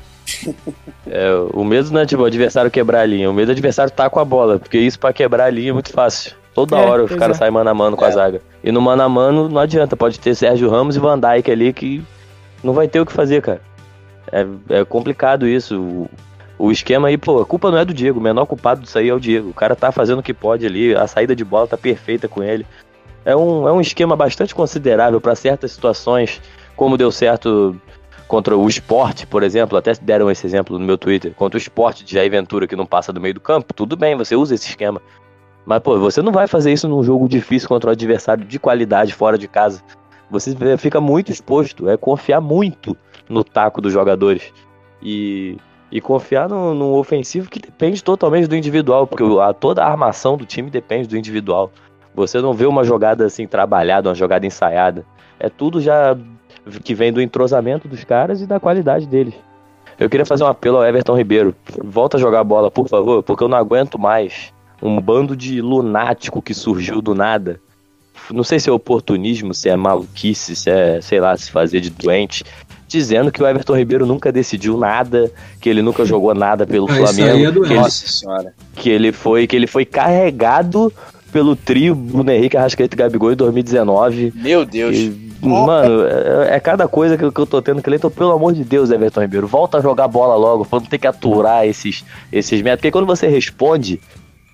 É, 1.06 1.30
o 1.54 1.66
medo 1.66 1.92
não 1.92 2.00
é 2.00 2.06
tipo 2.06 2.22
o 2.22 2.26
adversário 2.26 2.72
quebrar 2.72 3.02
a 3.02 3.06
linha, 3.06 3.30
o 3.30 3.34
medo 3.34 3.52
é 3.52 3.54
o 3.54 3.58
adversário 3.58 3.92
tá 3.92 4.10
com 4.10 4.22
a 4.22 4.26
bola, 4.26 4.58
porque 4.58 4.78
isso 4.78 4.98
pra 4.98 5.12
quebrar 5.12 5.48
a 5.48 5.50
linha 5.50 5.72
é 5.72 5.74
muito 5.74 5.92
fácil. 5.92 6.34
Toda 6.54 6.78
É, 6.78 6.80
hora 6.80 7.04
os 7.04 7.14
caras 7.14 7.36
é. 7.36 7.40
saem 7.40 7.52
mano 7.52 7.70
a 7.70 7.74
mano 7.74 7.98
com 7.98 8.06
a 8.06 8.10
zaga. 8.10 8.42
E 8.64 8.72
no 8.72 8.80
mano 8.80 9.02
a 9.04 9.10
mano 9.10 9.50
não 9.50 9.60
adianta, 9.60 9.98
pode 9.98 10.18
ter 10.18 10.34
Sérgio 10.34 10.70
Ramos 10.70 10.96
e 10.96 11.00
Van 11.00 11.20
Dijk 11.20 11.52
ali 11.52 11.74
que 11.74 12.02
não 12.64 12.72
vai 12.72 12.88
ter 12.88 13.02
o 13.02 13.06
que 13.06 13.12
fazer, 13.12 13.42
cara. 13.42 13.62
É, 14.32 14.46
é 14.80 14.86
complicado 14.86 15.46
isso. 15.46 15.78
O, 15.78 16.10
o 16.58 16.72
esquema 16.72 17.10
aí, 17.10 17.18
pô, 17.18 17.42
a 17.42 17.46
culpa 17.46 17.70
não 17.70 17.78
é 17.78 17.84
do 17.84 17.94
Diego, 17.94 18.18
o 18.18 18.24
menor 18.24 18.46
culpado 18.46 18.80
disso 18.80 18.98
aí 18.98 19.10
é 19.10 19.14
o 19.14 19.20
Diego. 19.20 19.50
O 19.50 19.54
cara 19.54 19.76
tá 19.76 19.92
fazendo 19.92 20.20
o 20.20 20.24
que 20.24 20.34
pode 20.34 20.66
ali, 20.66 20.96
a 20.96 21.06
saída 21.06 21.36
de 21.36 21.44
bola 21.44 21.68
tá 21.68 21.78
perfeita 21.78 22.30
com 22.30 22.42
ele. 22.42 22.66
É 23.26 23.36
um, 23.36 23.68
é 23.68 23.72
um 23.72 23.82
esquema 23.82 24.16
bastante 24.16 24.54
considerável 24.54 25.20
pra 25.20 25.36
certas 25.36 25.72
situações, 25.72 26.40
como 26.76 26.98
deu 26.98 27.12
certo 27.12 27.76
contra 28.28 28.56
o 28.56 28.68
esporte, 28.68 29.26
por 29.26 29.44
exemplo, 29.44 29.78
até 29.78 29.94
deram 29.94 30.30
esse 30.32 30.46
exemplo 30.46 30.80
no 30.80 30.86
meu 30.86 30.98
Twitter, 30.98 31.34
contra 31.34 31.58
o 31.58 31.62
esporte 31.62 32.04
de 32.04 32.14
Jair 32.14 32.30
Ventura 32.30 32.68
que 32.68 32.76
não 32.76 32.86
passa 32.86 33.12
do 33.12 33.22
meio 33.22 33.34
do 33.34 33.40
campo, 33.40 33.74
tudo 33.74 33.96
bem, 33.96 34.16
você 34.16 34.36
usa 34.36 34.56
esse 34.56 34.70
esquema. 34.70 35.02
Mas, 35.66 35.80
pô, 35.80 35.98
você 35.98 36.22
não 36.22 36.32
vai 36.32 36.48
fazer 36.48 36.72
isso 36.72 36.88
num 36.88 37.04
jogo 37.04 37.28
difícil 37.28 37.68
contra 37.68 37.90
um 37.90 37.94
adversário 37.94 38.46
de 38.46 38.60
qualidade 38.60 39.14
fora 39.14 39.38
de 39.38 39.48
casa. 39.48 39.82
Você 40.30 40.56
fica 40.78 41.02
muito 41.02 41.32
exposto, 41.32 41.90
é 41.90 41.98
confiar 41.98 42.40
muito 42.40 42.96
no 43.28 43.44
taco 43.44 43.82
dos 43.82 43.92
jogadores. 43.92 44.54
E, 45.02 45.58
e 45.92 46.00
confiar 46.00 46.50
num 46.50 46.94
ofensivo 46.94 47.50
que 47.50 47.60
depende 47.60 48.04
totalmente 48.04 48.48
do 48.48 48.56
individual, 48.56 49.08
porque 49.08 49.24
a, 49.40 49.54
toda 49.54 49.84
a 49.84 49.90
armação 49.90 50.38
do 50.38 50.46
time 50.46 50.70
depende 50.70 51.08
do 51.08 51.18
individual. 51.18 51.72
Você 52.16 52.40
não 52.42 52.54
vê 52.54 52.66
uma 52.66 52.84
jogada 52.84 53.26
assim 53.26 53.46
trabalhada, 53.46 54.10
uma 54.10 54.16
jogada 54.16 54.46
ensaiada. 54.46 55.06
É 55.40 55.50
tudo 55.50 55.82
já 55.82 56.16
que 56.84 56.96
vem 56.96 57.12
do 57.12 57.22
entrosamento 57.22 57.88
dos 57.88 58.04
caras 58.04 58.42
e 58.42 58.46
da 58.48 58.60
qualidade 58.60 59.06
deles. 59.06 59.34
Eu 60.00 60.10
queria 60.10 60.26
fazer 60.26 60.44
um 60.44 60.48
apelo 60.48 60.78
ao 60.78 60.86
Everton 60.86 61.16
Ribeiro. 61.16 61.56
Volta 61.84 62.18
a 62.18 62.20
jogar 62.20 62.44
bola, 62.44 62.70
por 62.72 62.88
favor, 62.88 63.22
porque 63.24 63.44
eu 63.44 63.48
não 63.48 63.58
aguento 63.58 63.98
mais 64.00 64.54
um 64.82 65.00
bando 65.00 65.36
de 65.36 65.62
lunático 65.62 66.42
que 66.42 66.54
surgiu 66.54 67.02
do 67.02 67.14
nada. 67.16 67.60
Não 68.32 68.44
sei 68.44 68.60
se 68.60 68.70
é 68.70 68.74
oportunismo, 68.74 69.54
se 69.54 69.70
é 69.70 69.76
maluquice, 69.76 70.56
se 70.56 70.70
é, 70.70 71.00
sei 71.02 71.20
lá, 71.20 71.36
se 71.38 71.52
fazer 71.52 71.80
de 71.80 71.90
doente. 71.92 72.44
Dizendo 72.88 73.32
que 73.32 73.42
o 73.42 73.48
Everton 73.48 73.76
Ribeiro 73.76 74.06
nunca 74.06 74.32
decidiu 74.32 74.78
nada, 74.78 75.32
que 75.60 75.70
ele 75.70 75.82
nunca 75.82 76.06
jogou 76.06 76.34
nada 76.34 76.66
pelo 76.66 76.90
Ah, 76.90 76.94
é 76.94 76.98
Flamengo, 76.98 77.52
doente. 77.52 77.72
que 77.72 77.74
ele 77.74 78.52
que 78.76 78.90
ele 78.90 79.12
foi 79.12 79.48
que 79.48 79.56
ele 79.56 79.68
foi 79.68 79.86
carregado 79.86 80.92
pelo 81.36 81.54
trio 81.54 81.94
Bruno 81.94 82.32
Henrique, 82.32 82.56
Arrascaeta 82.56 82.96
e 82.96 82.98
Gabigol 82.98 83.34
em 83.34 83.36
2019. 83.36 84.32
Meu 84.34 84.64
Deus. 84.66 84.96
E, 84.96 85.36
mano, 85.42 86.06
é, 86.08 86.56
é 86.56 86.60
cada 86.62 86.88
coisa 86.88 87.18
que, 87.18 87.26
eu- 87.26 87.32
que 87.34 87.42
eu 87.42 87.46
tô 87.46 87.62
tendo 87.62 87.82
que 87.82 87.90
ler. 87.90 87.98
Então, 87.98 88.10
pelo 88.10 88.32
amor 88.32 88.54
de 88.54 88.64
Deus, 88.64 88.90
Everton 88.90 89.20
Ribeiro, 89.20 89.46
volta 89.46 89.80
a 89.80 89.82
jogar 89.82 90.08
bola 90.08 90.34
logo, 90.38 90.64
pra 90.64 90.80
não 90.80 90.86
ter 90.86 90.98
que 90.98 91.06
aturar 91.06 91.68
esses, 91.68 92.06
esses 92.32 92.62
métodos. 92.62 92.80
Porque 92.84 92.92
quando 92.92 93.06
você 93.06 93.28
responde, 93.28 94.00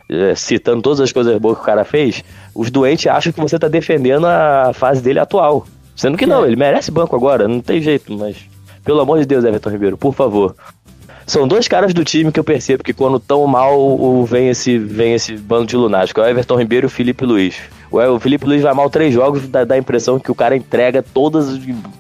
é, 0.10 0.34
citando 0.34 0.82
todas 0.82 1.00
as 1.00 1.12
coisas 1.12 1.38
boas 1.38 1.58
que 1.58 1.62
o 1.62 1.65
cara 1.67 1.86
fez, 1.86 2.24
os 2.56 2.72
doentes 2.72 3.06
acham 3.06 3.32
que 3.32 3.39
você 3.39 3.60
tá 3.60 3.67
defendendo 3.67 4.26
a 4.26 4.72
fase 4.74 5.04
dele 5.04 5.20
atual. 5.20 5.67
Sendo 5.96 6.17
que 6.17 6.26
não, 6.26 6.44
ele 6.48 6.56
merece 6.56 6.89
banco 6.89 7.15
agora, 7.15 7.48
não 7.48 7.60
tem 7.62 7.80
jeito, 7.80 8.12
mas. 8.17 8.38
Pelo 8.84 9.00
amor 9.02 9.20
de 9.20 9.28
Deus, 9.28 9.46
Everton 9.46 9.70
Ribeiro, 9.70 9.96
por 9.98 10.15
favor. 10.15 10.56
São 11.32 11.48
dois 11.48 11.65
caras 11.65 11.94
do 11.94 12.04
time 12.04 12.30
que 12.30 12.38
eu 12.38 12.44
percebo 12.44 12.84
que 12.84 12.91
quando 12.94 13.17
tão 13.17 13.48
mal 13.48 13.80
o- 13.80 14.26
vem 14.26 14.50
esse, 14.50 14.78
vem 14.78 15.13
esse 15.13 15.38
bando 15.38 15.65
de 15.67 15.78
lunático. 15.78 16.20
É 16.20 16.24
o 16.24 16.28
Everton 16.28 16.58
Ribeiro 16.58 16.88
e 16.88 16.88
o 16.88 16.89
Felipe 16.89 17.24
Luiz. 17.26 17.56
O, 17.89 18.00
o 18.02 18.20
Felipe 18.20 18.46
Luiz 18.46 18.62
vai 18.62 18.74
mal 18.74 18.89
três 18.89 19.13
jogos, 19.13 19.48
dá, 19.48 19.63
dá 19.63 19.76
a 19.76 19.78
impressão 19.78 20.20
que 20.20 20.30
o 20.30 20.36
cara 20.36 20.58
entrega 20.58 21.02
todas, 21.02 21.58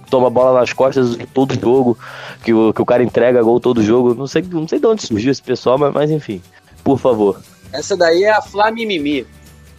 toma 0.09 0.29
bola 0.29 0.59
nas 0.59 0.73
costas 0.73 1.17
todo 1.33 1.57
jogo, 1.57 1.97
que 2.43 2.53
o, 2.53 2.73
que 2.73 2.81
o 2.81 2.85
cara 2.85 3.03
entrega 3.03 3.41
gol 3.41 3.57
todo 3.57 3.81
jogo. 3.81 4.13
Não 4.13 4.27
sei, 4.27 4.41
não 4.51 4.67
sei 4.67 4.79
de 4.79 4.85
onde 4.85 5.07
surgiu 5.07 5.31
esse 5.31 5.41
pessoal, 5.41 5.77
mas, 5.77 5.93
mas 5.93 6.11
enfim. 6.11 6.41
Por 6.83 6.99
favor. 6.99 7.39
Essa 7.71 7.95
daí 7.95 8.25
é 8.25 8.31
a 8.31 8.41
Flamimimi. 8.41 9.25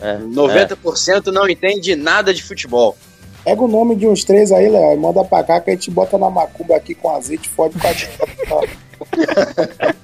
É, 0.00 0.16
90% 0.16 1.26
não 1.26 1.46
entende 1.46 1.94
nada 1.94 2.32
de 2.32 2.42
futebol. 2.42 2.96
Pega 3.44 3.60
o 3.60 3.68
nome 3.68 3.96
de 3.96 4.06
uns 4.06 4.24
três 4.24 4.50
aí, 4.50 4.70
Léo, 4.70 4.94
e 4.94 4.96
manda 4.96 5.22
pra 5.24 5.44
cá 5.44 5.60
que 5.60 5.68
a 5.68 5.74
gente 5.74 5.90
bota 5.90 6.16
na 6.16 6.30
macumba 6.30 6.74
aqui 6.74 6.94
com 6.94 7.14
azeite, 7.14 7.50
fode 7.50 7.78
com 7.78 7.86
a 7.86 7.92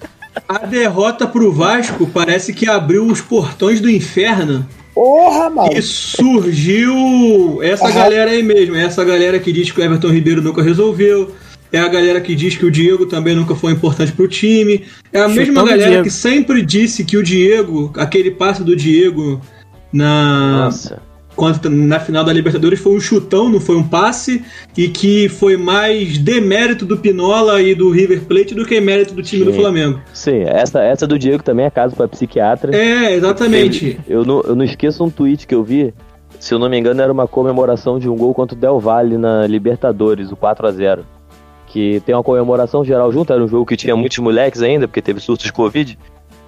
A 0.49 0.65
derrota 0.65 1.27
pro 1.27 1.53
Vasco 1.53 2.07
parece 2.07 2.55
que 2.55 2.69
abriu 2.69 3.07
os 3.07 3.21
portões 3.21 3.81
do 3.81 3.91
inferno 3.91 4.67
Porra, 4.95 5.51
mano. 5.51 5.73
e 5.73 5.83
surgiu 5.83 7.59
essa 7.63 7.85
Aham. 7.85 7.95
galera 7.95 8.31
aí 8.31 8.43
mesmo. 8.43 8.75
É 8.75 8.85
Essa 8.85 9.05
galera 9.05 9.39
que 9.39 9.53
diz 9.53 9.71
que 9.71 9.81
o 9.81 9.85
Everton 9.85 10.09
Ribeiro 10.09 10.41
nunca 10.41 10.63
resolveu. 10.63 11.35
É 11.71 11.79
a 11.79 11.87
galera 11.89 12.21
que 12.21 12.35
diz 12.35 12.57
que 12.57 12.65
o 12.65 12.71
Diego 12.71 13.05
também 13.05 13.35
nunca 13.35 13.55
foi 13.55 13.73
importante 13.73 14.11
pro 14.13 14.27
time. 14.27 14.87
É 15.13 15.21
a 15.21 15.29
mesma 15.29 15.63
galera 15.65 16.03
que 16.03 16.11
sempre 16.11 16.63
disse 16.63 17.05
que 17.05 17.19
o 17.19 17.23
Diego, 17.23 17.93
aquele 17.97 18.31
passe 18.31 18.65
do 18.65 18.75
Diego 18.75 19.41
na, 19.93 20.65
Nossa. 20.65 21.03
Contra, 21.39 21.71
na 21.71 22.01
final 22.01 22.25
da 22.25 22.33
Libertadores 22.33 22.81
foi 22.81 22.97
um 22.97 23.01
chutão, 23.01 23.49
não 23.49 23.61
foi 23.61 23.77
um 23.77 23.83
passe, 23.83 24.45
e 24.77 24.89
que 24.89 25.29
foi 25.29 25.57
mais 25.57 26.19
demérito 26.19 26.85
do 26.85 26.97
Pinola 26.97 27.63
e 27.63 27.77
do 27.77 27.91
River 27.91 28.23
Plate 28.25 28.57
do 28.57 28.67
que 28.67 28.81
mérito 28.81 29.15
do 29.15 29.23
time 29.23 29.45
do 29.45 29.53
Sim. 29.53 29.61
Flamengo. 29.61 30.01
Sim, 30.13 30.43
essa, 30.43 30.83
essa 30.83 31.07
do 31.07 31.17
Diego 31.17 31.43
também 31.43 31.65
é 31.65 31.71
caso 31.71 31.95
pra 31.95 32.09
psiquiatra. 32.09 32.77
É, 32.77 33.15
exatamente. 33.15 33.99
Eu 34.09 34.25
não, 34.25 34.43
eu 34.43 34.57
não 34.57 34.65
esqueço 34.65 35.05
um 35.05 35.09
tweet 35.09 35.47
que 35.47 35.55
eu 35.55 35.63
vi. 35.63 35.95
Se 36.41 36.53
eu 36.53 36.59
não 36.59 36.69
me 36.69 36.77
engano, 36.77 37.01
era 37.01 37.13
uma 37.13 37.29
comemoração 37.29 37.99
de 37.99 38.09
um 38.09 38.17
gol 38.17 38.35
contra 38.35 38.57
o 38.57 38.61
Del 38.61 38.81
Valle 38.81 39.17
na 39.17 39.47
Libertadores, 39.47 40.33
o 40.33 40.37
4 40.37 40.67
a 40.67 40.73
0 40.73 41.07
que 41.69 42.01
tem 42.07 42.15
uma 42.15 42.25
comemoração 42.25 42.83
geral 42.83 43.13
junto, 43.13 43.31
era 43.31 43.45
um 43.45 43.47
jogo 43.47 43.67
que 43.67 43.77
tinha 43.77 43.95
muitos 43.95 44.17
moleques 44.19 44.63
ainda, 44.63 44.89
porque 44.89 45.03
teve 45.03 45.21
surtos 45.21 45.45
de 45.45 45.53
Covid. 45.53 45.99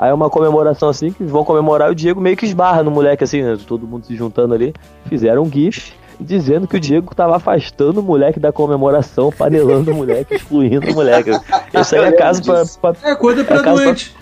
Aí 0.01 0.11
uma 0.11 0.31
comemoração 0.31 0.89
assim, 0.89 1.13
que 1.13 1.23
vão 1.23 1.45
comemorar, 1.45 1.91
e 1.91 1.93
o 1.93 1.95
Diego 1.95 2.23
meio 2.23 2.35
que 2.35 2.47
esbarra 2.47 2.83
no 2.83 2.91
moleque 2.91 3.23
assim, 3.23 3.43
né? 3.43 3.59
Todo 3.67 3.87
mundo 3.87 4.07
se 4.07 4.17
juntando 4.17 4.55
ali. 4.55 4.73
Fizeram 5.07 5.43
um 5.43 5.51
gif 5.53 5.93
dizendo 6.19 6.67
que 6.67 6.77
o 6.77 6.81
Diego 6.81 7.15
tava 7.15 7.37
afastando 7.37 8.01
o 8.01 8.03
moleque 8.03 8.41
da 8.41 8.51
comemoração, 8.51 9.31
panelando 9.31 9.91
o 9.91 9.95
moleque, 9.95 10.35
excluindo 10.35 10.91
o 10.91 10.95
moleque. 10.95 11.31
Isso 11.79 11.95
aí 11.97 12.05
é 12.05 12.13
caso 12.13 12.43
pra, 12.43 12.65
pra 12.81 13.11
É 13.11 13.15
coisa 13.15 13.45
pra 13.45 13.59
É 13.59 13.63
doente. 13.63 14.15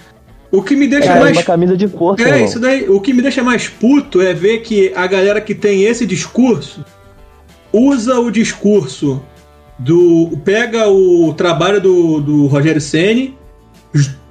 O 0.50 0.62
que 0.62 0.74
me 0.74 0.88
deixa 0.88 1.12
é, 1.12 1.20
mais 1.20 1.36
uma 1.36 1.44
camisa 1.44 1.76
de 1.76 1.86
força, 1.86 2.24
É, 2.24 2.28
irmão. 2.28 2.44
isso 2.44 2.58
daí. 2.58 2.88
O 2.88 3.00
que 3.00 3.12
me 3.12 3.22
deixa 3.22 3.42
mais 3.44 3.68
puto 3.68 4.20
é 4.20 4.34
ver 4.34 4.58
que 4.62 4.92
a 4.96 5.06
galera 5.06 5.40
que 5.40 5.54
tem 5.54 5.84
esse 5.84 6.04
discurso 6.04 6.84
usa 7.72 8.18
o 8.18 8.30
discurso 8.32 9.22
do. 9.78 10.36
pega 10.44 10.88
o 10.88 11.32
trabalho 11.34 11.80
do, 11.80 12.20
do 12.20 12.46
Rogério 12.46 12.80
Ceni, 12.80 13.37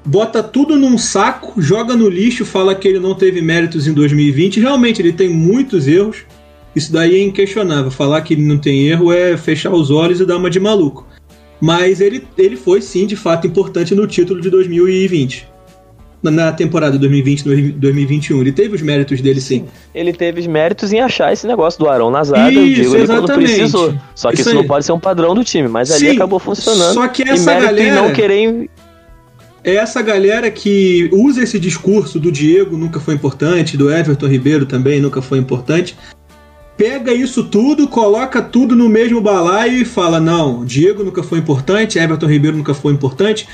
bota 0.08 0.42
tudo 0.42 0.76
num 0.78 0.98
saco, 0.98 1.62
joga 1.62 1.96
no 1.96 2.08
lixo, 2.10 2.46
fala 2.46 2.74
que 2.74 2.88
ele 2.88 3.00
não 3.00 3.14
teve 3.14 3.42
méritos 3.42 3.86
em 3.88 3.94
2020. 3.94 4.60
Realmente, 4.60 5.02
ele 5.02 5.12
tem 5.14 5.30
muitos 5.30 5.88
erros. 5.88 6.18
Isso 6.76 6.92
daí 6.94 7.16
é 7.16 7.24
inquestionável. 7.24 7.92
Falar 7.92 8.22
que 8.22 8.34
ele 8.34 8.44
não 8.44 8.58
tem 8.58 8.88
erro 8.88 9.12
é 9.12 9.36
fechar 9.36 9.72
os 9.74 9.92
olhos 9.92 10.20
e 10.20 10.26
dar 10.26 10.38
uma 10.38 10.50
de 10.50 10.60
maluco. 10.60 11.06
Mas 11.60 12.00
ele, 12.02 12.26
ele 12.38 12.56
foi 12.56 12.82
sim, 12.82 13.06
de 13.06 13.16
fato, 13.16 13.46
importante 13.48 13.94
no 13.94 14.06
título 14.08 14.40
de 14.42 14.50
2020 14.50 15.48
na- 16.24 16.52
temporada 16.52 16.98
2020-2021. 17.00 18.42
Ele 18.42 18.52
teve 18.52 18.76
os 18.76 18.82
méritos 18.82 19.22
dele, 19.22 19.40
sim. 19.42 19.66
Ele 19.94 20.12
teve 20.14 20.40
os 20.42 20.48
méritos 20.48 20.92
em 20.92 21.00
achar 21.00 21.32
esse 21.32 21.48
negócio 21.48 21.80
do 21.80 21.88
Arão 21.90 22.12
na 22.12 22.24
zaga, 22.24 22.52
Isso, 22.52 22.60
o 22.60 22.66
Diego 22.66 22.96
ali 22.96 23.06
quando 23.08 23.18
exatamente. 23.24 23.54
precisou. 23.54 23.94
Só 24.16 24.30
que 24.30 24.42
Isso 24.42 24.50
isso, 24.50 24.58
não 24.58 24.66
pode 24.66 24.86
ser 24.86 24.92
um 24.92 25.00
padrão 25.00 25.34
do 25.34 25.44
time, 25.44 25.68
mas 25.68 25.90
ali 25.92 26.10
Sim, 26.10 26.16
acabou 26.16 26.40
funcionando. 26.40 26.94
só 26.94 27.08
que 27.08 27.24
e 27.24 27.30
essa 27.30 27.54
em 27.58 27.62
galera- 27.62 27.96
não 27.96 28.14
querer 28.14 28.70
É 29.68 29.76
essa 29.76 30.02
galera 30.02 30.50
que 30.50 31.10
usa 31.12 31.44
esse 31.44 31.60
discurso 31.60 32.22
do 32.22 32.32
Diego 32.32 32.78
nunca 32.78 33.02
foi 33.02 33.16
importante, 33.16 33.76
do 33.76 33.92
Everton 33.92 34.28
Ribeiro 34.28 34.66
também 34.66 35.02
nunca 35.02 35.22
foi 35.22 35.40
importante. 35.40 35.98
Pega 36.78 37.14
isso 37.14 37.44
tudo, 37.44 37.86
coloca 37.86 38.42
tudo 38.42 38.78
no 38.78 38.88
mesmo 38.88 39.20
balaio 39.20 39.82
e 39.82 39.84
fala: 39.84 40.22
não, 40.22 40.64
Diego 40.64 41.04
nunca 41.04 41.22
foi 41.22 41.40
importante, 41.40 42.00
Everton 42.00 42.28
Ribeiro 42.28 42.56
nunca 42.56 42.74
foi 42.74 42.94
importante, 42.94 43.46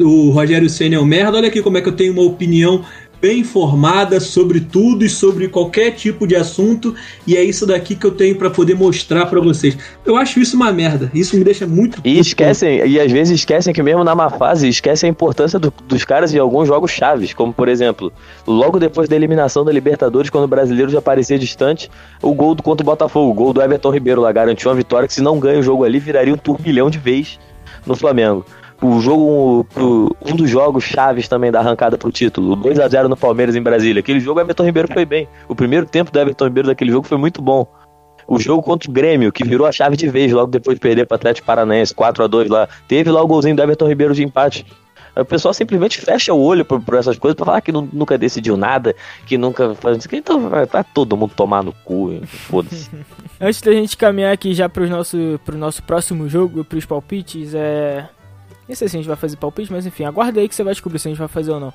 o 0.00 0.30
Rogério 0.30 0.70
Senna 0.70 0.96
é 0.96 0.98
um 0.98 1.04
merda. 1.04 1.36
Olha 1.36 1.48
aqui 1.48 1.60
como 1.60 1.76
é 1.76 1.82
que 1.82 1.90
eu 1.90 1.96
tenho 1.96 2.14
uma 2.14 2.22
opinião 2.22 2.82
bem 3.20 3.40
informada 3.40 4.18
sobre 4.18 4.60
tudo 4.60 5.04
e 5.04 5.08
sobre 5.08 5.48
qualquer 5.48 5.90
tipo 5.92 6.26
de 6.26 6.34
assunto, 6.36 6.94
e 7.26 7.36
é 7.36 7.42
isso 7.42 7.66
daqui 7.66 7.94
que 7.94 8.06
eu 8.06 8.10
tenho 8.12 8.34
pra 8.36 8.48
poder 8.50 8.74
mostrar 8.74 9.26
pra 9.26 9.40
vocês. 9.40 9.76
Eu 10.04 10.16
acho 10.16 10.40
isso 10.40 10.56
uma 10.56 10.72
merda. 10.72 11.10
Isso 11.12 11.36
me 11.36 11.44
deixa 11.44 11.66
muito 11.66 12.00
E 12.04 12.18
esquecem, 12.18 12.86
e 12.86 12.98
às 12.98 13.12
vezes 13.12 13.40
esquecem 13.40 13.74
que 13.74 13.82
mesmo 13.82 14.02
na 14.04 14.14
má 14.14 14.30
fase, 14.30 14.68
esquecem 14.68 15.08
a 15.08 15.10
importância 15.10 15.58
do- 15.58 15.72
dos 15.86 16.04
caras 16.04 16.32
em 16.34 16.38
alguns 16.38 16.66
jogos 16.68 16.90
chaves, 16.90 17.34
como 17.34 17.52
por 17.52 17.68
exemplo, 17.68 18.12
logo 18.46 18.78
depois 18.78 19.08
da 19.08 19.16
eliminação 19.16 19.64
da 19.64 19.72
Libertadores, 19.72 20.30
quando 20.30 20.44
o 20.44 20.48
brasileiro 20.48 20.90
já 20.90 21.02
parecia 21.02 21.38
distante, 21.38 21.90
o 22.22 22.32
gol 22.32 22.54
do 22.54 22.62
contra 22.62 22.82
o 22.82 22.86
Botafogo, 22.86 23.30
o 23.30 23.34
gol 23.34 23.52
do 23.52 23.60
Everton 23.60 23.90
Ribeiro 23.90 24.20
lá 24.20 24.32
garantiu 24.32 24.70
uma 24.70 24.76
vitória 24.76 25.06
que 25.06 25.14
se 25.14 25.20
não 25.20 25.38
ganha 25.38 25.58
o 25.58 25.62
jogo 25.62 25.84
ali, 25.84 25.98
viraria 25.98 26.32
um 26.32 26.38
turbilhão 26.38 26.88
de 26.88 26.98
vez 26.98 27.38
no 27.86 27.94
Flamengo. 27.94 28.44
O 28.82 28.98
jogo, 29.00 29.66
um 30.24 30.34
dos 30.36 30.48
jogos 30.48 30.84
chaves 30.84 31.28
também 31.28 31.50
da 31.52 31.60
arrancada 31.60 31.98
pro 31.98 32.10
título, 32.10 32.52
o 32.52 32.56
2x0 32.56 33.08
no 33.08 33.16
Palmeiras 33.16 33.54
em 33.54 33.60
Brasília. 33.62 34.00
Aquele 34.00 34.20
jogo 34.20 34.40
Everton 34.40 34.64
Ribeiro 34.64 34.88
foi 34.90 35.04
bem. 35.04 35.28
O 35.48 35.54
primeiro 35.54 35.84
tempo 35.84 36.10
do 36.10 36.18
Everton 36.18 36.44
Ribeiro 36.46 36.68
daquele 36.68 36.90
jogo 36.90 37.06
foi 37.06 37.18
muito 37.18 37.42
bom. 37.42 37.66
O 38.26 38.38
jogo 38.38 38.62
contra 38.62 38.88
o 38.88 38.92
Grêmio, 38.92 39.30
que 39.32 39.44
virou 39.44 39.66
a 39.66 39.72
chave 39.72 39.96
de 39.96 40.08
vez 40.08 40.32
logo 40.32 40.50
depois 40.50 40.76
de 40.76 40.80
perder 40.80 41.06
para 41.06 41.16
Atlético 41.16 41.46
Paranaense, 41.46 41.94
4 41.94 42.24
a 42.24 42.26
2 42.26 42.48
lá. 42.48 42.68
Teve 42.88 43.10
lá 43.10 43.20
o 43.22 43.26
golzinho 43.26 43.54
do 43.56 43.62
Everton 43.62 43.86
Ribeiro 43.88 44.14
de 44.14 44.22
empate. 44.24 44.64
O 45.16 45.24
pessoal 45.24 45.52
simplesmente 45.52 46.00
fecha 46.00 46.32
o 46.32 46.40
olho 46.40 46.64
por, 46.64 46.80
por 46.80 46.94
essas 46.94 47.18
coisas 47.18 47.34
pra 47.36 47.44
falar 47.44 47.60
que 47.60 47.72
nu- 47.72 47.88
nunca 47.92 48.16
decidiu 48.16 48.56
nada, 48.56 48.94
que 49.26 49.36
nunca 49.36 49.74
faz. 49.74 50.06
Então 50.12 50.48
vai, 50.48 50.64
vai 50.64 50.84
todo 50.94 51.16
mundo 51.16 51.32
tomar 51.36 51.62
no 51.64 51.72
cu, 51.84 52.20
foda-se. 52.24 52.88
Antes 53.40 53.60
da 53.60 53.72
gente 53.72 53.96
caminhar 53.96 54.32
aqui 54.32 54.54
já 54.54 54.68
pro 54.68 54.88
nosso, 54.88 55.38
pro 55.44 55.58
nosso 55.58 55.82
próximo 55.82 56.28
jogo, 56.28 56.64
pros 56.64 56.86
palpites, 56.86 57.52
é. 57.54 58.08
Nem 58.70 58.76
sei 58.76 58.86
se 58.88 58.96
a 58.96 59.00
gente 59.00 59.08
vai 59.08 59.16
fazer 59.16 59.36
palpite, 59.36 59.72
mas 59.72 59.84
enfim, 59.84 60.04
aguarda 60.04 60.38
aí 60.38 60.48
que 60.48 60.54
você 60.54 60.62
vai 60.62 60.72
descobrir 60.72 61.00
se 61.00 61.08
a 61.08 61.10
gente 61.10 61.18
vai 61.18 61.26
fazer 61.26 61.50
ou 61.50 61.58
não. 61.58 61.72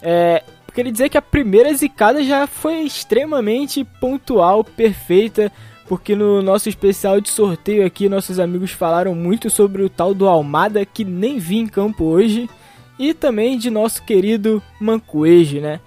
É. 0.00 0.44
Queria 0.72 0.92
dizer 0.92 1.08
que 1.08 1.18
a 1.18 1.22
primeira 1.22 1.74
zicada 1.74 2.22
já 2.22 2.46
foi 2.46 2.82
extremamente 2.82 3.82
pontual, 3.98 4.62
perfeita, 4.62 5.50
porque 5.88 6.14
no 6.14 6.40
nosso 6.42 6.68
especial 6.68 7.20
de 7.20 7.30
sorteio 7.30 7.84
aqui, 7.84 8.08
nossos 8.08 8.38
amigos 8.38 8.70
falaram 8.70 9.12
muito 9.12 9.50
sobre 9.50 9.82
o 9.82 9.88
tal 9.90 10.14
do 10.14 10.28
Almada, 10.28 10.84
que 10.86 11.04
nem 11.04 11.38
vi 11.40 11.56
em 11.56 11.66
campo 11.66 12.04
hoje, 12.04 12.48
e 12.96 13.12
também 13.12 13.58
de 13.58 13.70
nosso 13.70 14.04
querido 14.04 14.62
Mancoejo, 14.80 15.60
né? 15.60 15.80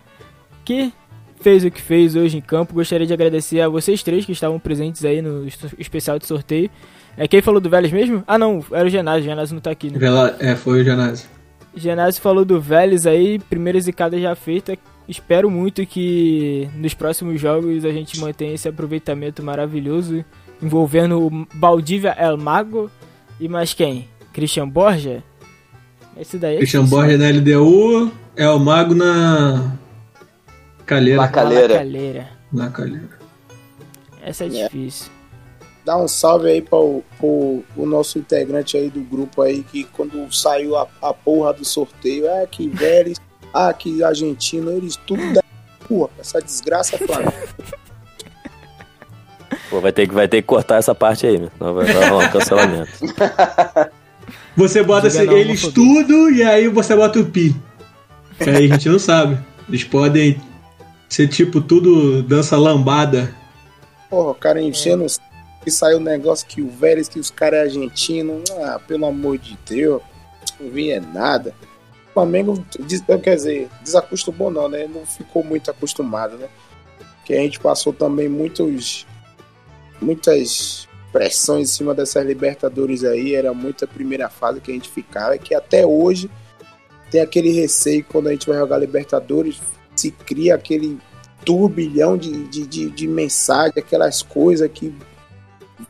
Que 0.66 0.91
fez 1.39 1.64
o 1.64 1.72
que 1.72 1.82
fez 1.82 2.18
hoje 2.18 2.38
em 2.38 2.41
campo. 2.41 2.74
Gostaria 2.74 3.07
de 3.07 3.14
agradecer 3.14 3.62
a 3.62 3.70
vocês 3.70 4.03
três 4.03 4.26
que 4.26 4.34
estavam 4.34 4.60
presentes 4.60 5.05
aí 5.05 5.22
no 5.22 5.47
es- 5.47 5.57
especial 5.78 6.20
de 6.20 6.28
sorteio. 6.28 6.70
É 7.18 7.28
quem 7.28 7.41
falou 7.41 7.60
do 7.60 7.70
Vélez 7.70 7.91
mesmo? 7.91 8.24
Ah 8.28 8.38
não, 8.38 8.64
era 8.72 8.86
o 8.88 8.89
Genásio, 8.89 9.22
o 9.22 9.26
Genásio 9.26 9.53
não 9.53 9.62
tá 9.62 9.72
aqui, 9.72 9.89
né? 9.91 9.99
Vela- 9.99 10.36
É, 10.39 10.55
foi 10.55 10.82
o 10.82 10.84
Janásio. 10.86 11.28
Genásio 11.76 12.22
falou 12.22 12.43
do 12.45 12.60
Vélez 12.60 13.05
aí, 13.05 13.39
primeira 13.39 13.80
zicada 13.80 14.20
já 14.20 14.34
feita. 14.36 14.78
Espero 15.07 15.49
muito 15.49 15.86
que 15.86 16.70
nos 16.76 16.93
próximos 16.93 17.39
jogos 17.41 17.84
a 17.84 17.91
gente 17.91 18.20
mantenha 18.20 18.53
esse 18.53 18.68
aproveitamento 18.68 19.41
maravilhoso 19.43 20.24
envolvendo 20.62 21.20
o 21.26 21.47
Baldívia 21.53 22.16
El 22.18 22.38
Mago 22.38 22.89
e 23.39 23.47
mais 23.47 23.74
quem? 23.74 24.07
Christian 24.34 24.68
Borja? 24.70 25.24
Esse 26.18 26.38
daí 26.38 26.55
é 26.55 26.57
Christian 26.57 26.86
Borja 26.86 27.18
na 27.18 27.30
LDU, 27.30 28.12
é 28.36 28.47
o 28.49 28.60
Mago 28.60 28.93
na 28.93 29.74
Calheira. 30.86 31.22
Laca- 31.22 31.43
Calheira. 31.43 31.74
Calheira. 31.76 32.28
Na 32.51 32.70
Calheira. 32.70 33.10
Essa 34.22 34.43
é 34.45 34.47
É. 34.47 34.64
difícil. 34.68 35.12
Dá 35.86 35.98
um 35.98 36.08
salve 36.08 36.50
aí 36.50 36.62
para 36.62 36.78
o, 36.78 37.04
nosso 37.78 38.20
integrante 38.20 38.78
aí 38.78 38.90
do 38.90 39.02
grupo 39.02 39.42
aí, 39.42 39.64
que 39.64 39.86
quando 39.86 40.32
saiu 40.34 40.76
a, 40.76 40.88
a 41.02 41.14
porra 41.14 41.54
do 41.54 41.66
sorteio, 41.66 42.28
é 42.28 42.46
que 42.46 42.68
Vélez, 42.68 43.18
ah, 43.54 43.74
que 43.74 44.04
argentino, 44.04 44.72
eles 44.72 44.96
tudo 44.96 45.34
da 45.34 45.42
porra, 45.88 46.10
essa 46.20 46.42
desgraça 46.42 46.96
é 46.96 47.00
Flamengo. 47.00 47.34
Pô, 49.70 49.80
vai 49.80 49.92
ter, 49.92 50.08
que, 50.08 50.14
vai 50.14 50.28
ter 50.28 50.42
que 50.42 50.48
cortar 50.48 50.78
essa 50.78 50.96
parte 50.96 51.28
aí, 51.28 51.38
né? 51.38 51.50
Senão 51.58 51.74
vai, 51.74 51.86
vai 51.86 52.10
rolar 52.10 52.26
um 52.28 52.32
cancelamento. 52.32 52.92
Você 54.58 54.84
bota 54.84 55.08
assim, 55.08 55.26
não, 55.26 55.38
eles 55.38 55.62
tudo 55.62 56.30
e 56.32 56.44
aí 56.44 56.68
você 56.68 56.94
bota 56.96 57.20
o 57.20 57.26
pi. 57.26 57.56
Que 58.38 58.50
aí 58.50 58.66
a 58.66 58.74
gente 58.74 58.90
não 58.90 59.00
sabe. 59.00 59.38
Eles 59.70 59.84
podem 59.86 60.40
ser 61.08 61.28
tipo 61.30 61.62
tudo 61.62 62.22
dança 62.24 62.58
lambada. 62.58 63.34
Porra, 64.10 64.32
o 64.32 64.36
cara 64.36 64.62
enchendo 64.62 65.06
os- 65.06 65.20
e 65.66 65.72
saiu 65.72 65.97
o 65.97 66.01
negócio 66.01 66.47
que 66.47 66.62
o 66.62 66.70
Vélez, 66.70 67.07
que 67.07 67.20
os 67.20 67.30
caras 67.30 67.60
é 67.60 67.64
argentino. 67.64 68.41
Ah, 68.64 68.80
pelo 68.80 69.05
amor 69.05 69.38
de 69.38 69.57
Deus, 69.68 70.01
não 70.60 70.70
vi 70.70 70.91
é 70.91 70.99
nada. 70.99 71.53
O 72.10 72.14
Flamengo, 72.14 72.64
quer 73.24 73.36
dizer, 73.36 73.70
desacostumou 73.84 74.49
não, 74.49 74.68
né? 74.68 74.88
Não 74.88 75.05
ficou 75.05 75.43
muito 75.43 75.70
acostumado, 75.70 76.38
né? 76.38 76.47
Que 77.26 77.34
a 77.34 77.38
gente 77.38 77.60
passou 77.60 77.93
também 77.93 78.28
muitos 78.28 79.05
muitas 80.01 80.88
pressões 81.12 81.70
em 81.70 81.72
cima 81.72 81.93
dessas 81.93 82.26
Libertadores 82.26 83.03
aí, 83.03 83.36
era 83.36 83.53
muita 83.53 83.88
primeira 83.88 84.30
fase 84.30 84.62
que 84.62 84.72
a 84.72 84.74
gente 84.74 84.89
ficava, 84.89 85.36
e 85.36 85.39
que 85.39 85.53
até 85.53 85.86
hoje 85.86 86.30
tem 87.12 87.22
aquele 87.22 87.51
receio 87.51 88.05
quando 88.05 88.28
a 88.28 88.32
gente 88.32 88.47
vai 88.47 88.57
jogar 88.57 88.78
Libertadores, 88.78 89.60
se 89.95 90.12
cria 90.12 90.55
aquele 90.55 90.97
turbilhão 91.43 92.18
de, 92.18 92.47
de, 92.47 92.66
de, 92.66 92.89
de 92.89 93.07
mensagem, 93.07 93.74
aquelas 93.78 94.22
coisas 94.22 94.70
que 94.72 94.93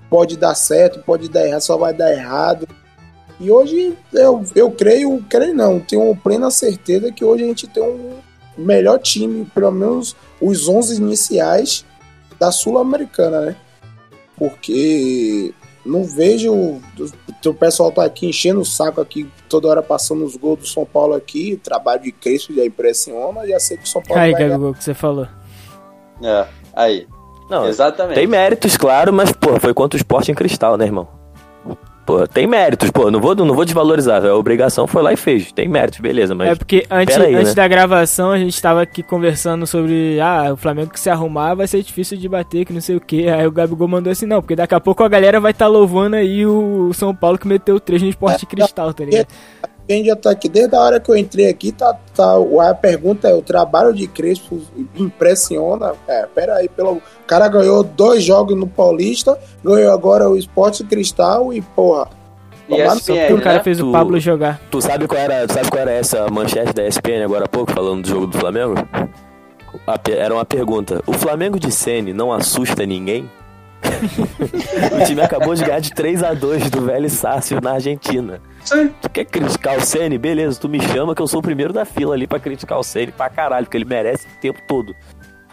pode 0.10 0.38
dar 0.38 0.55
certo, 0.55 1.03
pode 1.03 1.30
dar 1.30 1.45
errado, 1.45 1.62
só 1.62 1.78
vai 1.78 1.93
dar 1.93 2.12
errado. 2.12 2.68
E 3.39 3.49
hoje 3.49 3.97
eu, 4.14 4.43
eu 4.55 4.72
creio, 4.72 5.24
creio 5.30 5.55
não, 5.55 5.80
tenho 5.80 6.16
plena 6.16 6.51
certeza 6.51 7.12
que 7.12 7.24
hoje 7.24 7.43
a 7.43 7.47
gente 7.47 7.68
tem 7.68 7.82
um 7.82 8.18
melhor 8.57 8.99
time, 8.99 9.45
pelo 9.45 9.72
menos 9.72 10.16
os 10.41 10.68
11 10.68 10.97
iniciais 10.97 11.86
da 12.38 12.51
Sul-Americana, 12.51 13.41
né? 13.41 13.55
Porque 14.38 15.53
não 15.86 16.03
vejo. 16.03 16.53
O 16.53 17.53
pessoal 17.53 17.91
tá 17.91 18.03
aqui 18.03 18.28
enchendo 18.28 18.62
o 18.62 18.66
saco 18.66 19.01
aqui, 19.01 19.30
toda 19.47 19.68
hora 19.68 19.82
passando 19.82 20.26
os 20.26 20.36
gols 20.36 20.60
do 20.60 20.68
São 20.68 20.86
Paulo 20.86 21.14
aqui. 21.14 21.60
Trabalho 21.64 22.01
de 22.01 22.12
Crespo 22.12 22.53
já 22.53 22.66
impressiona, 22.66 23.47
já 23.47 23.60
sei 23.60 23.78
que 23.78 23.84
o 23.84 23.88
São 23.88 24.01
Paulo 24.01 24.22
Aí, 24.22 24.32
vai. 24.32 24.47
Gabigol, 24.47 24.74
que 24.74 24.84
você 24.84 24.93
falou. 24.93 25.28
É, 26.22 26.47
aí. 26.74 27.07
Não, 27.50 27.68
Exatamente. 27.68 28.16
tem 28.16 28.28
méritos, 28.28 28.78
claro, 28.78 29.12
mas, 29.12 29.32
pô, 29.32 29.60
foi 29.60 29.74
contra 29.74 29.97
o 29.97 30.00
esporte 30.00 30.32
em 30.32 30.36
cristal, 30.36 30.78
né, 30.78 30.86
irmão? 30.86 31.08
Pô, 32.10 32.28
tem 32.28 32.47
méritos, 32.47 32.89
pô, 32.89 33.12
não 33.12 33.22
vou, 33.22 33.36
não 33.36 33.54
vou 33.54 33.64
desvalorizar. 33.64 34.26
A 34.26 34.36
obrigação 34.36 34.88
foi 34.88 35.04
lá 35.04 35.14
e 35.14 35.16
fez. 35.16 35.52
Tem 35.52 35.68
méritos, 35.68 36.00
beleza, 36.00 36.34
mas. 36.34 36.50
É 36.50 36.56
porque 36.56 36.84
antes, 36.89 37.16
aí, 37.16 37.36
antes 37.36 37.50
né? 37.50 37.54
da 37.54 37.68
gravação 37.68 38.32
a 38.32 38.38
gente 38.39 38.60
tava 38.60 38.82
aqui 38.82 39.04
conversando 39.04 39.68
sobre 39.68 40.20
ah, 40.20 40.52
o 40.52 40.58
Flamengo 40.58 40.89
que 40.89 41.00
se 41.00 41.08
arrumar 41.08 41.54
vai 41.54 41.68
ser 41.68 41.84
difícil 41.84 42.18
de 42.18 42.28
bater, 42.28 42.66
que 42.66 42.74
não 42.74 42.82
sei 42.82 42.95
o 42.95 43.00
que. 43.00 43.30
Aí 43.30 43.45
o 43.45 43.52
Gabigol 43.52 43.88
mandou 43.88 44.12
assim, 44.12 44.26
não, 44.26 44.41
porque 44.41 44.56
daqui 44.56 44.74
a 44.74 44.80
pouco 44.80 45.04
a 45.04 45.08
galera 45.08 45.39
vai 45.39 45.52
estar 45.52 45.68
louvando 45.68 46.16
aí 46.16 46.47
o 46.47 46.91
São 46.93 47.14
Paulo 47.14 47.38
que 47.38 47.47
meteu 47.47 47.80
três 47.80 48.02
no 48.02 48.10
esporte 48.10 48.43
cristal, 48.47 48.91
tá 48.91 49.06
ligado? 49.06 49.28
Quem 49.90 50.06
já 50.06 50.16
tá 50.16 50.30
aqui 50.30 50.48
desde 50.48 50.76
a 50.76 50.80
hora 50.80 51.00
que 51.00 51.10
eu 51.10 51.18
entrei 51.18 51.50
aqui, 51.50 51.72
tá, 51.72 51.98
tá, 52.16 52.36
a 52.70 52.76
pergunta 52.76 53.28
é: 53.28 53.34
o 53.34 53.42
trabalho 53.42 53.92
de 53.92 54.08
Crespo 54.08 54.62
impressiona? 54.96 55.94
É, 56.08 56.28
peraí, 56.28 56.70
pelo, 56.70 56.98
o 56.98 57.02
cara 57.26 57.48
ganhou 57.48 57.84
dois 57.84 58.24
jogos 58.24 58.56
no 58.56 58.68
Paulista, 58.68 59.36
ganhou 59.64 59.92
agora 59.92 60.30
o 60.30 60.38
Esporte 60.38 60.84
Cristal 60.84 61.52
e, 61.52 61.62
porra. 61.62 62.08
E 62.70 62.78
no 62.78 62.84
ESPN, 62.86 63.16
Porque 63.16 63.34
o 63.34 63.42
cara 63.42 63.58
né? 63.58 63.64
fez 63.64 63.80
o 63.80 63.86
Tu- 63.86 63.92
Pablo 63.92 64.20
jogar. 64.20 64.62
Tu 64.70 64.80
sabe 64.80 65.08
qual 65.08 65.20
era, 65.20 65.48
tu 65.48 65.54
sabe 65.56 65.72
qual 65.72 65.82
era 65.82 65.92
essa 65.92 66.28
manchete 66.30 66.72
da 66.72 66.86
ESPN 66.88 67.24
agora 67.26 67.46
há 67.46 67.50
pouco, 67.50 67.72
falando 67.72 68.04
do 68.04 68.08
jogo 68.10 68.28
do 68.28 68.38
Flamengo? 68.38 68.76
A 69.88 70.00
era 70.12 70.32
uma 70.36 70.46
pergunta. 70.46 71.02
O 71.08 71.14
Flamengo 71.14 71.60
de 71.60 71.72
Sene 71.72 72.14
não 72.14 72.32
assusta 72.32 72.86
ninguém? 72.86 73.28
o 75.01 75.05
time 75.05 75.21
acabou 75.21 75.55
de 75.55 75.63
ganhar 75.63 75.80
de 75.80 75.91
3 75.91 76.23
a 76.23 76.34
2 76.34 76.69
do 76.69 76.82
Velho 76.82 77.09
Sácio 77.09 77.59
na 77.61 77.73
Argentina. 77.73 78.41
Sim. 78.63 78.93
Tu 79.01 79.09
quer 79.09 79.25
criticar 79.25 79.77
o 79.77 79.82
Ceni? 79.82 80.17
Beleza, 80.17 80.59
tu 80.59 80.69
me 80.69 80.82
chama 80.82 81.15
que 81.15 81.21
eu 81.21 81.27
sou 81.27 81.39
o 81.39 81.43
primeiro 81.43 81.73
da 81.73 81.86
fila 81.86 82.13
ali 82.13 82.27
pra 82.27 82.39
criticar 82.39 82.77
o 82.80 82.84
Ceni 82.84 83.11
pra 83.11 83.30
caralho, 83.30 83.65
porque 83.65 83.77
ele 83.77 83.86
merece 83.86 84.27
o 84.27 84.41
tempo 84.41 84.59
todo. 84.67 84.95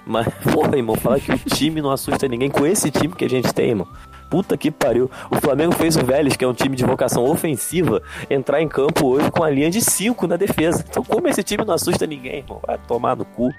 Mas, 0.07 0.27
porra, 0.53 0.77
irmão, 0.77 0.97
falar 0.97 1.21
que 1.21 1.33
o 1.33 1.39
time 1.39 1.81
não 1.81 1.91
assusta 1.91 2.29
ninguém 2.29 2.51
com 2.51 2.67
esse 2.67 2.91
time 2.91 3.15
que 3.15 3.25
a 3.25 3.31
gente 3.31 3.53
tem, 3.53 3.71
irmão. 3.71 3.89
Puta 4.31 4.57
que 4.57 4.71
pariu. 4.71 5.11
O 5.31 5.37
Flamengo 5.37 5.73
fez 5.73 5.97
o 5.97 6.05
Vélez, 6.05 6.37
que 6.37 6.45
é 6.45 6.49
um 6.49 6.53
time 6.53 6.77
de 6.77 6.85
vocação 6.85 7.25
ofensiva, 7.25 8.03
entrar 8.29 8.61
em 8.61 8.69
campo 8.69 9.07
hoje 9.07 9.31
com 9.31 9.43
a 9.45 9.51
linha 9.51 9.71
de 9.71 9.81
5 9.81 10.27
na 10.27 10.37
defesa. 10.37 10.85
Então, 10.89 11.05
como 11.05 11.29
esse 11.29 11.43
time 11.43 11.65
não 11.65 11.75
assusta 11.75 12.07
ninguém, 12.07 12.39
irmão? 12.39 12.61
Vai 12.67 12.79
tomar 12.89 13.17
no 13.17 13.25
cu. 13.25 13.51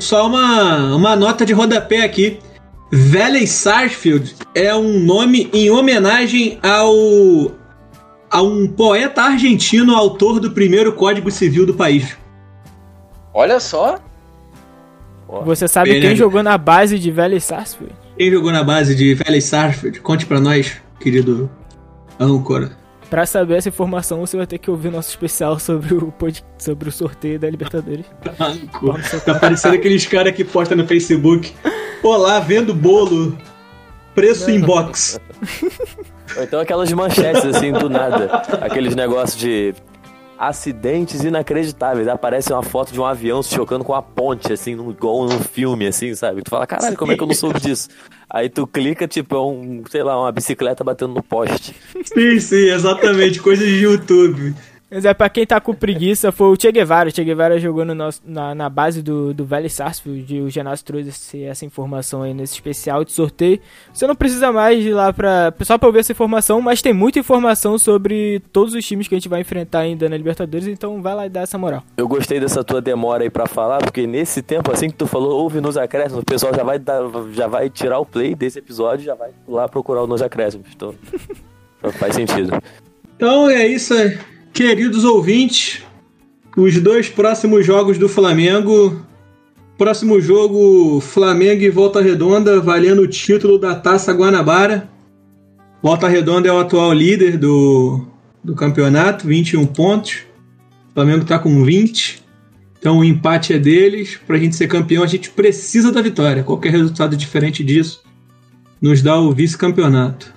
Só 0.00 0.26
uma, 0.26 0.94
uma 0.94 1.16
nota 1.16 1.44
de 1.44 1.52
rodapé 1.52 2.02
aqui. 2.02 2.38
Valley 2.92 3.46
Sarsfield 3.46 4.34
é 4.54 4.74
um 4.74 4.98
nome 5.00 5.48
em 5.52 5.70
homenagem 5.70 6.58
ao 6.62 6.92
a 8.30 8.40
um 8.42 8.66
poeta 8.66 9.22
argentino, 9.22 9.94
autor 9.94 10.40
do 10.40 10.50
primeiro 10.52 10.92
Código 10.94 11.30
Civil 11.30 11.66
do 11.66 11.74
país. 11.74 12.16
Olha 13.32 13.60
só. 13.60 13.98
Você 15.44 15.66
sabe 15.68 15.92
Bem, 15.92 16.00
quem 16.00 16.10
né? 16.10 16.16
jogou 16.16 16.42
na 16.42 16.56
base 16.58 16.98
de 16.98 17.10
Vélez 17.10 17.44
Sarsfield? 17.44 17.94
Quem 18.16 18.30
jogou 18.30 18.52
na 18.52 18.62
base 18.62 18.94
de 18.94 19.14
Valley 19.14 19.40
Sarsfield? 19.40 20.00
Conte 20.00 20.26
pra 20.26 20.38
nós, 20.40 20.72
querido 21.00 21.50
âncora. 22.20 22.72
Pra 23.08 23.24
saber 23.26 23.56
essa 23.56 23.68
informação, 23.70 24.20
você 24.20 24.36
vai 24.36 24.46
ter 24.46 24.58
que 24.58 24.70
ouvir 24.70 24.90
nosso 24.90 25.10
especial 25.10 25.58
sobre 25.58 25.94
o, 25.94 26.10
pod- 26.12 26.44
sobre 26.58 26.88
o 26.88 26.92
sorteio 26.92 27.38
da 27.38 27.48
Libertadores. 27.48 28.04
Âncora. 28.40 29.02
Tá 29.24 29.34
parecendo 29.34 29.74
aqueles 29.74 30.06
caras 30.06 30.34
que 30.34 30.44
postam 30.44 30.76
no 30.78 30.86
Facebook. 30.86 31.52
Olá, 32.02 32.40
vendo 32.40 32.74
bolo. 32.74 33.38
Preço 34.12 34.50
em 34.50 34.60
box. 34.60 35.20
Ou 36.36 36.42
então 36.42 36.58
aquelas 36.58 36.92
manchetes 36.92 37.44
assim 37.44 37.70
do 37.72 37.88
nada. 37.88 38.42
Aqueles 38.60 38.96
negócios 38.96 39.38
de 39.38 39.72
acidentes 40.36 41.22
inacreditáveis. 41.22 42.08
Aparece 42.08 42.52
uma 42.52 42.62
foto 42.62 42.92
de 42.92 43.00
um 43.00 43.06
avião 43.06 43.40
se 43.40 43.54
chocando 43.54 43.84
com 43.84 43.94
a 43.94 44.02
ponte, 44.02 44.52
assim, 44.52 44.74
num, 44.74 44.90
igual 44.90 45.26
num 45.26 45.38
filme, 45.38 45.86
assim, 45.86 46.12
sabe? 46.16 46.42
Tu 46.42 46.50
fala, 46.50 46.66
caralho, 46.66 46.96
como 46.96 47.12
é 47.12 47.16
que 47.16 47.22
eu 47.22 47.26
não 47.28 47.34
soube 47.34 47.60
disso? 47.60 47.88
Aí 48.28 48.48
tu 48.48 48.66
clica, 48.66 49.06
tipo, 49.06 49.36
é 49.36 49.40
um, 49.40 49.84
sei 49.88 50.02
lá, 50.02 50.20
uma 50.20 50.32
bicicleta 50.32 50.82
batendo 50.82 51.14
no 51.14 51.22
poste. 51.22 51.76
Sim, 52.04 52.40
sim, 52.40 52.68
exatamente. 52.68 53.40
Coisas 53.40 53.64
de 53.64 53.76
YouTube. 53.76 54.54
Mas 54.92 55.06
é 55.06 55.14
pra 55.14 55.30
quem 55.30 55.46
tá 55.46 55.58
com 55.58 55.72
preguiça, 55.72 56.30
foi 56.30 56.48
o 56.48 56.60
Che 56.60 56.70
Guevara. 56.70 57.08
O 57.08 57.14
Che 57.14 57.24
Guevara 57.24 57.58
jogou 57.58 57.82
no 57.82 57.94
nosso, 57.94 58.20
na, 58.26 58.54
na 58.54 58.68
base 58.68 59.00
do, 59.00 59.32
do 59.32 59.42
Vélez 59.42 59.72
Sarsfield. 59.72 60.42
O 60.42 60.50
Genásio 60.50 60.84
trouxe 60.84 61.44
essa 61.44 61.64
informação 61.64 62.20
aí 62.20 62.34
nesse 62.34 62.52
especial 62.52 63.02
de 63.02 63.10
sorteio. 63.10 63.58
Você 63.90 64.06
não 64.06 64.14
precisa 64.14 64.52
mais 64.52 64.84
ir 64.84 64.92
lá 64.92 65.10
pra. 65.10 65.50
Só 65.62 65.78
pra 65.78 65.88
ouvir 65.88 66.00
essa 66.00 66.12
informação, 66.12 66.60
mas 66.60 66.82
tem 66.82 66.92
muita 66.92 67.18
informação 67.18 67.78
sobre 67.78 68.42
todos 68.52 68.74
os 68.74 68.84
times 68.84 69.08
que 69.08 69.14
a 69.14 69.18
gente 69.18 69.30
vai 69.30 69.40
enfrentar 69.40 69.78
ainda 69.78 70.10
na 70.10 70.16
Libertadores. 70.16 70.66
Então 70.66 71.00
vai 71.00 71.14
lá 71.14 71.24
e 71.24 71.30
dá 71.30 71.40
essa 71.40 71.56
moral. 71.56 71.82
Eu 71.96 72.06
gostei 72.06 72.38
dessa 72.38 72.62
tua 72.62 72.82
demora 72.82 73.22
aí 73.22 73.30
pra 73.30 73.46
falar, 73.46 73.78
porque 73.78 74.06
nesse 74.06 74.42
tempo, 74.42 74.70
assim 74.70 74.90
que 74.90 74.96
tu 74.96 75.06
falou, 75.06 75.40
ouve 75.40 75.58
nos 75.62 75.78
acréscimos, 75.78 76.22
o 76.22 76.26
pessoal 76.26 76.54
já 76.54 76.62
vai, 76.62 76.78
dar, 76.78 77.00
já 77.32 77.46
vai 77.46 77.70
tirar 77.70 77.98
o 77.98 78.04
play 78.04 78.34
desse 78.34 78.58
episódio 78.58 79.04
e 79.04 79.06
já 79.06 79.14
vai 79.14 79.30
lá 79.48 79.66
procurar 79.66 80.02
o 80.02 80.06
nos 80.06 80.20
acréscimos. 80.20 80.66
Então, 80.76 80.94
faz 81.98 82.14
sentido. 82.14 82.52
Então 83.16 83.48
é 83.48 83.66
isso 83.66 83.94
aí. 83.94 84.18
Queridos 84.52 85.02
ouvintes, 85.04 85.82
os 86.54 86.78
dois 86.78 87.08
próximos 87.08 87.64
jogos 87.64 87.96
do 87.96 88.06
Flamengo. 88.06 89.00
Próximo 89.78 90.20
jogo, 90.20 91.00
Flamengo 91.00 91.62
e 91.62 91.70
Volta 91.70 92.02
Redonda, 92.02 92.60
valendo 92.60 93.00
o 93.00 93.08
título 93.08 93.58
da 93.58 93.74
Taça 93.74 94.12
Guanabara. 94.12 94.90
Volta 95.82 96.06
Redonda 96.06 96.48
é 96.48 96.52
o 96.52 96.58
atual 96.58 96.92
líder 96.92 97.38
do, 97.38 98.06
do 98.44 98.54
campeonato, 98.54 99.26
21 99.26 99.66
pontos. 99.66 100.18
O 100.90 100.94
Flamengo 100.94 101.24
tá 101.24 101.38
com 101.38 101.64
20. 101.64 102.22
Então 102.78 102.98
o 102.98 103.04
empate 103.04 103.54
é 103.54 103.58
deles. 103.58 104.20
Pra 104.26 104.36
gente 104.36 104.54
ser 104.54 104.68
campeão, 104.68 105.02
a 105.02 105.06
gente 105.06 105.30
precisa 105.30 105.90
da 105.90 106.02
vitória. 106.02 106.44
Qualquer 106.44 106.72
resultado 106.72 107.16
diferente 107.16 107.64
disso 107.64 108.02
nos 108.82 109.00
dá 109.00 109.18
o 109.18 109.32
vice-campeonato. 109.32 110.32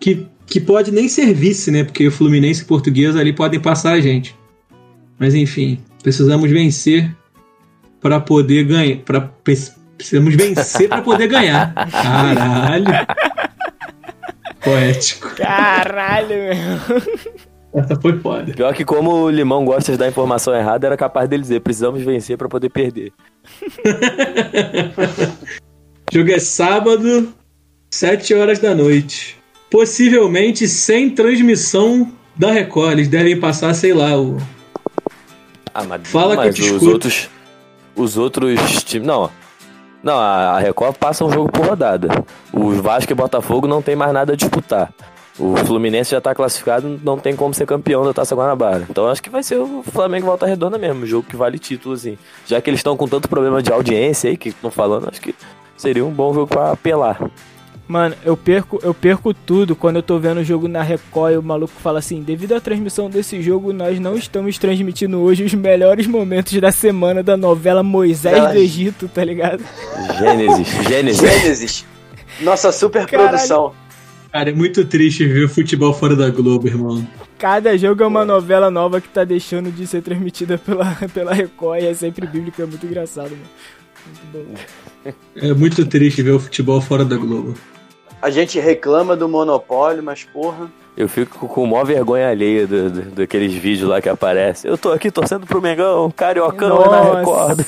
Que 0.00 0.28
que 0.50 0.60
pode 0.60 0.90
nem 0.90 1.08
ser 1.08 1.32
vice, 1.32 1.70
né? 1.70 1.84
Porque 1.84 2.08
o 2.08 2.10
Fluminense 2.12 2.62
e 2.62 2.66
Portuguesa 2.66 3.20
ali 3.20 3.32
podem 3.32 3.60
passar 3.60 3.92
a 3.92 4.00
gente. 4.00 4.36
Mas 5.18 5.34
enfim, 5.34 5.78
precisamos 6.02 6.50
vencer 6.50 7.14
para 8.00 8.18
poder 8.20 8.64
ganhar. 8.64 8.96
Pra, 8.98 9.20
pre- 9.20 9.56
precisamos 9.96 10.34
vencer 10.34 10.88
para 10.88 11.02
poder 11.02 11.28
ganhar. 11.28 11.72
Caralho. 11.90 12.84
Poético. 14.64 15.28
Caralho, 15.36 16.28
meu. 16.36 17.82
Essa 17.82 17.94
foi 18.00 18.18
foda. 18.18 18.52
Pior 18.52 18.74
que 18.74 18.84
como 18.84 19.12
o 19.12 19.30
Limão 19.30 19.64
gosta 19.64 19.92
de 19.92 19.98
dar 19.98 20.08
informação 20.08 20.52
errada, 20.54 20.88
era 20.88 20.96
capaz 20.96 21.28
dele 21.28 21.42
dizer, 21.42 21.60
precisamos 21.60 22.02
vencer 22.02 22.36
pra 22.36 22.48
poder 22.48 22.68
perder. 22.70 23.12
O 26.10 26.12
jogo 26.12 26.30
é 26.32 26.38
sábado, 26.40 27.32
7 27.90 28.34
horas 28.34 28.58
da 28.58 28.74
noite. 28.74 29.38
Possivelmente 29.70 30.66
sem 30.66 31.10
transmissão 31.10 32.10
da 32.36 32.50
Record. 32.50 32.92
Eles 32.92 33.08
devem 33.08 33.38
passar, 33.38 33.72
sei 33.74 33.92
lá, 33.94 34.18
o. 34.18 34.36
Ah, 35.72 35.84
mas, 35.84 36.08
Fala 36.08 36.34
que 36.36 36.40
eu 36.40 36.46
mas 36.46 36.54
te 36.54 36.62
os 36.62 36.66
escuto. 36.68 36.90
outros. 36.90 37.30
Os 37.94 38.16
outros 38.16 38.82
times. 38.84 39.06
Não. 39.06 39.30
Não, 40.02 40.18
a 40.18 40.58
Record 40.58 40.96
passa 40.96 41.24
um 41.24 41.30
jogo 41.30 41.52
por 41.52 41.66
rodada. 41.66 42.08
O 42.52 42.70
Vasco 42.70 43.12
e 43.12 43.14
Botafogo 43.14 43.66
não 43.66 43.82
tem 43.82 43.94
mais 43.94 44.12
nada 44.12 44.32
a 44.32 44.36
disputar. 44.36 44.92
O 45.38 45.56
Fluminense 45.56 46.10
já 46.10 46.20
tá 46.20 46.34
classificado, 46.34 47.00
não 47.02 47.18
tem 47.18 47.34
como 47.36 47.54
ser 47.54 47.66
campeão 47.66 48.04
da 48.04 48.12
Taça 48.12 48.34
Guanabara. 48.34 48.86
Então 48.90 49.08
acho 49.08 49.22
que 49.22 49.30
vai 49.30 49.42
ser 49.42 49.56
o 49.56 49.82
Flamengo 49.82 50.26
Volta 50.26 50.46
Redonda 50.46 50.76
mesmo, 50.76 51.06
jogo 51.06 51.26
que 51.28 51.36
vale 51.36 51.58
título, 51.58 51.94
assim. 51.94 52.18
Já 52.46 52.60
que 52.60 52.68
eles 52.68 52.80
estão 52.80 52.96
com 52.96 53.06
tanto 53.08 53.28
problema 53.28 53.62
de 53.62 53.72
audiência 53.72 54.28
aí 54.30 54.36
que 54.36 54.50
estão 54.50 54.70
falando, 54.70 55.08
acho 55.08 55.20
que 55.20 55.34
seria 55.76 56.04
um 56.04 56.10
bom 56.10 56.34
jogo 56.34 56.46
pra 56.46 56.72
apelar. 56.72 57.18
Mano, 57.90 58.14
eu 58.24 58.36
perco, 58.36 58.78
eu 58.84 58.94
perco 58.94 59.34
tudo 59.34 59.74
quando 59.74 59.96
eu 59.96 60.02
tô 60.02 60.16
vendo 60.16 60.38
o 60.38 60.44
jogo 60.44 60.68
na 60.68 60.80
Record 60.80 61.34
e 61.34 61.36
o 61.36 61.42
maluco 61.42 61.72
fala 61.82 61.98
assim: 61.98 62.22
devido 62.22 62.52
à 62.52 62.60
transmissão 62.60 63.10
desse 63.10 63.42
jogo, 63.42 63.72
nós 63.72 63.98
não 63.98 64.16
estamos 64.16 64.56
transmitindo 64.58 65.18
hoje 65.18 65.42
os 65.42 65.52
melhores 65.54 66.06
momentos 66.06 66.52
da 66.60 66.70
semana 66.70 67.20
da 67.20 67.36
novela 67.36 67.82
Moisés 67.82 68.38
Ai. 68.44 68.52
do 68.52 68.58
Egito, 68.60 69.08
tá 69.08 69.24
ligado? 69.24 69.64
Gênesis, 70.20 70.68
Gênesis. 70.88 71.20
Gênesis. 71.20 71.86
Nossa 72.40 72.70
super 72.70 73.08
produção. 73.08 73.72
Cara, 74.30 74.50
é 74.50 74.54
muito 74.54 74.84
triste 74.84 75.26
ver 75.26 75.46
o 75.46 75.48
futebol 75.48 75.92
fora 75.92 76.14
da 76.14 76.30
Globo, 76.30 76.68
irmão. 76.68 77.04
Cada 77.40 77.76
jogo 77.76 78.04
é 78.04 78.06
uma 78.06 78.24
novela 78.24 78.70
nova 78.70 79.00
que 79.00 79.08
tá 79.08 79.24
deixando 79.24 79.68
de 79.72 79.84
ser 79.88 80.00
transmitida 80.00 80.56
pela, 80.56 80.94
pela 81.12 81.34
Record 81.34 81.82
e 81.82 81.86
é 81.86 81.94
sempre 81.94 82.24
bíblico, 82.24 82.62
é 82.62 82.66
muito 82.66 82.86
engraçado, 82.86 83.30
mano. 83.30 83.42
Muito 84.06 84.48
bom. 84.48 85.12
É 85.34 85.52
muito 85.52 85.84
triste 85.86 86.22
ver 86.22 86.32
o 86.32 86.38
futebol 86.38 86.80
fora 86.80 87.04
da 87.04 87.16
Globo. 87.16 87.54
A 88.22 88.30
gente 88.30 88.58
reclama 88.60 89.16
do 89.16 89.28
monopólio, 89.28 90.02
mas 90.02 90.24
porra. 90.24 90.70
Eu 90.96 91.08
fico 91.08 91.48
com 91.48 91.64
maior 91.66 91.84
vergonha 91.84 92.28
alheia 92.28 92.66
do, 92.66 92.90
do- 92.90 93.02
daqueles 93.12 93.54
vídeos 93.54 93.88
lá 93.88 94.00
que 94.00 94.08
aparecem. 94.08 94.70
Eu 94.70 94.76
tô 94.76 94.92
aqui 94.92 95.10
torcendo 95.10 95.46
pro 95.46 95.62
Mengão, 95.62 96.10
Cariocão 96.10 96.82
é 96.84 96.88
na 96.90 97.18
Record. 97.18 97.60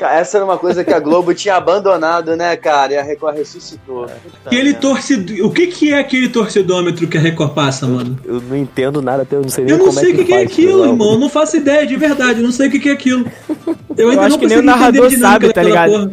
é 0.00 0.18
Essa 0.20 0.38
era 0.38 0.44
uma 0.44 0.58
coisa 0.58 0.84
que 0.84 0.92
a 0.92 0.98
Globo 1.00 1.32
tinha 1.32 1.54
abandonado, 1.54 2.36
né, 2.36 2.54
cara? 2.56 2.92
E 2.92 2.96
a 2.98 3.02
Record 3.02 3.36
ressuscitou. 3.38 4.02
Puta 4.06 4.36
Aquele 4.46 4.74
torcedor. 4.74 5.46
O 5.46 5.50
que, 5.50 5.68
que 5.68 5.92
é 5.94 5.98
aquele 6.00 6.28
torcedômetro 6.28 7.06
que 7.06 7.16
a 7.16 7.20
Record 7.20 7.54
passa, 7.54 7.86
mano? 7.86 8.18
Eu 8.24 8.40
não 8.42 8.56
entendo 8.56 9.00
nada, 9.00 9.22
até 9.22 9.36
eu 9.36 9.42
não 9.42 9.48
sei 9.48 9.64
nem 9.64 9.72
Eu 9.72 9.78
não 9.78 9.86
como 9.86 9.98
sei 9.98 10.10
é 10.10 10.14
o 10.14 10.16
que, 10.18 10.24
que, 10.24 10.32
que 10.32 10.34
é 10.34 10.42
aquilo, 10.42 10.78
não. 10.84 10.92
irmão. 10.92 11.12
Eu 11.12 11.18
não 11.20 11.28
faço 11.30 11.56
ideia, 11.56 11.86
de 11.86 11.96
verdade. 11.96 12.40
Eu 12.40 12.44
não 12.44 12.52
sei 12.52 12.68
o 12.68 12.70
que, 12.70 12.80
que 12.80 12.88
é 12.88 12.92
aquilo. 12.92 13.24
Eu 13.96 14.10
ainda 14.10 14.22
acho 14.22 14.30
não 14.30 14.38
que 14.38 14.46
nem 14.46 14.58
o 14.58 14.62
narrador 14.62 15.10
sabe, 15.16 15.52
tá 15.52 15.62
ligado? 15.62 15.90
porra. 15.92 16.10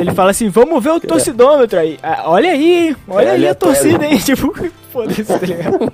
Ele 0.00 0.12
fala 0.12 0.30
assim: 0.30 0.48
vamos 0.48 0.82
ver 0.82 0.90
o 0.90 1.00
torcidômetro 1.00 1.78
aí. 1.78 1.98
Ah, 2.02 2.24
olha 2.26 2.50
aí, 2.50 2.96
olha 3.08 3.28
É 3.28 3.30
aí 3.32 3.48
a 3.48 3.54
torcida, 3.54 4.04
hein? 4.06 4.18
Tipo, 4.24 4.54
Foda-se, 4.92 5.24
tá 5.24 5.38
ligado? 5.38 5.92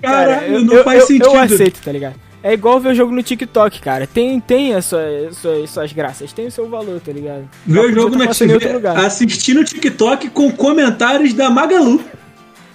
Caralho, 0.00 0.64
não 0.64 0.82
faz 0.82 1.00
eu, 1.00 1.06
sentido. 1.06 1.26
Eu 1.26 1.40
aceito, 1.40 1.80
tá 1.82 1.92
ligado? 1.92 2.14
É 2.42 2.52
igual 2.52 2.80
ver 2.80 2.88
o 2.88 2.94
jogo 2.94 3.12
no 3.14 3.22
TikTok, 3.22 3.80
cara. 3.80 4.04
Tem, 4.04 4.40
tem 4.40 4.74
as 4.74 4.86
suas, 4.86 5.36
suas, 5.36 5.70
suas 5.70 5.92
graças, 5.92 6.32
tem 6.32 6.48
o 6.48 6.50
seu 6.50 6.68
valor, 6.68 7.00
tá 7.00 7.12
ligado? 7.12 7.48
Ver 7.64 7.78
o 7.78 7.92
jogo 7.92 8.16
na 8.16 8.26
passando 8.26 8.50
em 8.50 8.54
outro 8.54 8.68
TV, 8.68 8.78
lugar. 8.78 8.98
assistir 9.04 9.54
no 9.54 9.64
TikTok 9.64 10.28
com 10.30 10.50
comentários 10.50 11.32
da 11.34 11.48
Magalu. 11.48 12.00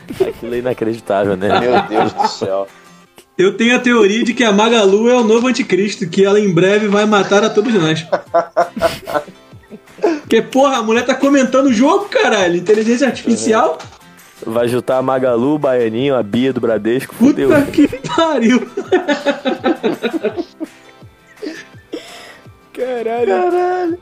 Aquilo 0.10 0.56
é 0.56 0.60
inacreditável, 0.60 1.36
né? 1.36 1.60
Meu 1.60 1.82
Deus 1.82 2.14
do 2.14 2.28
céu. 2.30 2.68
Eu 3.38 3.56
tenho 3.56 3.76
a 3.76 3.80
teoria 3.80 4.24
de 4.24 4.34
que 4.34 4.44
a 4.44 4.52
Magalu 4.52 5.10
é 5.10 5.16
o 5.16 5.24
novo 5.24 5.48
anticristo, 5.48 6.10
que 6.10 6.26
ela 6.26 6.40
em 6.40 6.52
breve 6.52 6.88
vai 6.88 7.06
matar 7.06 7.44
a 7.44 7.50
todos 7.50 7.74
nós. 7.74 8.06
Porque, 10.22 10.42
porra, 10.42 10.78
a 10.78 10.84
mulher 10.84 11.06
tá 11.06 11.14
comentando 11.16 11.68
o 11.68 11.74
jogo, 11.74 12.10
caralho. 12.10 12.56
Inteligência 12.58 13.08
artificial. 13.08 13.78
Vai 14.46 14.68
juntar 14.68 14.98
a 14.98 15.02
Magalu, 15.02 15.56
o 15.56 15.60
Baianinho, 15.60 16.16
a 16.16 16.24
Bia 16.24 16.52
do 16.52 16.62
Bradesco, 16.62 17.16
fudeu. 17.16 17.50
Puta 17.50 17.72
que 17.72 17.88
pariu. 17.88 18.68
Caralho. 22.74 23.98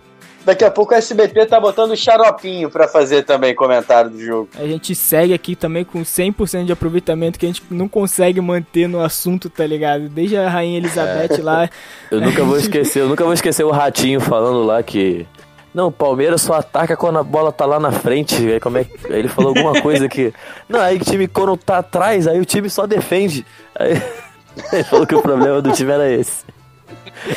Daqui 0.45 0.63
a 0.63 0.69
pouco 0.69 0.93
o 0.93 0.97
SBT 0.97 1.47
tá 1.47 1.59
botando 1.59 1.91
o 1.91 1.97
xaropinho 1.97 2.69
pra 2.69 2.87
fazer 2.87 3.23
também 3.23 3.55
comentário 3.55 4.11
do 4.11 4.23
jogo. 4.23 4.49
A 4.55 4.67
gente 4.67 4.93
segue 4.93 5.33
aqui 5.33 5.55
também 5.55 5.83
com 5.83 6.03
100% 6.03 6.65
de 6.65 6.71
aproveitamento 6.71 7.39
que 7.39 7.47
a 7.47 7.49
gente 7.49 7.63
não 7.71 7.87
consegue 7.87 8.39
manter 8.39 8.87
no 8.87 9.01
assunto, 9.01 9.49
tá 9.49 9.65
ligado? 9.65 10.07
Desde 10.07 10.37
a 10.37 10.47
Rainha 10.47 10.77
Elizabeth 10.77 11.41
lá. 11.41 11.67
Eu 12.11 12.21
nunca 12.21 12.43
vou 12.43 12.57
esquecer, 12.57 13.01
eu 13.01 13.09
nunca 13.09 13.23
vou 13.23 13.33
esquecer 13.33 13.63
o 13.63 13.71
Ratinho 13.71 14.21
falando 14.21 14.63
lá 14.63 14.83
que. 14.83 15.25
Não, 15.73 15.87
o 15.87 15.91
Palmeiras 15.91 16.41
só 16.41 16.53
ataca 16.53 16.95
quando 16.95 17.17
a 17.17 17.23
bola 17.23 17.51
tá 17.51 17.65
lá 17.65 17.79
na 17.79 17.91
frente. 17.91 18.35
Aí, 18.35 18.59
como 18.59 18.77
é 18.77 18.83
que... 18.83 19.11
aí 19.11 19.19
ele 19.19 19.27
falou 19.27 19.49
alguma 19.49 19.81
coisa 19.81 20.07
que. 20.07 20.31
Não, 20.69 20.79
aí 20.79 20.97
o 20.97 20.99
time 20.99 21.27
quando 21.27 21.57
tá 21.57 21.79
atrás, 21.79 22.27
aí 22.27 22.39
o 22.39 22.45
time 22.45 22.69
só 22.69 22.85
defende. 22.85 23.43
Aí 23.77 23.99
ele 24.71 24.83
falou 24.83 25.07
que 25.07 25.15
o 25.15 25.21
problema 25.23 25.59
do 25.59 25.71
time 25.71 25.91
era 25.91 26.09
esse. 26.09 26.44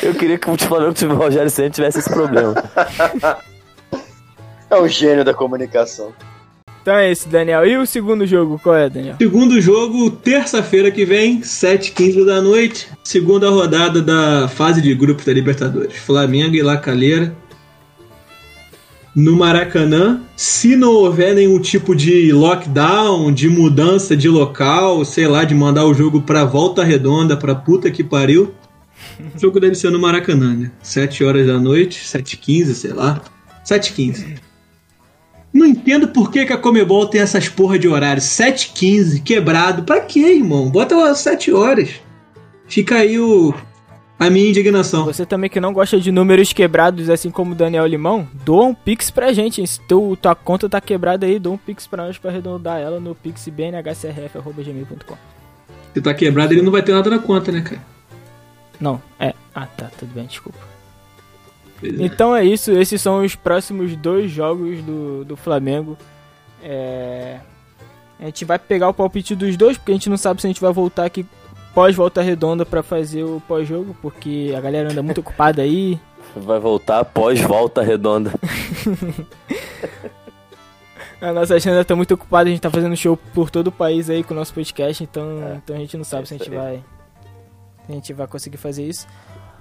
Eu 0.01 0.13
queria 0.13 0.37
que 0.37 0.49
o 0.49 0.57
Flamengo 0.57 0.93
time 0.93 1.13
Rogério 1.13 1.49
Senna 1.49 1.69
tivesse 1.69 1.99
esse 1.99 2.09
problema. 2.09 2.53
É 4.69 4.75
o 4.75 4.87
gênio 4.87 5.25
da 5.25 5.33
comunicação. 5.33 6.13
Então 6.81 6.95
é 6.95 7.11
esse, 7.11 7.27
Daniel. 7.27 7.65
E 7.65 7.77
o 7.77 7.85
segundo 7.85 8.25
jogo, 8.25 8.59
qual 8.63 8.75
é, 8.75 8.89
Daniel? 8.89 9.15
Segundo 9.19 9.59
jogo, 9.59 10.09
terça-feira 10.11 10.89
que 10.89 11.05
vem, 11.05 11.41
7h15 11.41 12.25
da 12.25 12.41
noite. 12.41 12.87
Segunda 13.03 13.49
rodada 13.49 14.01
da 14.01 14.47
fase 14.47 14.81
de 14.81 14.93
grupos 14.93 15.25
da 15.25 15.33
Libertadores. 15.33 15.97
Flamengo 15.97 16.55
e 16.55 16.61
La 16.61 16.77
Calera. 16.77 17.35
No 19.15 19.35
Maracanã. 19.35 20.21
Se 20.37 20.75
não 20.75 20.93
houver 20.93 21.35
nenhum 21.35 21.59
tipo 21.59 21.95
de 21.95 22.31
lockdown, 22.31 23.31
de 23.33 23.49
mudança 23.49 24.15
de 24.15 24.29
local, 24.29 25.03
sei 25.03 25.27
lá, 25.27 25.43
de 25.43 25.53
mandar 25.53 25.85
o 25.85 25.93
jogo 25.93 26.21
pra 26.21 26.45
volta 26.45 26.83
redonda, 26.83 27.35
pra 27.35 27.53
puta 27.53 27.91
que 27.91 28.03
pariu. 28.03 28.53
O 29.35 29.39
jogo 29.39 29.59
deve 29.59 29.75
ser 29.75 29.91
no 29.91 29.99
Maracanã, 29.99 30.55
né? 30.55 30.71
7 30.81 31.23
horas 31.23 31.45
da 31.47 31.59
noite, 31.59 32.03
7h15, 32.05 32.73
sei 32.73 32.93
lá. 32.93 33.21
7h15. 33.65 34.39
Não 35.53 35.65
entendo 35.65 36.07
por 36.09 36.31
que, 36.31 36.45
que 36.45 36.53
a 36.53 36.57
Comebol 36.57 37.07
tem 37.07 37.21
essas 37.21 37.49
porra 37.49 37.79
de 37.79 37.87
horário. 37.87 38.21
7h15, 38.21 39.23
quebrado. 39.23 39.83
Pra 39.83 40.01
quê, 40.01 40.33
irmão? 40.35 40.69
Bota 40.69 41.09
às 41.09 41.19
7 41.19 41.51
horas. 41.51 41.89
Fica 42.67 42.97
aí 42.97 43.19
o, 43.19 43.53
a 44.19 44.29
minha 44.29 44.47
indignação. 44.49 45.05
Você 45.05 45.25
também 45.25 45.49
que 45.49 45.59
não 45.59 45.73
gosta 45.73 45.99
de 45.99 46.11
números 46.11 46.53
quebrados, 46.53 47.09
assim 47.09 47.31
como 47.31 47.53
o 47.53 47.55
Daniel 47.55 47.87
Limão, 47.87 48.27
doa 48.45 48.65
um 48.65 48.75
pix 48.75 49.09
pra 49.09 49.33
gente. 49.33 49.59
hein? 49.59 49.65
Se 49.65 49.81
teu, 49.81 50.15
tua 50.21 50.35
conta 50.35 50.69
tá 50.69 50.79
quebrada 50.79 51.25
aí, 51.25 51.39
doa 51.39 51.53
um 51.53 51.57
pix 51.57 51.87
pra 51.87 52.05
nós 52.05 52.15
pra 52.17 52.29
arredondar 52.29 52.79
ela 52.79 52.99
no 52.99 53.15
pixbnhcrf.gmail.com. 53.15 55.17
Se 55.93 56.01
tá 56.01 56.13
quebrado, 56.13 56.53
ele 56.53 56.61
não 56.61 56.71
vai 56.71 56.83
ter 56.83 56.93
nada 56.93 57.09
na 57.09 57.17
conta, 57.17 57.51
né, 57.51 57.61
cara? 57.61 57.81
Não, 58.79 59.01
é. 59.19 59.33
Ah, 59.53 59.65
tá, 59.65 59.89
tudo 59.97 60.13
bem, 60.13 60.25
desculpa. 60.25 60.59
É. 61.83 61.87
Então 61.99 62.35
é 62.35 62.43
isso, 62.43 62.71
esses 62.71 63.01
são 63.01 63.23
os 63.23 63.35
próximos 63.35 63.95
dois 63.95 64.31
jogos 64.31 64.81
do, 64.81 65.25
do 65.25 65.35
Flamengo. 65.35 65.97
É, 66.61 67.39
A 68.19 68.25
gente 68.25 68.43
vai 68.45 68.59
pegar 68.59 68.89
o 68.89 68.93
palpite 68.93 69.35
dos 69.35 69.55
dois, 69.55 69.77
porque 69.77 69.91
a 69.91 69.95
gente 69.95 70.09
não 70.09 70.17
sabe 70.17 70.41
se 70.41 70.47
a 70.47 70.49
gente 70.49 70.61
vai 70.61 70.73
voltar 70.73 71.05
aqui 71.05 71.25
pós 71.73 71.95
volta 71.95 72.21
redonda 72.21 72.65
pra 72.65 72.83
fazer 72.83 73.23
o 73.23 73.41
pós-jogo, 73.47 73.95
porque 74.01 74.53
a 74.57 74.59
galera 74.59 74.91
anda 74.91 75.03
muito 75.03 75.21
ocupada 75.21 75.61
aí. 75.61 75.99
Vai 76.35 76.59
voltar 76.59 76.99
após 76.99 77.39
volta 77.41 77.81
redonda. 77.81 78.31
A 81.21 81.33
nossa 81.33 81.55
agenda 81.55 81.83
tá 81.83 81.95
muito 81.95 82.13
ocupada, 82.13 82.47
a 82.47 82.51
gente 82.51 82.61
tá 82.61 82.69
fazendo 82.69 82.95
show 82.95 83.17
por 83.33 83.49
todo 83.49 83.67
o 83.67 83.71
país 83.71 84.09
aí 84.09 84.23
com 84.23 84.33
o 84.33 84.37
nosso 84.37 84.53
podcast, 84.53 85.03
então, 85.03 85.25
então 85.57 85.75
a 85.75 85.79
gente 85.79 85.97
não 85.97 86.03
sabe 86.05 86.27
se 86.27 86.33
a 86.33 86.37
gente 86.37 86.49
vai. 86.49 86.81
A 87.89 87.91
gente 87.91 88.13
vai 88.13 88.27
conseguir 88.27 88.57
fazer 88.57 88.83
isso. 88.83 89.07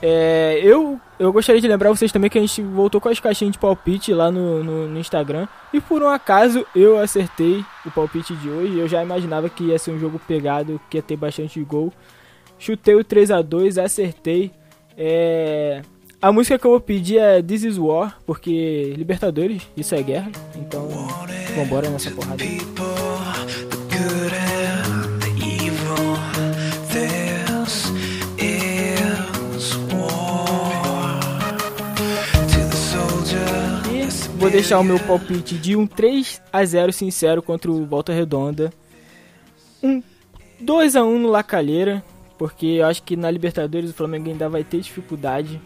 É, 0.00 0.60
eu, 0.62 1.00
eu 1.18 1.32
gostaria 1.32 1.60
de 1.60 1.66
lembrar 1.66 1.90
vocês 1.90 2.12
também 2.12 2.30
que 2.30 2.38
a 2.38 2.40
gente 2.40 2.62
voltou 2.62 3.00
com 3.00 3.08
as 3.08 3.18
caixinhas 3.18 3.52
de 3.52 3.58
palpite 3.58 4.12
lá 4.12 4.30
no, 4.30 4.62
no, 4.62 4.88
no 4.88 5.00
Instagram. 5.00 5.48
E 5.72 5.80
por 5.80 6.02
um 6.02 6.08
acaso 6.08 6.64
eu 6.74 6.98
acertei 6.98 7.64
o 7.84 7.90
palpite 7.90 8.34
de 8.36 8.48
hoje. 8.48 8.78
Eu 8.78 8.86
já 8.86 9.02
imaginava 9.02 9.48
que 9.48 9.64
ia 9.64 9.78
ser 9.78 9.90
um 9.90 9.98
jogo 9.98 10.20
pegado, 10.20 10.80
que 10.88 10.98
ia 10.98 11.02
ter 11.02 11.16
bastante 11.16 11.60
gol. 11.64 11.92
Chutei 12.58 12.94
o 12.94 13.02
3 13.02 13.30
a 13.30 13.42
2 13.42 13.78
acertei. 13.78 14.52
É, 14.96 15.82
a 16.20 16.32
música 16.32 16.58
que 16.58 16.66
eu 16.66 16.72
vou 16.72 16.80
pedir 16.80 17.18
é 17.18 17.40
This 17.40 17.62
Is 17.62 17.78
War, 17.78 18.18
porque 18.26 18.92
Libertadores, 18.96 19.62
isso 19.76 19.94
é 19.94 20.02
guerra. 20.02 20.30
Então, 20.56 20.88
vambora 21.54 21.88
nessa 21.88 22.10
porrada. 22.10 22.42
Vou 34.48 34.52
deixar 34.52 34.78
o 34.78 34.84
meu 34.84 34.98
palpite 35.00 35.56
de 35.56 35.76
um 35.76 35.86
3 35.86 36.40
a 36.50 36.64
0 36.64 36.90
sincero 36.90 37.42
contra 37.42 37.70
o 37.70 37.84
Volta 37.84 38.14
Redonda. 38.14 38.72
Um 39.82 40.02
2 40.58 40.96
a 40.96 41.04
1 41.04 41.18
no 41.18 41.28
Lacalheira, 41.28 42.02
porque 42.38 42.64
eu 42.64 42.86
acho 42.86 43.02
que 43.02 43.14
na 43.14 43.30
Libertadores 43.30 43.90
o 43.90 43.92
Flamengo 43.92 44.30
ainda 44.30 44.48
vai 44.48 44.64
ter 44.64 44.80
dificuldade. 44.80 45.60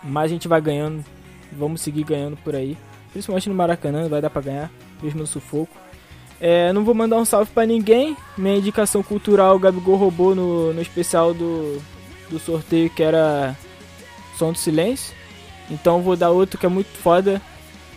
Mas 0.00 0.26
a 0.26 0.28
gente 0.28 0.46
vai 0.46 0.60
ganhando, 0.60 1.04
vamos 1.50 1.80
seguir 1.80 2.04
ganhando 2.04 2.36
por 2.36 2.54
aí. 2.54 2.78
Principalmente 3.10 3.48
no 3.48 3.54
Maracanã, 3.56 4.08
vai 4.08 4.22
dar 4.22 4.30
pra 4.30 4.42
ganhar, 4.42 4.70
mesmo 5.02 5.18
no 5.18 5.26
sufoco. 5.26 5.76
É, 6.40 6.72
não 6.72 6.84
vou 6.84 6.94
mandar 6.94 7.16
um 7.16 7.24
salve 7.24 7.50
pra 7.50 7.66
ninguém. 7.66 8.16
Minha 8.38 8.58
indicação 8.58 9.02
cultural 9.02 9.56
o 9.56 9.58
Gabigol 9.58 9.96
roubou 9.96 10.36
no, 10.36 10.72
no 10.72 10.80
especial 10.80 11.34
do, 11.34 11.82
do 12.30 12.38
sorteio 12.38 12.88
que 12.90 13.02
era 13.02 13.56
Som 14.38 14.52
do 14.52 14.58
Silêncio. 14.58 15.12
Então 15.68 16.00
vou 16.00 16.14
dar 16.14 16.30
outro 16.30 16.58
que 16.58 16.66
é 16.66 16.68
muito 16.68 16.96
foda, 16.98 17.42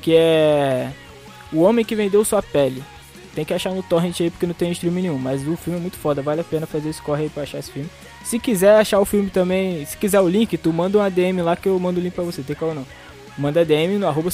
que 0.06 0.16
é 0.16 0.91
O 1.51 1.62
Homem 1.62 1.84
que 1.84 1.95
Vendeu 1.95 2.24
Sua 2.24 2.43
Pele. 2.43 2.84
Tem 3.34 3.43
que 3.43 3.56
achar 3.56 3.74
no 3.74 3.82
torrent 3.82 4.22
aí 4.22 4.30
porque 4.30 4.45
não 4.45 4.53
tem 4.53 4.72
stream 4.72 4.93
nenhum, 4.93 5.18
mas 5.18 5.45
o 5.45 5.58
filme 5.58 5.80
é 5.80 5.82
muito 5.82 5.97
foda, 5.97 6.22
vale 6.22 6.41
a 6.41 6.43
pena 6.43 6.68
fazer 6.68 6.89
esse 6.89 7.01
corre 7.01 7.24
aí 7.24 7.30
pra 7.30 7.41
achar 7.41 7.58
esse 7.58 7.72
filme. 7.72 7.89
Se 8.24 8.38
quiser 8.38 8.78
achar 8.78 8.99
o 8.99 9.06
filme 9.06 9.32
também, 9.32 9.84
se 9.84 9.97
quiser 9.97 10.22
o 10.22 10.28
link, 10.28 10.56
tu 10.60 10.72
manda 10.72 10.99
um 10.99 11.01
ADM 11.01 11.41
lá 11.43 11.56
que 11.56 11.68
eu 11.68 11.78
mando 11.80 11.99
o 11.99 12.03
link 12.03 12.14
pra 12.14 12.24
você, 12.24 12.43
tem 12.43 12.56
qual 12.56 12.76
não. 12.76 12.86
Manda 13.36 13.66
DM 13.66 13.97
no 13.97 14.08
arroba 14.08 14.30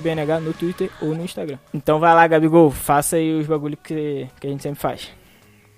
BNH 0.00 0.40
no 0.40 0.54
Twitter 0.54 0.90
ou 1.02 1.08
no 1.08 1.24
Instagram. 1.24 1.58
Então 1.74 1.98
vai 1.98 2.14
lá, 2.14 2.26
Gabigol, 2.26 2.70
faça 2.70 3.16
aí 3.16 3.34
os 3.34 3.46
bagulho 3.46 3.76
que, 3.76 4.28
que 4.40 4.46
a 4.46 4.50
gente 4.50 4.62
sempre 4.62 4.80
faz. 4.80 5.10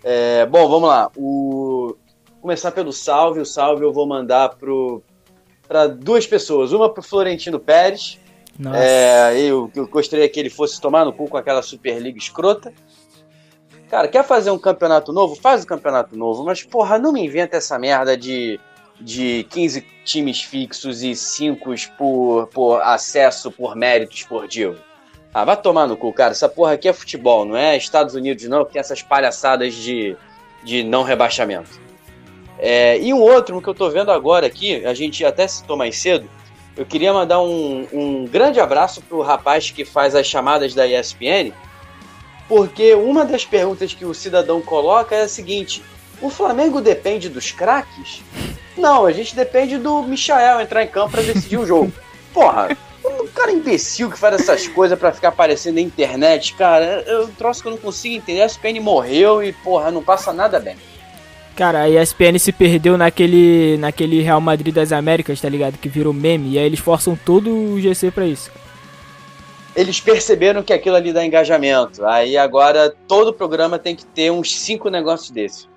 É, 0.05 0.47
bom, 0.47 0.69
vamos 0.69 0.89
lá. 0.89 1.11
O... 1.17 1.97
Começar 2.41 2.71
pelo 2.71 2.93
salve. 2.93 3.41
O 3.41 3.47
salve 3.47 3.83
eu 3.83 3.93
vou 3.93 4.07
mandar 4.07 4.51
pro 4.51 5.03
para 5.67 5.89
duas 5.89 6.27
pessoas. 6.27 6.71
Uma 6.71 6.93
pro 6.93 7.03
Florentino 7.03 7.59
Pérez. 7.59 8.19
É, 8.75 9.41
eu, 9.41 9.71
eu 9.75 9.87
gostaria 9.87 10.29
que 10.29 10.41
ele 10.41 10.51
fosse 10.51 10.81
tomar 10.81 11.05
no 11.05 11.13
cu 11.13 11.29
com 11.29 11.37
aquela 11.37 11.63
Superliga 11.63 12.19
escrota. 12.19 12.73
Cara, 13.89 14.09
quer 14.09 14.25
fazer 14.25 14.51
um 14.51 14.59
campeonato 14.59 15.13
novo? 15.13 15.35
Faz 15.37 15.63
um 15.63 15.67
campeonato 15.67 16.17
novo, 16.17 16.45
mas 16.45 16.63
porra, 16.63 16.99
não 16.99 17.13
me 17.13 17.25
inventa 17.25 17.57
essa 17.57 17.79
merda 17.79 18.17
de, 18.17 18.61
de 19.01 19.47
15 19.49 19.81
times 20.05 20.43
fixos 20.43 21.03
e 21.03 21.15
5 21.15 21.75
por, 21.97 22.47
por 22.49 22.83
acesso 22.83 23.51
por 23.51 23.75
mérito 23.77 24.15
esportivo. 24.15 24.77
Ah, 25.33 25.45
vai 25.45 25.57
tomar 25.57 25.87
no 25.87 25.97
cu, 25.97 26.13
cara. 26.13 26.33
Essa 26.33 26.49
porra 26.49 26.73
aqui 26.73 26.89
é 26.89 26.93
futebol, 26.93 27.45
não 27.45 27.57
é 27.57 27.77
Estados 27.77 28.15
Unidos, 28.15 28.45
não, 28.45 28.65
que 28.65 28.73
tem 28.73 28.81
essas 28.81 29.03
palhaçadas 29.03 29.75
de, 29.75 30.17
de 30.65 30.83
não 30.83 31.03
rebaixamento. 31.03 31.81
É, 32.59 32.99
e 32.99 33.15
um 33.15 33.21
outro 33.21 33.63
que 33.63 33.69
eu 33.69 33.75
tô 33.75 33.89
vendo 33.89 34.11
agora 34.11 34.47
aqui, 34.47 34.85
a 34.85 34.93
gente 34.93 35.25
até 35.25 35.47
citou 35.47 35.77
mais 35.77 35.97
cedo, 35.97 36.29
eu 36.79 36.87
queria 36.87 37.13
mandar 37.13 37.43
um, 37.43 37.87
um 37.93 38.25
grande 38.25 38.59
abraço 38.61 39.03
pro 39.03 39.21
rapaz 39.21 39.71
que 39.71 39.85
faz 39.85 40.15
as 40.15 40.27
chamadas 40.27 40.75
da 40.75 40.87
ESPN, 40.87 41.53
porque 42.49 42.95
uma 42.95 43.25
das 43.25 43.45
perguntas 43.45 43.93
que 43.93 44.07
o 44.07 44.15
cidadão 44.15 44.63
coloca 44.63 45.15
é 45.15 45.23
a 45.23 45.29
seguinte: 45.29 45.83
o 46.23 46.31
Flamengo 46.31 46.81
depende 46.81 47.29
dos 47.29 47.53
craques? 47.53 48.23
Não, 48.77 49.05
a 49.05 49.13
gente 49.13 49.35
depende 49.35 49.77
do 49.77 50.03
Michael 50.03 50.61
entrar 50.61 50.85
em 50.85 50.89
campo 50.89 51.11
para 51.11 51.23
decidir 51.23 51.59
o 51.59 51.67
jogo. 51.67 51.93
Porra, 52.33 52.69
cara 53.39 53.53
imbecil 53.53 54.11
que 54.11 54.19
faz 54.19 54.41
essas 54.41 54.67
coisas 54.67 54.99
pra 54.99 55.13
ficar 55.13 55.29
aparecendo 55.29 55.77
na 55.77 55.81
internet, 55.81 56.55
cara, 56.55 57.05
eu 57.07 57.25
um 57.25 57.33
troço 57.33 57.63
que 57.63 57.69
eu 57.69 57.73
não 57.73 57.79
consigo 57.79 58.17
entender. 58.17 58.43
A 58.43 58.47
SPN 58.47 58.81
morreu 58.81 59.43
e, 59.43 59.53
porra, 59.53 59.91
não 59.91 60.03
passa 60.03 60.33
nada 60.33 60.59
bem. 60.59 60.77
Cara, 61.59 61.81
a 61.81 61.91
ESPN 61.91 62.39
se 62.39 62.53
perdeu 62.53 62.97
naquele, 62.97 63.77
naquele 63.79 64.23
Real 64.23 64.41
Madrid 64.41 64.73
das 64.73 64.93
Américas, 64.93 65.41
tá 65.41 65.49
ligado? 65.49 65.77
Que 65.77 65.89
virou 65.89 66.13
meme. 66.13 66.53
E 66.53 66.59
aí 66.59 66.65
eles 66.65 66.79
forçam 66.79 67.17
todo 67.17 67.53
o 67.53 67.81
GC 67.81 68.13
pra 68.13 68.25
isso. 68.25 68.49
Eles 69.75 70.01
perceberam 70.01 70.63
que 70.63 70.73
aquilo 70.73 70.95
ali 70.95 71.13
dá 71.13 71.27
engajamento. 71.27 72.07
Aí 72.07 72.37
agora 72.37 72.95
todo 73.09 73.35
programa 73.35 73.77
tem 73.77 73.97
que 73.97 74.07
ter 74.07 74.31
uns 74.31 74.57
cinco 74.57 74.89
negócios 74.89 75.31
desses. 75.31 75.69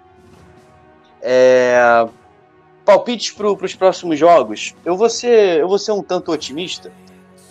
É... 1.19 2.05
Palpites 2.85 3.31
para 3.31 3.47
os 3.47 3.73
próximos 3.73 4.19
jogos. 4.19 4.75
Eu 4.85 4.95
vou, 4.95 5.09
ser, 5.09 5.61
eu 5.61 5.67
vou 5.67 5.79
ser 5.79 5.93
um 5.93 6.03
tanto 6.03 6.31
otimista 6.31 6.91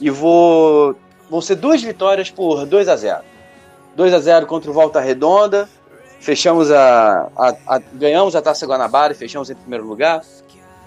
e 0.01 0.09
vou. 0.09 0.95
Vão 1.29 1.41
ser 1.41 1.57
duas 1.57 1.83
vitórias 1.83 2.31
por 2.31 2.65
2 2.65 2.89
a 2.89 2.95
0 2.95 3.25
2 3.97 4.15
a 4.15 4.21
0 4.21 4.47
contra 4.47 4.71
o 4.71 4.75
Volta 4.75 5.01
Redonda 5.01 5.69
fechamos 6.21 6.71
a, 6.71 7.29
a, 7.37 7.57
a, 7.67 7.79
ganhamos 7.95 8.37
a 8.37 8.43
Taça 8.43 8.67
Guanabara 8.67 9.13
e 9.13 9.17
fechamos 9.17 9.51
em 9.51 9.55
primeiro 9.55 9.87
lugar. 9.87 10.23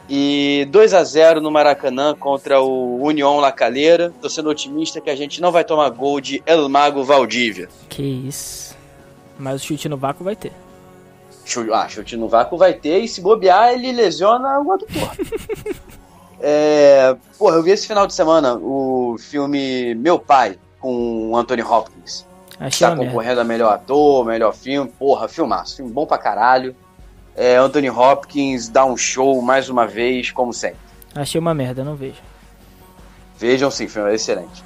E 0.09 0.67
2 0.69 0.93
a 0.93 1.03
0 1.03 1.41
no 1.41 1.49
Maracanã 1.49 2.13
contra 2.13 2.61
o 2.61 3.01
União 3.01 3.39
La 3.39 3.51
Calera. 3.51 4.13
Tô 4.21 4.29
sendo 4.29 4.49
otimista 4.49 5.01
que 5.01 5.09
a 5.09 5.15
gente 5.15 5.41
não 5.41 5.51
vai 5.51 5.63
tomar 5.63 5.89
gol 5.89 6.19
de 6.19 6.43
El 6.45 6.67
Mago 6.69 7.03
Valdívia. 7.03 7.69
Que 7.89 8.03
isso. 8.03 8.75
Mas 9.39 9.61
o 9.61 9.65
chute 9.65 9.89
no 9.89 9.97
vácuo 9.97 10.23
vai 10.23 10.35
ter. 10.35 10.51
Chute, 11.45 11.71
ah, 11.71 11.87
chute 11.87 12.15
no 12.15 12.27
vácuo 12.27 12.57
vai 12.57 12.73
ter 12.73 12.99
e 12.99 13.07
se 13.07 13.21
bobear 13.21 13.73
ele 13.73 13.91
lesiona 13.91 14.59
o 14.59 14.71
adutor. 14.73 15.11
é, 16.39 17.15
porra, 17.37 17.55
eu 17.55 17.63
vi 17.63 17.71
esse 17.71 17.87
final 17.87 18.05
de 18.05 18.13
semana 18.13 18.55
o 18.55 19.15
filme 19.17 19.95
Meu 19.95 20.19
Pai 20.19 20.57
com 20.79 21.31
o 21.31 21.37
Anthony 21.37 21.63
Hopkins. 21.63 22.25
Achei 22.59 22.87
tá 22.87 22.95
concorrendo 22.95 23.41
a 23.41 23.43
melhor 23.43 23.73
ator, 23.73 24.25
melhor 24.25 24.53
filme. 24.53 24.89
Porra, 24.97 25.27
filmaço. 25.27 25.77
Filme 25.77 25.91
bom 25.91 26.05
pra 26.05 26.17
caralho. 26.17 26.75
É, 27.35 27.55
Anthony 27.57 27.89
Hopkins 27.89 28.69
dá 28.69 28.85
um 28.85 28.95
show 28.95 29.41
mais 29.41 29.69
uma 29.69 29.87
vez, 29.87 30.31
como 30.31 30.53
sempre. 30.53 30.77
Achei 31.15 31.39
uma 31.39 31.53
merda, 31.53 31.83
não 31.83 31.95
vejo. 31.95 32.21
Vejam 33.37 33.71
sim, 33.71 33.87
filme 33.87 34.11
é 34.11 34.15
excelente. 34.15 34.63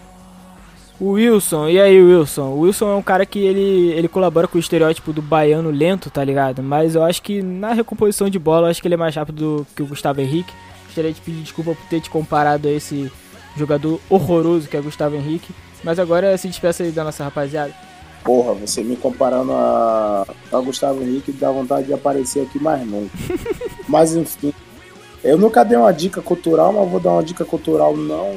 O 0.99 1.11
Wilson, 1.11 1.69
e 1.69 1.79
aí 1.79 2.01
Wilson? 2.01 2.49
O 2.49 2.59
Wilson 2.61 2.91
é 2.91 2.95
um 2.95 3.03
cara 3.03 3.25
que 3.25 3.37
ele, 3.39 3.91
ele 3.91 4.07
colabora 4.07 4.47
com 4.47 4.57
o 4.57 4.59
estereótipo 4.59 5.13
do 5.13 5.21
baiano 5.21 5.69
lento, 5.69 6.09
tá 6.09 6.23
ligado? 6.23 6.63
Mas 6.63 6.95
eu 6.95 7.03
acho 7.03 7.21
que 7.21 7.41
na 7.41 7.71
recomposição 7.73 8.29
de 8.29 8.39
bola, 8.39 8.67
eu 8.67 8.71
acho 8.71 8.81
que 8.81 8.87
ele 8.87 8.95
é 8.95 8.97
mais 8.97 9.15
rápido 9.15 9.65
que 9.75 9.83
o 9.83 9.85
Gustavo 9.85 10.21
Henrique. 10.21 10.51
Gostaria 10.85 11.13
de 11.13 11.21
pedir 11.21 11.41
desculpa 11.41 11.75
por 11.75 11.85
ter 11.87 12.01
te 12.01 12.09
comparado 12.09 12.67
a 12.67 12.71
esse 12.71 13.11
jogador 13.55 13.99
horroroso 14.09 14.67
que 14.67 14.75
é 14.75 14.81
Gustavo 14.81 15.15
Henrique. 15.15 15.53
Mas 15.87 15.99
agora 15.99 16.37
se 16.37 16.49
despeça 16.49 16.83
aí 16.83 16.91
da 16.91 17.01
nossa 17.01 17.23
rapaziada. 17.23 17.73
Porra, 18.21 18.53
você 18.53 18.83
me 18.83 18.97
comparando 18.97 19.53
a, 19.53 20.27
a 20.51 20.59
Gustavo 20.59 21.01
Henrique 21.01 21.31
dá 21.31 21.49
vontade 21.49 21.87
de 21.87 21.93
aparecer 21.93 22.41
aqui 22.41 22.61
mais 22.61 22.85
nunca. 22.85 23.17
mas 23.87 24.13
enfim, 24.13 24.53
eu 25.23 25.37
nunca 25.37 25.63
dei 25.63 25.77
uma 25.77 25.93
dica 25.93 26.21
cultural, 26.21 26.73
mas 26.73 26.91
vou 26.91 26.99
dar 26.99 27.11
uma 27.11 27.23
dica 27.23 27.45
cultural 27.45 27.95
não, 27.95 28.35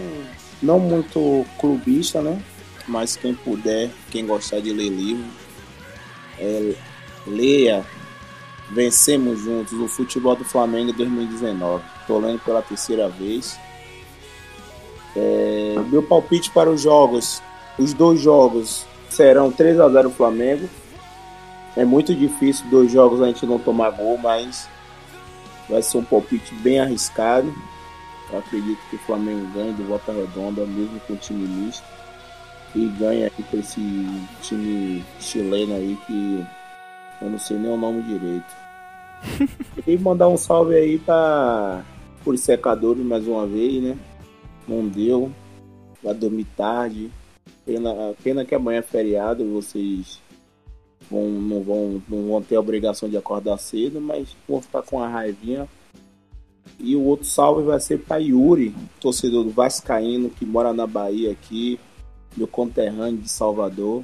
não 0.63 0.79
muito 0.79 1.45
clubista, 1.59 2.23
né? 2.23 2.41
Mas 2.87 3.17
quem 3.17 3.35
puder, 3.35 3.91
quem 4.13 4.25
gostar 4.25 4.61
de 4.61 4.73
ler 4.73 4.89
livro, 4.89 5.25
é, 6.39 6.73
leia 7.27 7.85
Vencemos 8.71 9.41
Juntos, 9.41 9.73
o 9.73 9.89
futebol 9.89 10.37
do 10.37 10.45
Flamengo 10.45 10.93
2019. 10.93 11.83
Tô 12.07 12.17
lendo 12.21 12.39
pela 12.45 12.63
terceira 12.63 13.09
vez. 13.09 13.59
É, 15.17 15.77
meu 15.91 16.03
palpite 16.03 16.51
para 16.51 16.71
os 16.71 16.81
jogos, 16.81 17.43
os 17.79 17.93
dois 17.93 18.21
jogos 18.21 18.87
serão 19.09 19.51
3 19.51 19.81
a 19.81 19.89
0 19.89 20.11
Flamengo. 20.11 20.69
É 21.77 21.85
muito 21.85 22.15
difícil 22.15 22.67
dois 22.69 22.91
jogos 22.91 23.23
a 23.23 23.27
gente 23.27 23.47
não 23.47 23.59
tomar 23.59 23.91
gol, 23.91 24.19
mas 24.19 24.69
vai 25.69 25.83
ser 25.83 25.99
um 25.99 26.05
palpite 26.05 26.55
bem 26.57 26.81
arriscado. 26.81 27.53
Eu 28.33 28.39
acredito 28.39 28.79
que 28.89 28.97
o 28.97 29.01
Flamengo 29.01 29.47
ganhe 29.55 29.73
do 29.73 29.85
Volta 29.85 30.13
Redonda, 30.13 30.65
mesmo 30.67 31.01
com 31.01 31.15
o 31.15 31.17
time 31.17 31.47
misto. 31.47 31.85
E 32.75 32.87
ganha 32.87 33.27
aí 33.27 33.45
com 33.51 33.59
esse 33.59 33.81
time 34.43 35.05
chileno 35.19 35.75
aí 35.75 35.99
que 36.07 36.47
eu 37.21 37.29
não 37.29 37.39
sei 37.39 37.59
nem 37.59 37.71
o 37.71 37.77
nome 37.77 38.03
direito. 38.03 38.55
Queria 39.75 39.99
mandar 40.01 40.29
um 40.29 40.37
salve 40.37 40.75
aí 40.75 40.99
para 40.99 41.83
por 42.25 42.37
secadores 42.39 43.05
mais 43.05 43.27
uma 43.27 43.47
vez, 43.47 43.83
né? 43.83 43.97
Não 44.71 44.87
deu. 44.87 45.33
Vai 46.01 46.15
dormir 46.15 46.47
tarde. 46.57 47.11
Pena, 47.67 48.15
pena 48.23 48.45
que 48.45 48.55
amanhã 48.55 48.79
é 48.79 48.83
feriado, 48.83 49.45
vocês 49.53 50.21
vão, 51.11 51.29
não, 51.29 51.63
vão, 51.63 52.03
não 52.09 52.29
vão 52.29 52.43
ter 52.43 52.55
a 52.55 52.61
obrigação 52.61 53.09
de 53.09 53.17
acordar 53.17 53.59
cedo, 53.59 54.01
mas 54.01 54.37
vão 54.49 54.63
ficar 54.63 54.83
com 54.83 55.03
a 55.03 55.09
raivinha. 55.09 55.69
E 56.79 56.95
o 56.95 57.03
outro 57.03 57.27
salve 57.27 57.63
vai 57.65 57.81
ser 57.81 57.99
para 57.99 58.19
Yuri, 58.19 58.75
torcedor 59.01 59.45
do 59.45 59.51
Vascaíno, 59.51 60.31
que 60.31 60.47
mora 60.47 60.73
na 60.73 60.87
Bahia 60.87 61.33
aqui, 61.33 61.79
meu 62.37 62.47
conterrâneo 62.47 63.21
de 63.21 63.29
Salvador, 63.29 64.03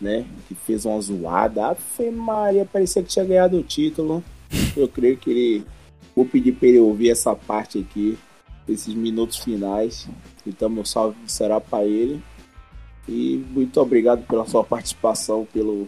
né? 0.00 0.26
Que 0.48 0.54
fez 0.54 0.84
uma 0.84 1.00
zoada. 1.00 1.68
Ave 1.68 2.10
Maria, 2.10 2.68
parecia 2.70 3.02
que 3.02 3.08
tinha 3.08 3.24
ganhado 3.24 3.56
o 3.56 3.62
título. 3.62 4.22
Eu 4.76 4.88
creio 4.88 5.16
que 5.16 5.30
ele. 5.30 5.64
Vou 6.14 6.26
pedir 6.26 6.52
para 6.52 6.68
ele 6.68 6.78
ouvir 6.78 7.10
essa 7.10 7.34
parte 7.34 7.78
aqui, 7.78 8.18
esses 8.68 8.94
minutos 8.94 9.38
finais. 9.38 10.08
Então, 10.46 10.68
meu 10.68 10.84
salve 10.84 11.16
será 11.26 11.60
para 11.60 11.84
ele. 11.84 12.22
E 13.08 13.44
muito 13.50 13.80
obrigado 13.80 14.26
pela 14.26 14.46
sua 14.46 14.64
participação 14.64 15.46
pelo, 15.52 15.86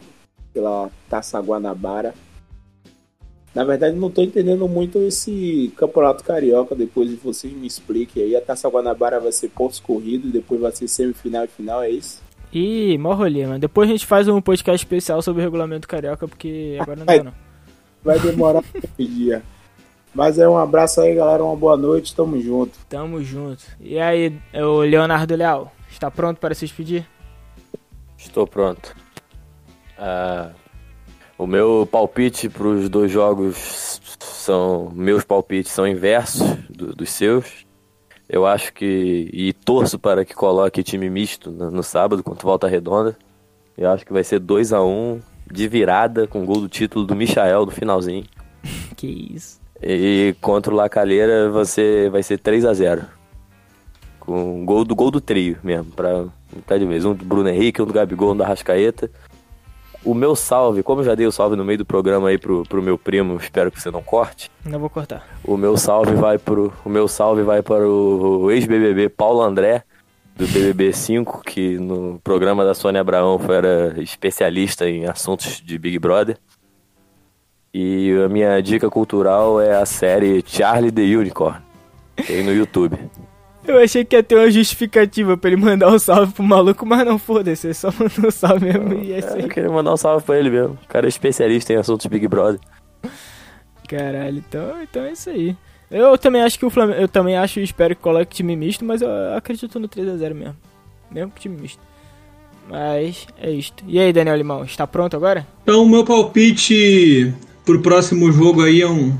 pela 0.53 0.91
Taça 1.09 1.41
Guanabara. 1.41 2.14
Na 3.55 3.64
verdade, 3.64 3.97
não 3.97 4.09
estou 4.09 4.22
entendendo 4.22 4.68
muito 4.68 4.99
esse 4.99 5.72
campeonato 5.77 6.22
carioca. 6.22 6.74
Depois 6.74 7.09
de 7.09 7.16
vocês 7.16 7.53
me 7.53 7.66
expliquem 7.66 8.22
aí. 8.22 8.37
A 8.37 8.41
Taça 8.41 8.68
Guanabara 8.68 9.18
vai 9.18 9.33
ser 9.33 9.49
pontos 9.49 9.81
corridos, 9.81 10.31
depois 10.31 10.61
vai 10.61 10.72
ser 10.72 10.87
semifinal 10.89 11.45
e 11.45 11.49
final, 11.49 11.83
é 11.83 11.91
isso? 11.91 12.22
Ih, 12.53 12.99
mó 12.99 13.14
rolê, 13.14 13.47
mano. 13.47 13.59
Depois 13.59 13.89
a 13.89 13.93
gente 13.93 14.07
faz 14.07 14.29
um 14.29 14.41
podcast 14.41 14.85
especial 14.85 15.22
sobre 15.22 15.41
o 15.41 15.45
regulamento 15.45 15.89
carioca, 15.89 16.29
porque 16.29 16.77
agora 16.81 16.99
não 16.99 17.07
dá 17.07 17.22
não. 17.22 17.33
Vai 18.05 18.20
demorar 18.20 18.62
um 18.99 19.05
dia. 19.05 19.43
Mas 20.17 20.39
é 20.39 20.49
um 20.49 20.57
abraço 20.57 21.03
aí, 21.03 21.14
galera. 21.14 21.45
Uma 21.45 21.55
boa 21.55 21.77
noite. 21.77 22.17
Tamo 22.17 22.41
junto. 22.41 22.79
Tamo 22.89 23.23
junto. 23.23 23.62
E 23.79 23.99
aí, 23.99 24.35
o 24.55 24.81
Leonardo 24.81 25.37
Leal, 25.37 25.71
está 25.91 26.11
pronto 26.11 26.41
para 26.41 26.55
se 26.55 26.64
despedir? 26.64 27.07
Estou 28.17 28.47
pronto. 28.47 28.97
Ah, 29.99 30.53
o 31.37 31.47
meu 31.47 31.87
palpite 31.93 32.49
para 32.49 32.67
os 32.67 32.89
dois 32.89 33.12
jogos 33.12 34.01
são. 34.19 34.91
Meus 34.95 35.23
palpites 35.23 35.71
são 35.71 35.87
inversos 35.87 36.47
do, 36.71 36.95
dos 36.95 37.11
seus. 37.11 37.67
Eu 38.27 38.47
acho 38.47 38.73
que. 38.73 39.29
E 39.31 39.53
torço 39.53 39.99
para 39.99 40.25
que 40.25 40.33
coloque 40.33 40.83
time 40.83 41.11
misto 41.11 41.51
no, 41.51 41.71
no 41.71 41.83
sábado 41.83 42.23
contra 42.23 42.47
Volta 42.47 42.67
Redonda. 42.67 43.19
Eu 43.77 43.91
acho 43.91 44.07
que 44.07 44.14
vai 44.14 44.25
ser 44.25 44.39
2 44.39 44.73
a 44.73 44.83
1 44.83 44.89
um, 44.89 45.21
de 45.53 45.69
virada 45.69 46.27
com 46.27 46.47
gol 46.47 46.62
do 46.62 46.71
título 46.71 47.05
do 47.05 47.14
Michael 47.14 47.67
no 47.67 47.71
finalzinho. 47.71 48.25
que 48.97 49.07
isso. 49.35 49.66
E 49.83 50.35
contra 50.41 50.72
o 50.72 50.77
Lacalheira 50.77 51.51
você 51.51 52.09
vai 52.11 52.22
ser 52.22 52.39
3 52.39 52.64
a 52.64 52.72
0 52.72 53.03
Com 54.18 54.64
gol 54.64 54.85
do 54.85 54.95
gol 54.95 55.11
do 55.11 55.20
trio 55.20 55.59
mesmo, 55.62 55.91
pra 55.93 56.24
tá 56.66 56.79
de 56.79 56.87
vez. 56.87 57.05
Um 57.05 57.14
do 57.14 57.24
Bruno 57.24 57.49
Henrique, 57.49 57.83
um 57.83 57.87
do 57.87 57.93
Gabigol, 57.93 58.33
um 58.33 58.37
da 58.37 58.47
Rascaeta. 58.47 59.11
O 60.05 60.14
meu 60.14 60.37
salve, 60.37 60.85
como 60.85 61.01
eu 61.01 61.05
já 61.05 61.14
dei 61.16 61.27
o 61.27 61.33
salve 61.33 61.57
no 61.57 61.64
meio 61.64 61.79
do 61.79 61.85
programa 61.85 62.29
aí 62.29 62.39
pro, 62.39 62.62
pro 62.62 62.81
meu 62.81 62.97
primo, 62.97 63.37
espero 63.39 63.72
que 63.72 63.81
você 63.81 63.91
não 63.91 64.03
corte. 64.03 64.51
Não 64.64 64.79
vou 64.79 64.89
cortar. 64.89 65.27
O 65.43 65.57
meu 65.57 65.77
salve 65.77 66.14
vai 66.14 66.39
pro. 66.39 66.72
O 66.85 66.89
meu 66.89 67.09
salve 67.09 67.43
vai 67.43 67.61
para 67.61 67.87
o 67.89 68.49
ex-BBB 68.53 69.09
Paulo 69.09 69.43
André, 69.43 69.83
do 70.37 70.47
BBB 70.47 70.93
5, 70.93 71.43
que 71.43 71.77
no 71.79 72.20
programa 72.22 72.64
da 72.64 72.72
Sônia 72.72 73.01
Abraão 73.01 73.37
foi, 73.39 73.57
era 73.57 74.01
especialista 74.01 74.89
em 74.89 75.07
assuntos 75.07 75.61
de 75.61 75.77
Big 75.77 75.99
Brother. 75.99 76.39
E 77.79 78.11
a 78.24 78.27
minha 78.27 78.59
dica 78.62 78.89
cultural 78.89 79.61
é 79.61 79.77
a 79.77 79.85
série 79.85 80.43
Charlie 80.47 80.91
the 80.91 81.03
Unicorn, 81.03 81.61
tem 82.27 82.43
no 82.43 82.51
YouTube. 82.51 82.97
Eu 83.68 83.79
achei 83.79 84.03
que 84.03 84.16
ia 84.16 84.22
ter 84.22 84.35
uma 84.35 84.51
justificativa 84.51 85.37
pra 85.37 85.51
ele 85.51 85.61
mandar 85.61 85.91
um 85.91 85.99
salve 85.99 86.33
pro 86.33 86.43
maluco, 86.43 86.87
mas 86.87 87.05
não 87.05 87.18
foda-se, 87.18 87.66
ele 87.66 87.74
só 87.74 87.91
mandou 88.01 88.29
um 88.29 88.31
salve 88.31 88.64
mesmo 88.64 88.95
e 88.95 89.12
é 89.12 89.18
isso 89.18 89.37
eu 89.37 89.49
queria 89.49 89.68
mandar 89.68 89.93
um 89.93 89.97
salve 89.99 90.24
pra 90.24 90.39
ele 90.39 90.49
mesmo. 90.49 90.79
O 90.85 90.89
cara 90.89 91.07
é 91.07 91.11
especialista 91.11 91.74
em 91.74 91.77
assuntos 91.77 92.07
Big 92.07 92.27
Brother. 92.27 92.59
Caralho, 93.87 94.39
então, 94.39 94.83
então 94.83 95.03
é 95.03 95.12
isso 95.12 95.29
aí. 95.29 95.55
Eu 95.91 96.16
também 96.16 96.43
acho 96.43 96.59
que 96.59 96.64
o 96.64 96.70
Flamengo. 96.70 96.99
Eu 96.99 97.09
também 97.09 97.37
acho 97.37 97.61
e 97.61 97.62
espero 97.62 97.95
que 97.95 98.01
coloque 98.01 98.37
time 98.37 98.57
misto, 98.57 98.87
mas 98.87 99.03
eu 99.03 99.11
acredito 99.37 99.79
no 99.79 99.87
3x0 99.87 100.33
mesmo. 100.33 100.57
Mesmo 101.11 101.31
com 101.31 101.39
time 101.39 101.61
misto. 101.61 101.83
Mas 102.70 103.27
é 103.39 103.51
isto. 103.51 103.85
E 103.87 103.99
aí, 103.99 104.14
Daniel 104.14 104.37
Limão, 104.37 104.64
está 104.64 104.87
pronto 104.87 105.14
agora? 105.14 105.47
Então, 105.62 105.83
o 105.83 105.89
meu 105.89 106.05
palpite 106.05 107.35
pro 107.67 107.83
próximo 107.83 108.31
jogo 108.31 108.62
aí 108.62 108.81
é 108.81 108.89
um 108.89 109.12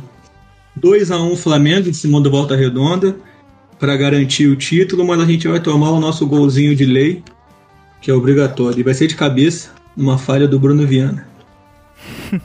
2x1 0.81 1.37
Flamengo 1.37 1.89
em 1.89 1.93
cima 1.93 2.21
do 2.21 2.31
Volta 2.31 2.55
Redonda. 2.57 3.17
para 3.79 3.95
garantir 3.95 4.47
o 4.47 4.57
título, 4.57 5.07
mas 5.07 5.21
a 5.21 5.27
gente 5.27 5.47
vai 5.47 5.61
tomar 5.61 5.91
o 5.91 6.01
nosso 6.01 6.27
golzinho 6.27 6.75
de 6.75 6.87
lei, 6.87 7.23
que 8.01 8.11
é 8.11 8.15
obrigatório. 8.15 8.81
E 8.81 8.83
vai 8.83 8.95
ser 8.95 9.07
de 9.07 9.15
cabeça, 9.15 9.71
uma 9.95 10.17
falha 10.17 10.49
do 10.49 10.59
Bruno 10.59 10.87
Viana. 10.87 11.29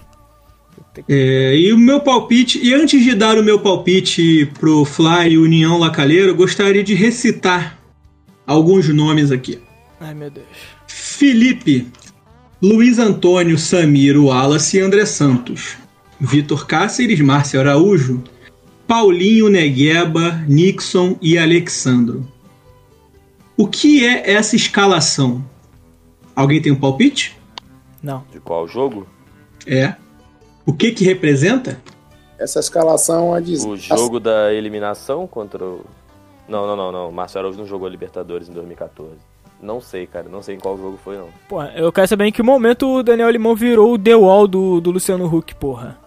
É, 1.08 1.56
e 1.58 1.72
o 1.72 1.78
meu 1.78 2.02
palpite, 2.02 2.60
e 2.62 2.74
antes 2.74 3.02
de 3.02 3.16
dar 3.16 3.38
o 3.38 3.44
meu 3.44 3.60
palpite 3.60 4.46
pro 4.60 4.84
Fly 4.84 5.38
União 5.38 5.78
Lacalheiro, 5.80 6.32
eu 6.32 6.36
gostaria 6.36 6.84
de 6.84 6.94
recitar 6.94 7.80
alguns 8.46 8.90
nomes 8.90 9.32
aqui. 9.32 9.58
Ai, 10.02 10.14
meu 10.14 10.30
Deus. 10.30 10.46
Felipe, 10.88 11.88
Luiz 12.62 13.00
Antônio, 13.00 13.58
Samir, 13.58 14.22
Wallace 14.22 14.78
e 14.78 14.82
André 14.82 15.06
Santos. 15.06 15.78
Vitor 16.24 16.68
Cáceres, 16.68 17.20
Márcio 17.20 17.60
Araújo, 17.60 18.24
Paulinho 18.88 19.50
Negueba, 19.50 20.44
Nixon 20.48 21.18
e 21.20 21.36
Alexandro. 21.36 22.24
O 23.58 23.68
que 23.68 24.06
é 24.06 24.32
essa 24.32 24.56
escalação? 24.56 25.44
Alguém 26.36 26.62
tem 26.62 26.72
um 26.72 26.80
palpite? 26.80 27.36
Não. 28.04 28.24
De 28.32 28.40
qual 28.40 28.68
jogo? 28.68 29.08
É. 29.66 29.96
O 30.64 30.72
que 30.72 30.92
que 30.92 31.04
representa? 31.04 31.82
Essa 32.38 32.60
escalação 32.60 33.36
é 33.36 33.42
de. 33.42 33.56
O 33.66 33.76
jogo 33.76 34.20
da 34.20 34.54
eliminação 34.54 35.26
contra 35.26 35.66
o. 35.66 35.84
Não, 36.48 36.68
não, 36.68 36.76
não, 36.76 36.92
não. 36.92 37.12
Márcio 37.12 37.40
Araújo 37.40 37.58
não 37.58 37.66
jogou 37.66 37.88
Libertadores 37.88 38.48
em 38.48 38.54
2014. 38.54 39.16
Não 39.60 39.82
sei, 39.82 40.06
cara. 40.06 40.30
Não 40.30 40.44
sei 40.44 40.56
em 40.56 40.60
qual 40.60 40.78
jogo 40.78 41.00
foi, 41.04 41.18
não. 41.18 41.30
Pô, 41.50 41.64
eu 41.64 41.92
quero 41.92 42.08
saber 42.08 42.26
em 42.26 42.32
que 42.32 42.44
momento 42.44 42.88
o 42.88 43.04
Daniel 43.04 43.30
Limão 43.32 43.56
virou 43.56 43.94
o 43.94 43.98
The 43.98 44.16
Wall 44.16 44.48
do, 44.48 44.80
do 44.80 44.92
Luciano 44.92 45.26
Huck, 45.26 45.56
porra. 45.56 46.01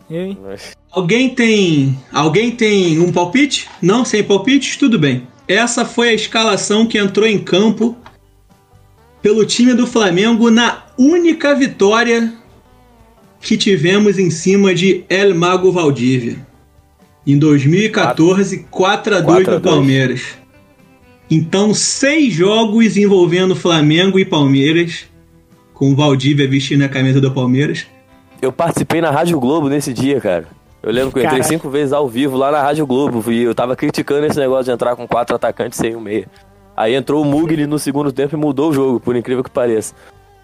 Alguém 0.91 1.31
tem. 1.31 1.99
Alguém 2.13 2.51
tem 2.51 3.01
um 3.01 3.13
palpite? 3.13 3.69
Não, 3.81 4.05
sem 4.05 4.23
palpites? 4.23 4.77
Tudo 4.77 4.99
bem. 4.99 5.27
Essa 5.49 5.85
foi 5.85 6.11
a 6.11 6.15
escalação 6.15 6.87
que 6.87 6.99
entrou 6.99 7.27
em 7.27 7.39
campo 7.39 7.97
pelo 9.23 9.45
time 9.45 9.75
do 9.75 9.87
Flamengo 9.87 10.51
na 10.51 10.85
única 10.99 11.55
vitória 11.55 12.33
que 13.41 13.57
tivemos 13.57 14.19
em 14.19 14.31
cima 14.31 14.75
de 14.75 15.05
El 15.09 15.35
Mago 15.35 15.71
Valdívia. 15.71 16.47
Em 17.27 17.39
2014, 17.39 18.67
4 18.71 19.17
a 19.17 19.21
2 19.21 19.27
4 19.27 19.51
a 19.51 19.55
no 19.55 19.61
2. 19.61 19.75
Palmeiras. 19.75 20.23
Então, 21.31 21.73
seis 21.73 22.35
jogos 22.35 22.97
envolvendo 22.97 23.57
Flamengo 23.57 24.19
e 24.19 24.25
Palmeiras, 24.25 25.05
com 25.73 25.93
o 25.93 25.97
Valdívia 25.97 26.47
vestindo 26.47 26.83
a 26.83 26.89
camisa 26.89 27.21
do 27.21 27.31
Palmeiras. 27.31 27.87
Eu 28.45 28.53
participei 28.53 29.01
na 29.01 29.11
Rádio 29.11 29.41
Globo 29.41 29.71
nesse 29.71 29.91
dia, 29.93 30.21
cara. 30.21 30.47
Eu 30.83 30.93
lembro 30.93 31.11
que 31.11 31.19
eu 31.19 31.23
entrei 31.23 31.39
Caraca. 31.39 31.49
cinco 31.49 31.71
vezes 31.71 31.95
ao 31.95 32.07
vivo 32.07 32.37
lá 32.37 32.53
na 32.53 32.61
Rádio 32.61 32.87
Globo 32.87 33.33
e 33.33 33.43
eu 33.43 33.55
tava 33.55 33.75
criticando 33.75 34.27
esse 34.27 34.39
negócio 34.39 34.67
de 34.67 34.71
entrar 34.71 34.95
com 34.95 35.09
quatro 35.09 35.35
atacantes 35.35 35.79
sem 35.79 35.97
um 35.97 36.01
meia. 36.01 36.27
Aí 36.77 36.95
entrou 36.95 37.23
o 37.23 37.25
Mugli 37.25 37.67
no 37.67 37.79
segundo 37.79 38.13
tempo 38.13 38.37
e 38.37 38.39
mudou 38.39 38.69
o 38.69 38.73
jogo, 38.75 39.01
por 39.01 39.17
incrível 39.17 39.43
que 39.43 39.49
pareça. 39.49 39.95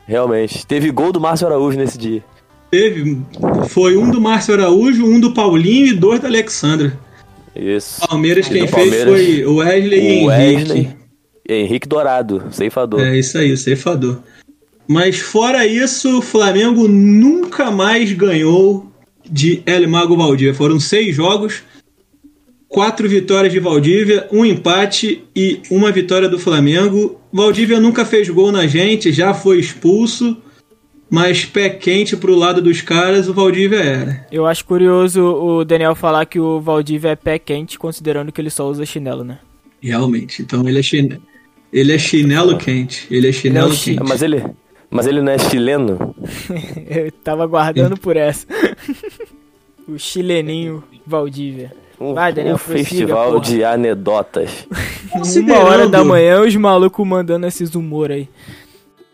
Realmente. 0.06 0.66
Teve 0.66 0.90
gol 0.90 1.12
do 1.12 1.20
Márcio 1.20 1.46
Araújo 1.46 1.76
nesse 1.76 1.98
dia. 1.98 2.24
Teve, 2.70 3.20
foi 3.68 3.98
um 3.98 4.10
do 4.10 4.18
Márcio 4.18 4.54
Araújo, 4.54 5.04
um 5.04 5.20
do 5.20 5.34
Paulinho 5.34 5.88
e 5.88 5.92
dois 5.92 6.20
da 6.20 6.28
Alexandra. 6.28 6.98
Isso. 7.54 8.00
Palmeiras 8.08 8.46
E 8.46 8.50
quem 8.50 8.64
do 8.64 8.68
fez 8.68 8.90
Palmeiras, 8.90 9.12
foi 9.12 9.44
o 9.44 9.56
Wesley 9.56 10.22
e 10.22 10.26
o 10.26 10.32
Henrique. 10.32 10.58
Wesley 10.58 10.96
e 11.46 11.52
Henrique 11.52 11.88
Dourado, 11.88 12.44
ceifador. 12.50 13.00
É 13.00 13.18
isso 13.18 13.36
aí, 13.36 13.52
o 13.52 13.56
ceifador. 13.58 14.20
Mas 14.90 15.20
fora 15.20 15.64
isso, 15.64 16.18
o 16.18 16.20
Flamengo 16.20 16.88
nunca 16.88 17.70
mais 17.70 18.12
ganhou 18.12 18.90
de 19.24 19.62
El 19.64 19.88
Mago 19.88 20.16
Valdívia. 20.16 20.52
Foram 20.52 20.80
seis 20.80 21.14
jogos, 21.14 21.62
quatro 22.66 23.08
vitórias 23.08 23.52
de 23.52 23.60
Valdívia, 23.60 24.26
um 24.32 24.44
empate 24.44 25.22
e 25.36 25.60
uma 25.70 25.92
vitória 25.92 26.28
do 26.28 26.40
Flamengo. 26.40 27.20
Valdívia 27.32 27.78
nunca 27.78 28.04
fez 28.04 28.28
gol 28.30 28.50
na 28.50 28.66
gente, 28.66 29.12
já 29.12 29.32
foi 29.32 29.60
expulso, 29.60 30.36
mas 31.08 31.44
pé 31.44 31.68
quente 31.68 32.16
pro 32.16 32.34
lado 32.34 32.60
dos 32.60 32.80
caras, 32.80 33.28
o 33.28 33.32
Valdívia 33.32 33.78
era. 33.78 34.26
Eu 34.32 34.44
acho 34.44 34.64
curioso 34.64 35.22
o 35.22 35.64
Daniel 35.64 35.94
falar 35.94 36.26
que 36.26 36.40
o 36.40 36.60
Valdívia 36.60 37.10
é 37.10 37.14
pé 37.14 37.38
quente, 37.38 37.78
considerando 37.78 38.32
que 38.32 38.40
ele 38.40 38.50
só 38.50 38.68
usa 38.68 38.84
chinelo, 38.84 39.22
né? 39.22 39.38
Realmente. 39.80 40.42
Então 40.42 40.68
ele 40.68 40.80
é 40.80 40.82
chinelo, 40.82 41.22
ele 41.72 41.92
é 41.92 41.98
chinelo 41.98 42.58
quente. 42.58 43.06
Ele 43.08 43.28
é 43.28 43.32
chinelo 43.32 43.68
Ele 43.68 43.72
é 43.72 43.76
o 43.76 43.80
quente. 43.80 44.08
Mas 44.08 44.20
ele, 44.20 44.42
mas 44.90 45.06
ele 45.06 45.22
não 45.22 45.32
é 45.32 45.38
chileno? 45.38 46.14
Eu 46.88 47.12
tava 47.12 47.44
aguardando 47.44 47.96
por 47.96 48.16
essa. 48.16 48.46
o 49.88 49.98
chileninho 49.98 50.82
Valdívia. 51.06 51.72
Um, 52.00 52.14
Vai, 52.14 52.32
Daniel, 52.32 52.54
um 52.54 52.58
prossiga, 52.58 52.84
festival 52.84 53.32
porra. 53.32 53.44
de 53.44 53.64
anedotas. 53.64 54.66
Uma 55.36 55.58
hora 55.58 55.88
da 55.88 56.02
manhã, 56.02 56.40
os 56.40 56.56
malucos 56.56 57.06
mandando 57.06 57.46
esses 57.46 57.74
humor 57.74 58.10
aí. 58.10 58.28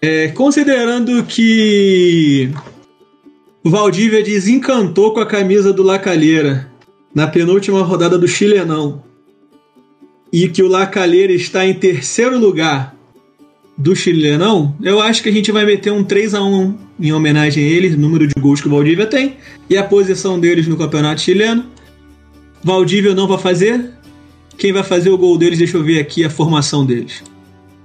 É, 0.01 0.29
considerando 0.29 1.24
que 1.24 2.51
o 3.64 3.70
Valdívia 3.70 4.22
desencantou 4.22 5.12
com 5.12 5.20
a 5.20 5.27
camisa 5.27 5.72
do 5.72 5.83
Lacalheira 5.83 6.70
na 7.14 7.27
penúltima 7.27 7.83
rodada 7.83 8.16
do 8.16 8.29
Chilenão 8.29 9.03
e 10.33 10.49
que 10.49 10.62
o 10.62 10.68
Lacalheira 10.68 11.33
está 11.33 11.66
em 11.66 11.74
terceiro 11.74 12.39
lugar 12.39 12.95
do 13.77 13.95
Chilenão, 13.95 14.74
eu 14.83 15.01
acho 15.01 15.22
que 15.22 15.29
a 15.29 15.33
gente 15.33 15.53
vai 15.53 15.64
meter 15.66 15.93
um 15.93 16.03
3 16.03 16.35
a 16.35 16.43
1 16.43 16.74
em 16.99 17.12
homenagem 17.12 17.62
a 17.62 17.66
eles, 17.66 17.97
número 17.97 18.27
de 18.27 18.35
gols 18.41 18.61
que 18.61 18.68
o 18.68 18.70
Valdívia 18.70 19.07
tem 19.07 19.37
e 19.68 19.77
a 19.77 19.85
posição 19.85 20.41
deles 20.41 20.66
no 20.66 20.77
campeonato 20.77 21.20
chileno. 21.20 21.64
Valdívia 22.62 23.14
não 23.14 23.29
vai 23.29 23.39
fazer. 23.39 23.91
Quem 24.57 24.72
vai 24.72 24.83
fazer 24.83 25.11
o 25.11 25.18
gol 25.18 25.37
deles, 25.37 25.59
deixa 25.59 25.77
eu 25.77 25.85
ver 25.85 26.01
aqui 26.01 26.24
a 26.24 26.31
formação 26.31 26.87
deles. 26.87 27.22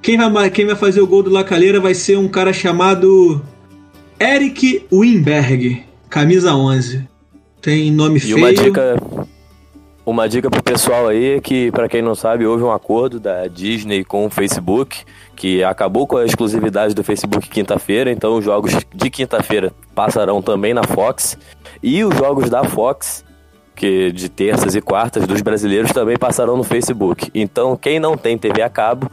Quem 0.02 0.18
vai, 0.18 0.50
quem 0.50 0.66
vai 0.66 0.76
fazer 0.76 1.02
o 1.02 1.08
gol 1.08 1.22
do 1.22 1.30
Lacalheira 1.30 1.80
vai 1.80 1.94
ser 1.94 2.18
um 2.18 2.28
cara 2.28 2.54
chamado 2.54 3.42
Eric 4.20 4.86
Wimberg, 4.92 5.84
camisa 6.10 6.56
11. 6.56 7.06
Tem 7.62 7.92
nome 7.92 8.18
E 8.18 8.22
feio. 8.22 8.38
uma 8.38 8.54
dica, 8.54 8.96
uma 10.06 10.28
dica 10.28 10.50
pro 10.50 10.64
pessoal 10.64 11.08
aí 11.08 11.36
é 11.36 11.42
que, 11.42 11.72
pra 11.72 11.88
quem 11.88 12.02
não 12.02 12.16
sabe, 12.16 12.46
houve 12.46 12.64
um 12.64 12.72
acordo 12.72 13.20
da 13.20 13.48
Disney 13.48 14.04
com 14.04 14.26
o 14.26 14.30
Facebook 14.30 15.04
que 15.36 15.64
acabou 15.64 16.06
com 16.06 16.18
a 16.18 16.26
exclusividade 16.26 16.94
do 16.94 17.04
Facebook 17.04 17.50
quinta-feira, 17.50 18.12
então 18.12 18.38
os 18.38 18.46
jogos 18.46 18.74
de 18.94 19.10
quinta-feira 19.10 19.74
passarão 19.96 20.42
também 20.42 20.74
na 20.74 20.84
Fox 20.84 21.38
e 21.82 22.04
os 22.04 22.16
jogos 22.16 22.50
da 22.50 22.64
Fox, 22.64 23.26
que 23.76 24.12
de 24.12 24.30
terças 24.30 24.76
e 24.76 24.82
quartas 24.82 25.26
dos 25.26 25.42
brasileiros 25.42 25.92
também 25.92 26.18
passarão 26.18 26.58
no 26.58 26.64
Facebook. 26.64 27.30
Então, 27.34 27.76
quem 27.76 28.00
não 28.00 28.18
tem 28.18 28.38
TV 28.38 28.62
a 28.62 28.70
cabo 28.70 29.10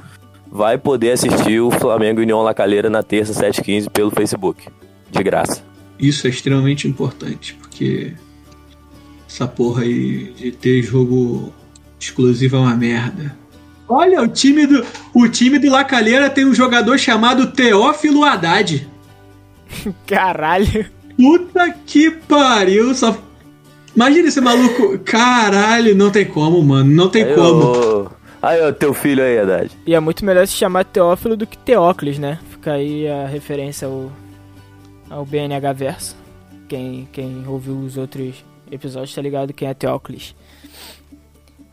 vai 0.51 0.79
poder 0.79 1.13
assistir 1.13 1.61
o 1.61 1.71
Flamengo 1.71 2.21
e 2.21 2.25
União 2.25 2.43
Lacalheira 2.43 2.89
na 2.89 3.03
terça 3.03 3.33
7h15 3.33 3.91
pelo 3.91 4.11
Facebook, 4.11 4.69
de 5.11 5.23
graça. 5.23 5.63
Isso 5.99 6.27
é 6.27 6.31
extremamente 6.31 6.87
importante, 6.87 7.55
porque 7.55 8.15
essa 9.29 9.47
porra 9.47 9.83
aí 9.83 10.33
de 10.37 10.51
ter 10.53 10.83
jogo 10.83 11.53
exclusivo 12.01 12.57
é 12.57 12.61
uma 12.61 12.75
merda. 12.75 13.37
Olha, 13.89 14.23
o 14.23 14.29
time 14.29 14.67
do, 14.67 14.85
o 15.15 15.29
time 15.29 15.59
do 15.59 15.71
Lacalheira 15.71 16.29
tem 16.29 16.45
um 16.45 16.55
jogador 16.55 16.99
chamado 16.99 17.47
Teófilo 17.53 18.25
Haddad. 18.25 18.87
Caralho. 20.07 20.87
Puta 21.17 21.71
que 21.87 22.11
pariu. 22.11 22.95
Só... 22.95 23.17
Imagina 23.95 24.29
esse 24.29 24.41
maluco. 24.41 24.99
Caralho, 25.01 25.95
não 25.95 26.11
tem 26.11 26.25
como, 26.25 26.63
mano. 26.63 26.91
Não 26.95 27.09
tem 27.09 27.25
Aí, 27.25 27.35
como. 27.35 27.65
ô- 27.65 28.19
Aí, 28.41 28.61
ó, 28.63 28.71
teu 28.71 28.95
filho 28.95 29.23
aí, 29.25 29.37
Haddad. 29.41 29.71
E 29.85 29.95
é 29.95 29.99
muito 30.01 30.25
melhor 30.25 30.47
se 30.47 30.53
chamar 30.55 30.85
Teófilo 30.85 31.37
do 31.37 31.45
que 31.47 31.59
Teócles, 31.59 32.19
né? 32.21 32.39
Fica 32.51 32.75
aí 32.75 33.09
a 33.09 33.27
referência 33.27 33.89
ao, 33.89 34.13
ao 35.11 35.25
BNH 35.25 35.73
Verso. 35.73 36.17
Quem, 36.69 37.09
quem 37.11 37.43
ouviu 37.49 37.77
os 37.81 37.97
outros 37.97 38.45
episódios 38.71 39.15
tá 39.15 39.21
ligado 39.23 39.53
quem 39.53 39.69
é 39.69 39.75
Teócles. 39.75 40.35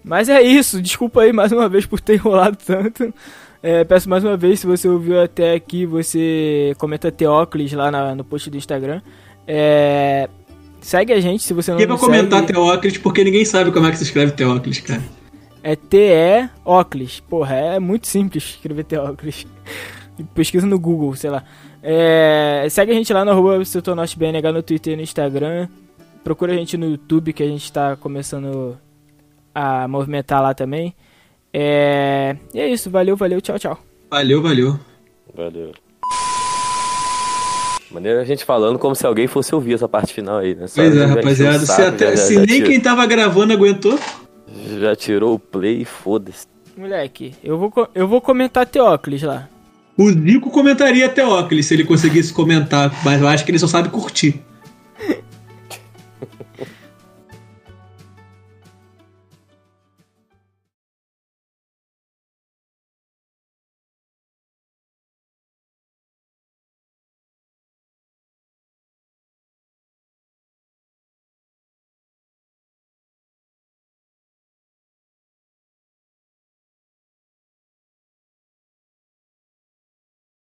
Mas 0.04 0.30
é 0.30 0.42
isso, 0.42 0.82
desculpa 0.82 1.22
aí 1.22 1.34
mais 1.34 1.52
uma 1.52 1.68
vez 1.68 1.86
por 1.86 2.00
ter 2.00 2.14
enrolado 2.16 2.58
tanto. 2.64 3.14
É, 3.64 3.84
peço 3.84 4.08
mais 4.10 4.24
uma 4.24 4.38
vez, 4.38 4.60
se 4.60 4.68
você 4.68 4.88
ouviu 4.88 5.20
até 5.20 5.54
aqui, 5.56 5.86
você 5.86 6.76
comenta 6.78 7.12
Teócles 7.12 7.74
lá 7.74 7.90
na- 7.90 8.14
no 8.14 8.24
post 8.24 8.50
do 8.50 8.58
Instagram. 8.58 9.02
É, 9.48 10.30
segue 10.80 11.12
a 11.14 11.20
gente 11.20 11.42
se 11.44 11.54
você 11.54 11.72
não 11.72 11.80
Ninguém 11.80 11.96
vai 11.98 12.06
comentar 12.06 12.40
segue. 12.42 12.54
Teóclis 12.54 12.98
porque 13.00 13.24
ninguém 13.24 13.44
sabe 13.46 13.72
como 13.72 13.88
é 13.88 13.92
que 13.92 13.98
se 13.98 14.04
escreve 14.04 14.34
Teóclis, 14.34 14.80
cara. 14.82 15.02
É 15.64 15.76
T-E-Ocles. 15.76 17.22
Porra, 17.22 17.56
é 17.56 17.80
muito 17.80 18.06
simples 18.06 18.44
escrever 18.44 18.84
Teóclis. 18.84 19.48
Pesquisa 20.36 20.68
no 20.68 20.78
Google, 20.78 21.16
sei 21.16 21.32
lá. 21.32 21.44
É, 21.82 22.68
segue 22.70 22.92
a 22.92 22.96
gente 22.96 23.12
lá 23.12 23.26
no 23.26 23.32
arroba 23.32 23.58
no 24.52 24.62
Twitter 24.64 24.94
e 24.94 24.96
no 24.96 25.02
Instagram. 25.02 25.68
Procura 26.26 26.54
a 26.54 26.56
gente 26.58 26.76
no 26.76 26.90
YouTube 26.90 27.32
que 27.34 27.44
a 27.44 27.48
gente 27.48 27.72
tá 27.72 27.96
começando 27.96 28.76
a 29.54 29.88
movimentar 29.88 30.42
lá 30.42 30.56
também. 30.56 30.96
É, 31.54 32.36
e 32.52 32.60
é 32.60 32.68
isso, 32.68 32.90
valeu, 32.90 33.16
valeu, 33.16 33.40
tchau, 33.40 33.60
tchau. 33.60 33.78
Valeu, 34.10 34.42
valeu. 34.42 34.80
Valeu. 35.36 35.72
Maneira 37.92 38.22
a 38.22 38.26
gente 38.26 38.44
falando 38.44 38.80
como 38.80 38.96
se 38.96 39.06
alguém 39.06 39.28
fosse 39.28 39.54
ouvir 39.54 39.76
essa 39.76 39.88
parte 39.88 40.16
final 40.16 40.40
aí, 40.40 40.56
né? 40.56 40.66
Só 40.68 40.82
Pois 40.82 40.96
é, 40.98 41.00
já 41.00 41.06
rapaziada. 41.06 41.60
Se, 41.66 41.82
até- 41.84 42.06
já- 42.10 42.16
já- 42.16 42.18
se 42.18 42.34
já 42.34 42.40
nem 42.40 42.48
tirou- 42.48 42.70
quem 42.72 42.80
tava 42.82 43.06
gravando 43.06 43.54
aguentou. 43.54 44.00
Já 44.80 44.96
tirou 44.96 45.36
o 45.36 45.40
play 45.40 45.82
e 45.84 45.86
foda-se. 45.86 46.48
Moleque, 46.76 47.36
eu 47.44 47.58
vou, 47.60 47.72
eu 47.94 48.08
vou 48.08 48.20
comentar 48.20 48.66
Teóclis 48.66 49.22
lá. 49.22 49.48
O 49.96 50.10
Nico 50.10 50.50
comentaria 50.50 51.08
Teóclis 51.08 51.68
se 51.68 51.76
ele 51.76 51.86
conseguisse 51.86 52.34
comentar, 52.34 52.92
mas 53.06 53.22
eu 53.22 53.28
acho 53.28 53.46
que 53.46 53.52
ele 53.52 53.60
só 53.60 53.68
sabe 53.68 53.90
curtir. 53.90 54.42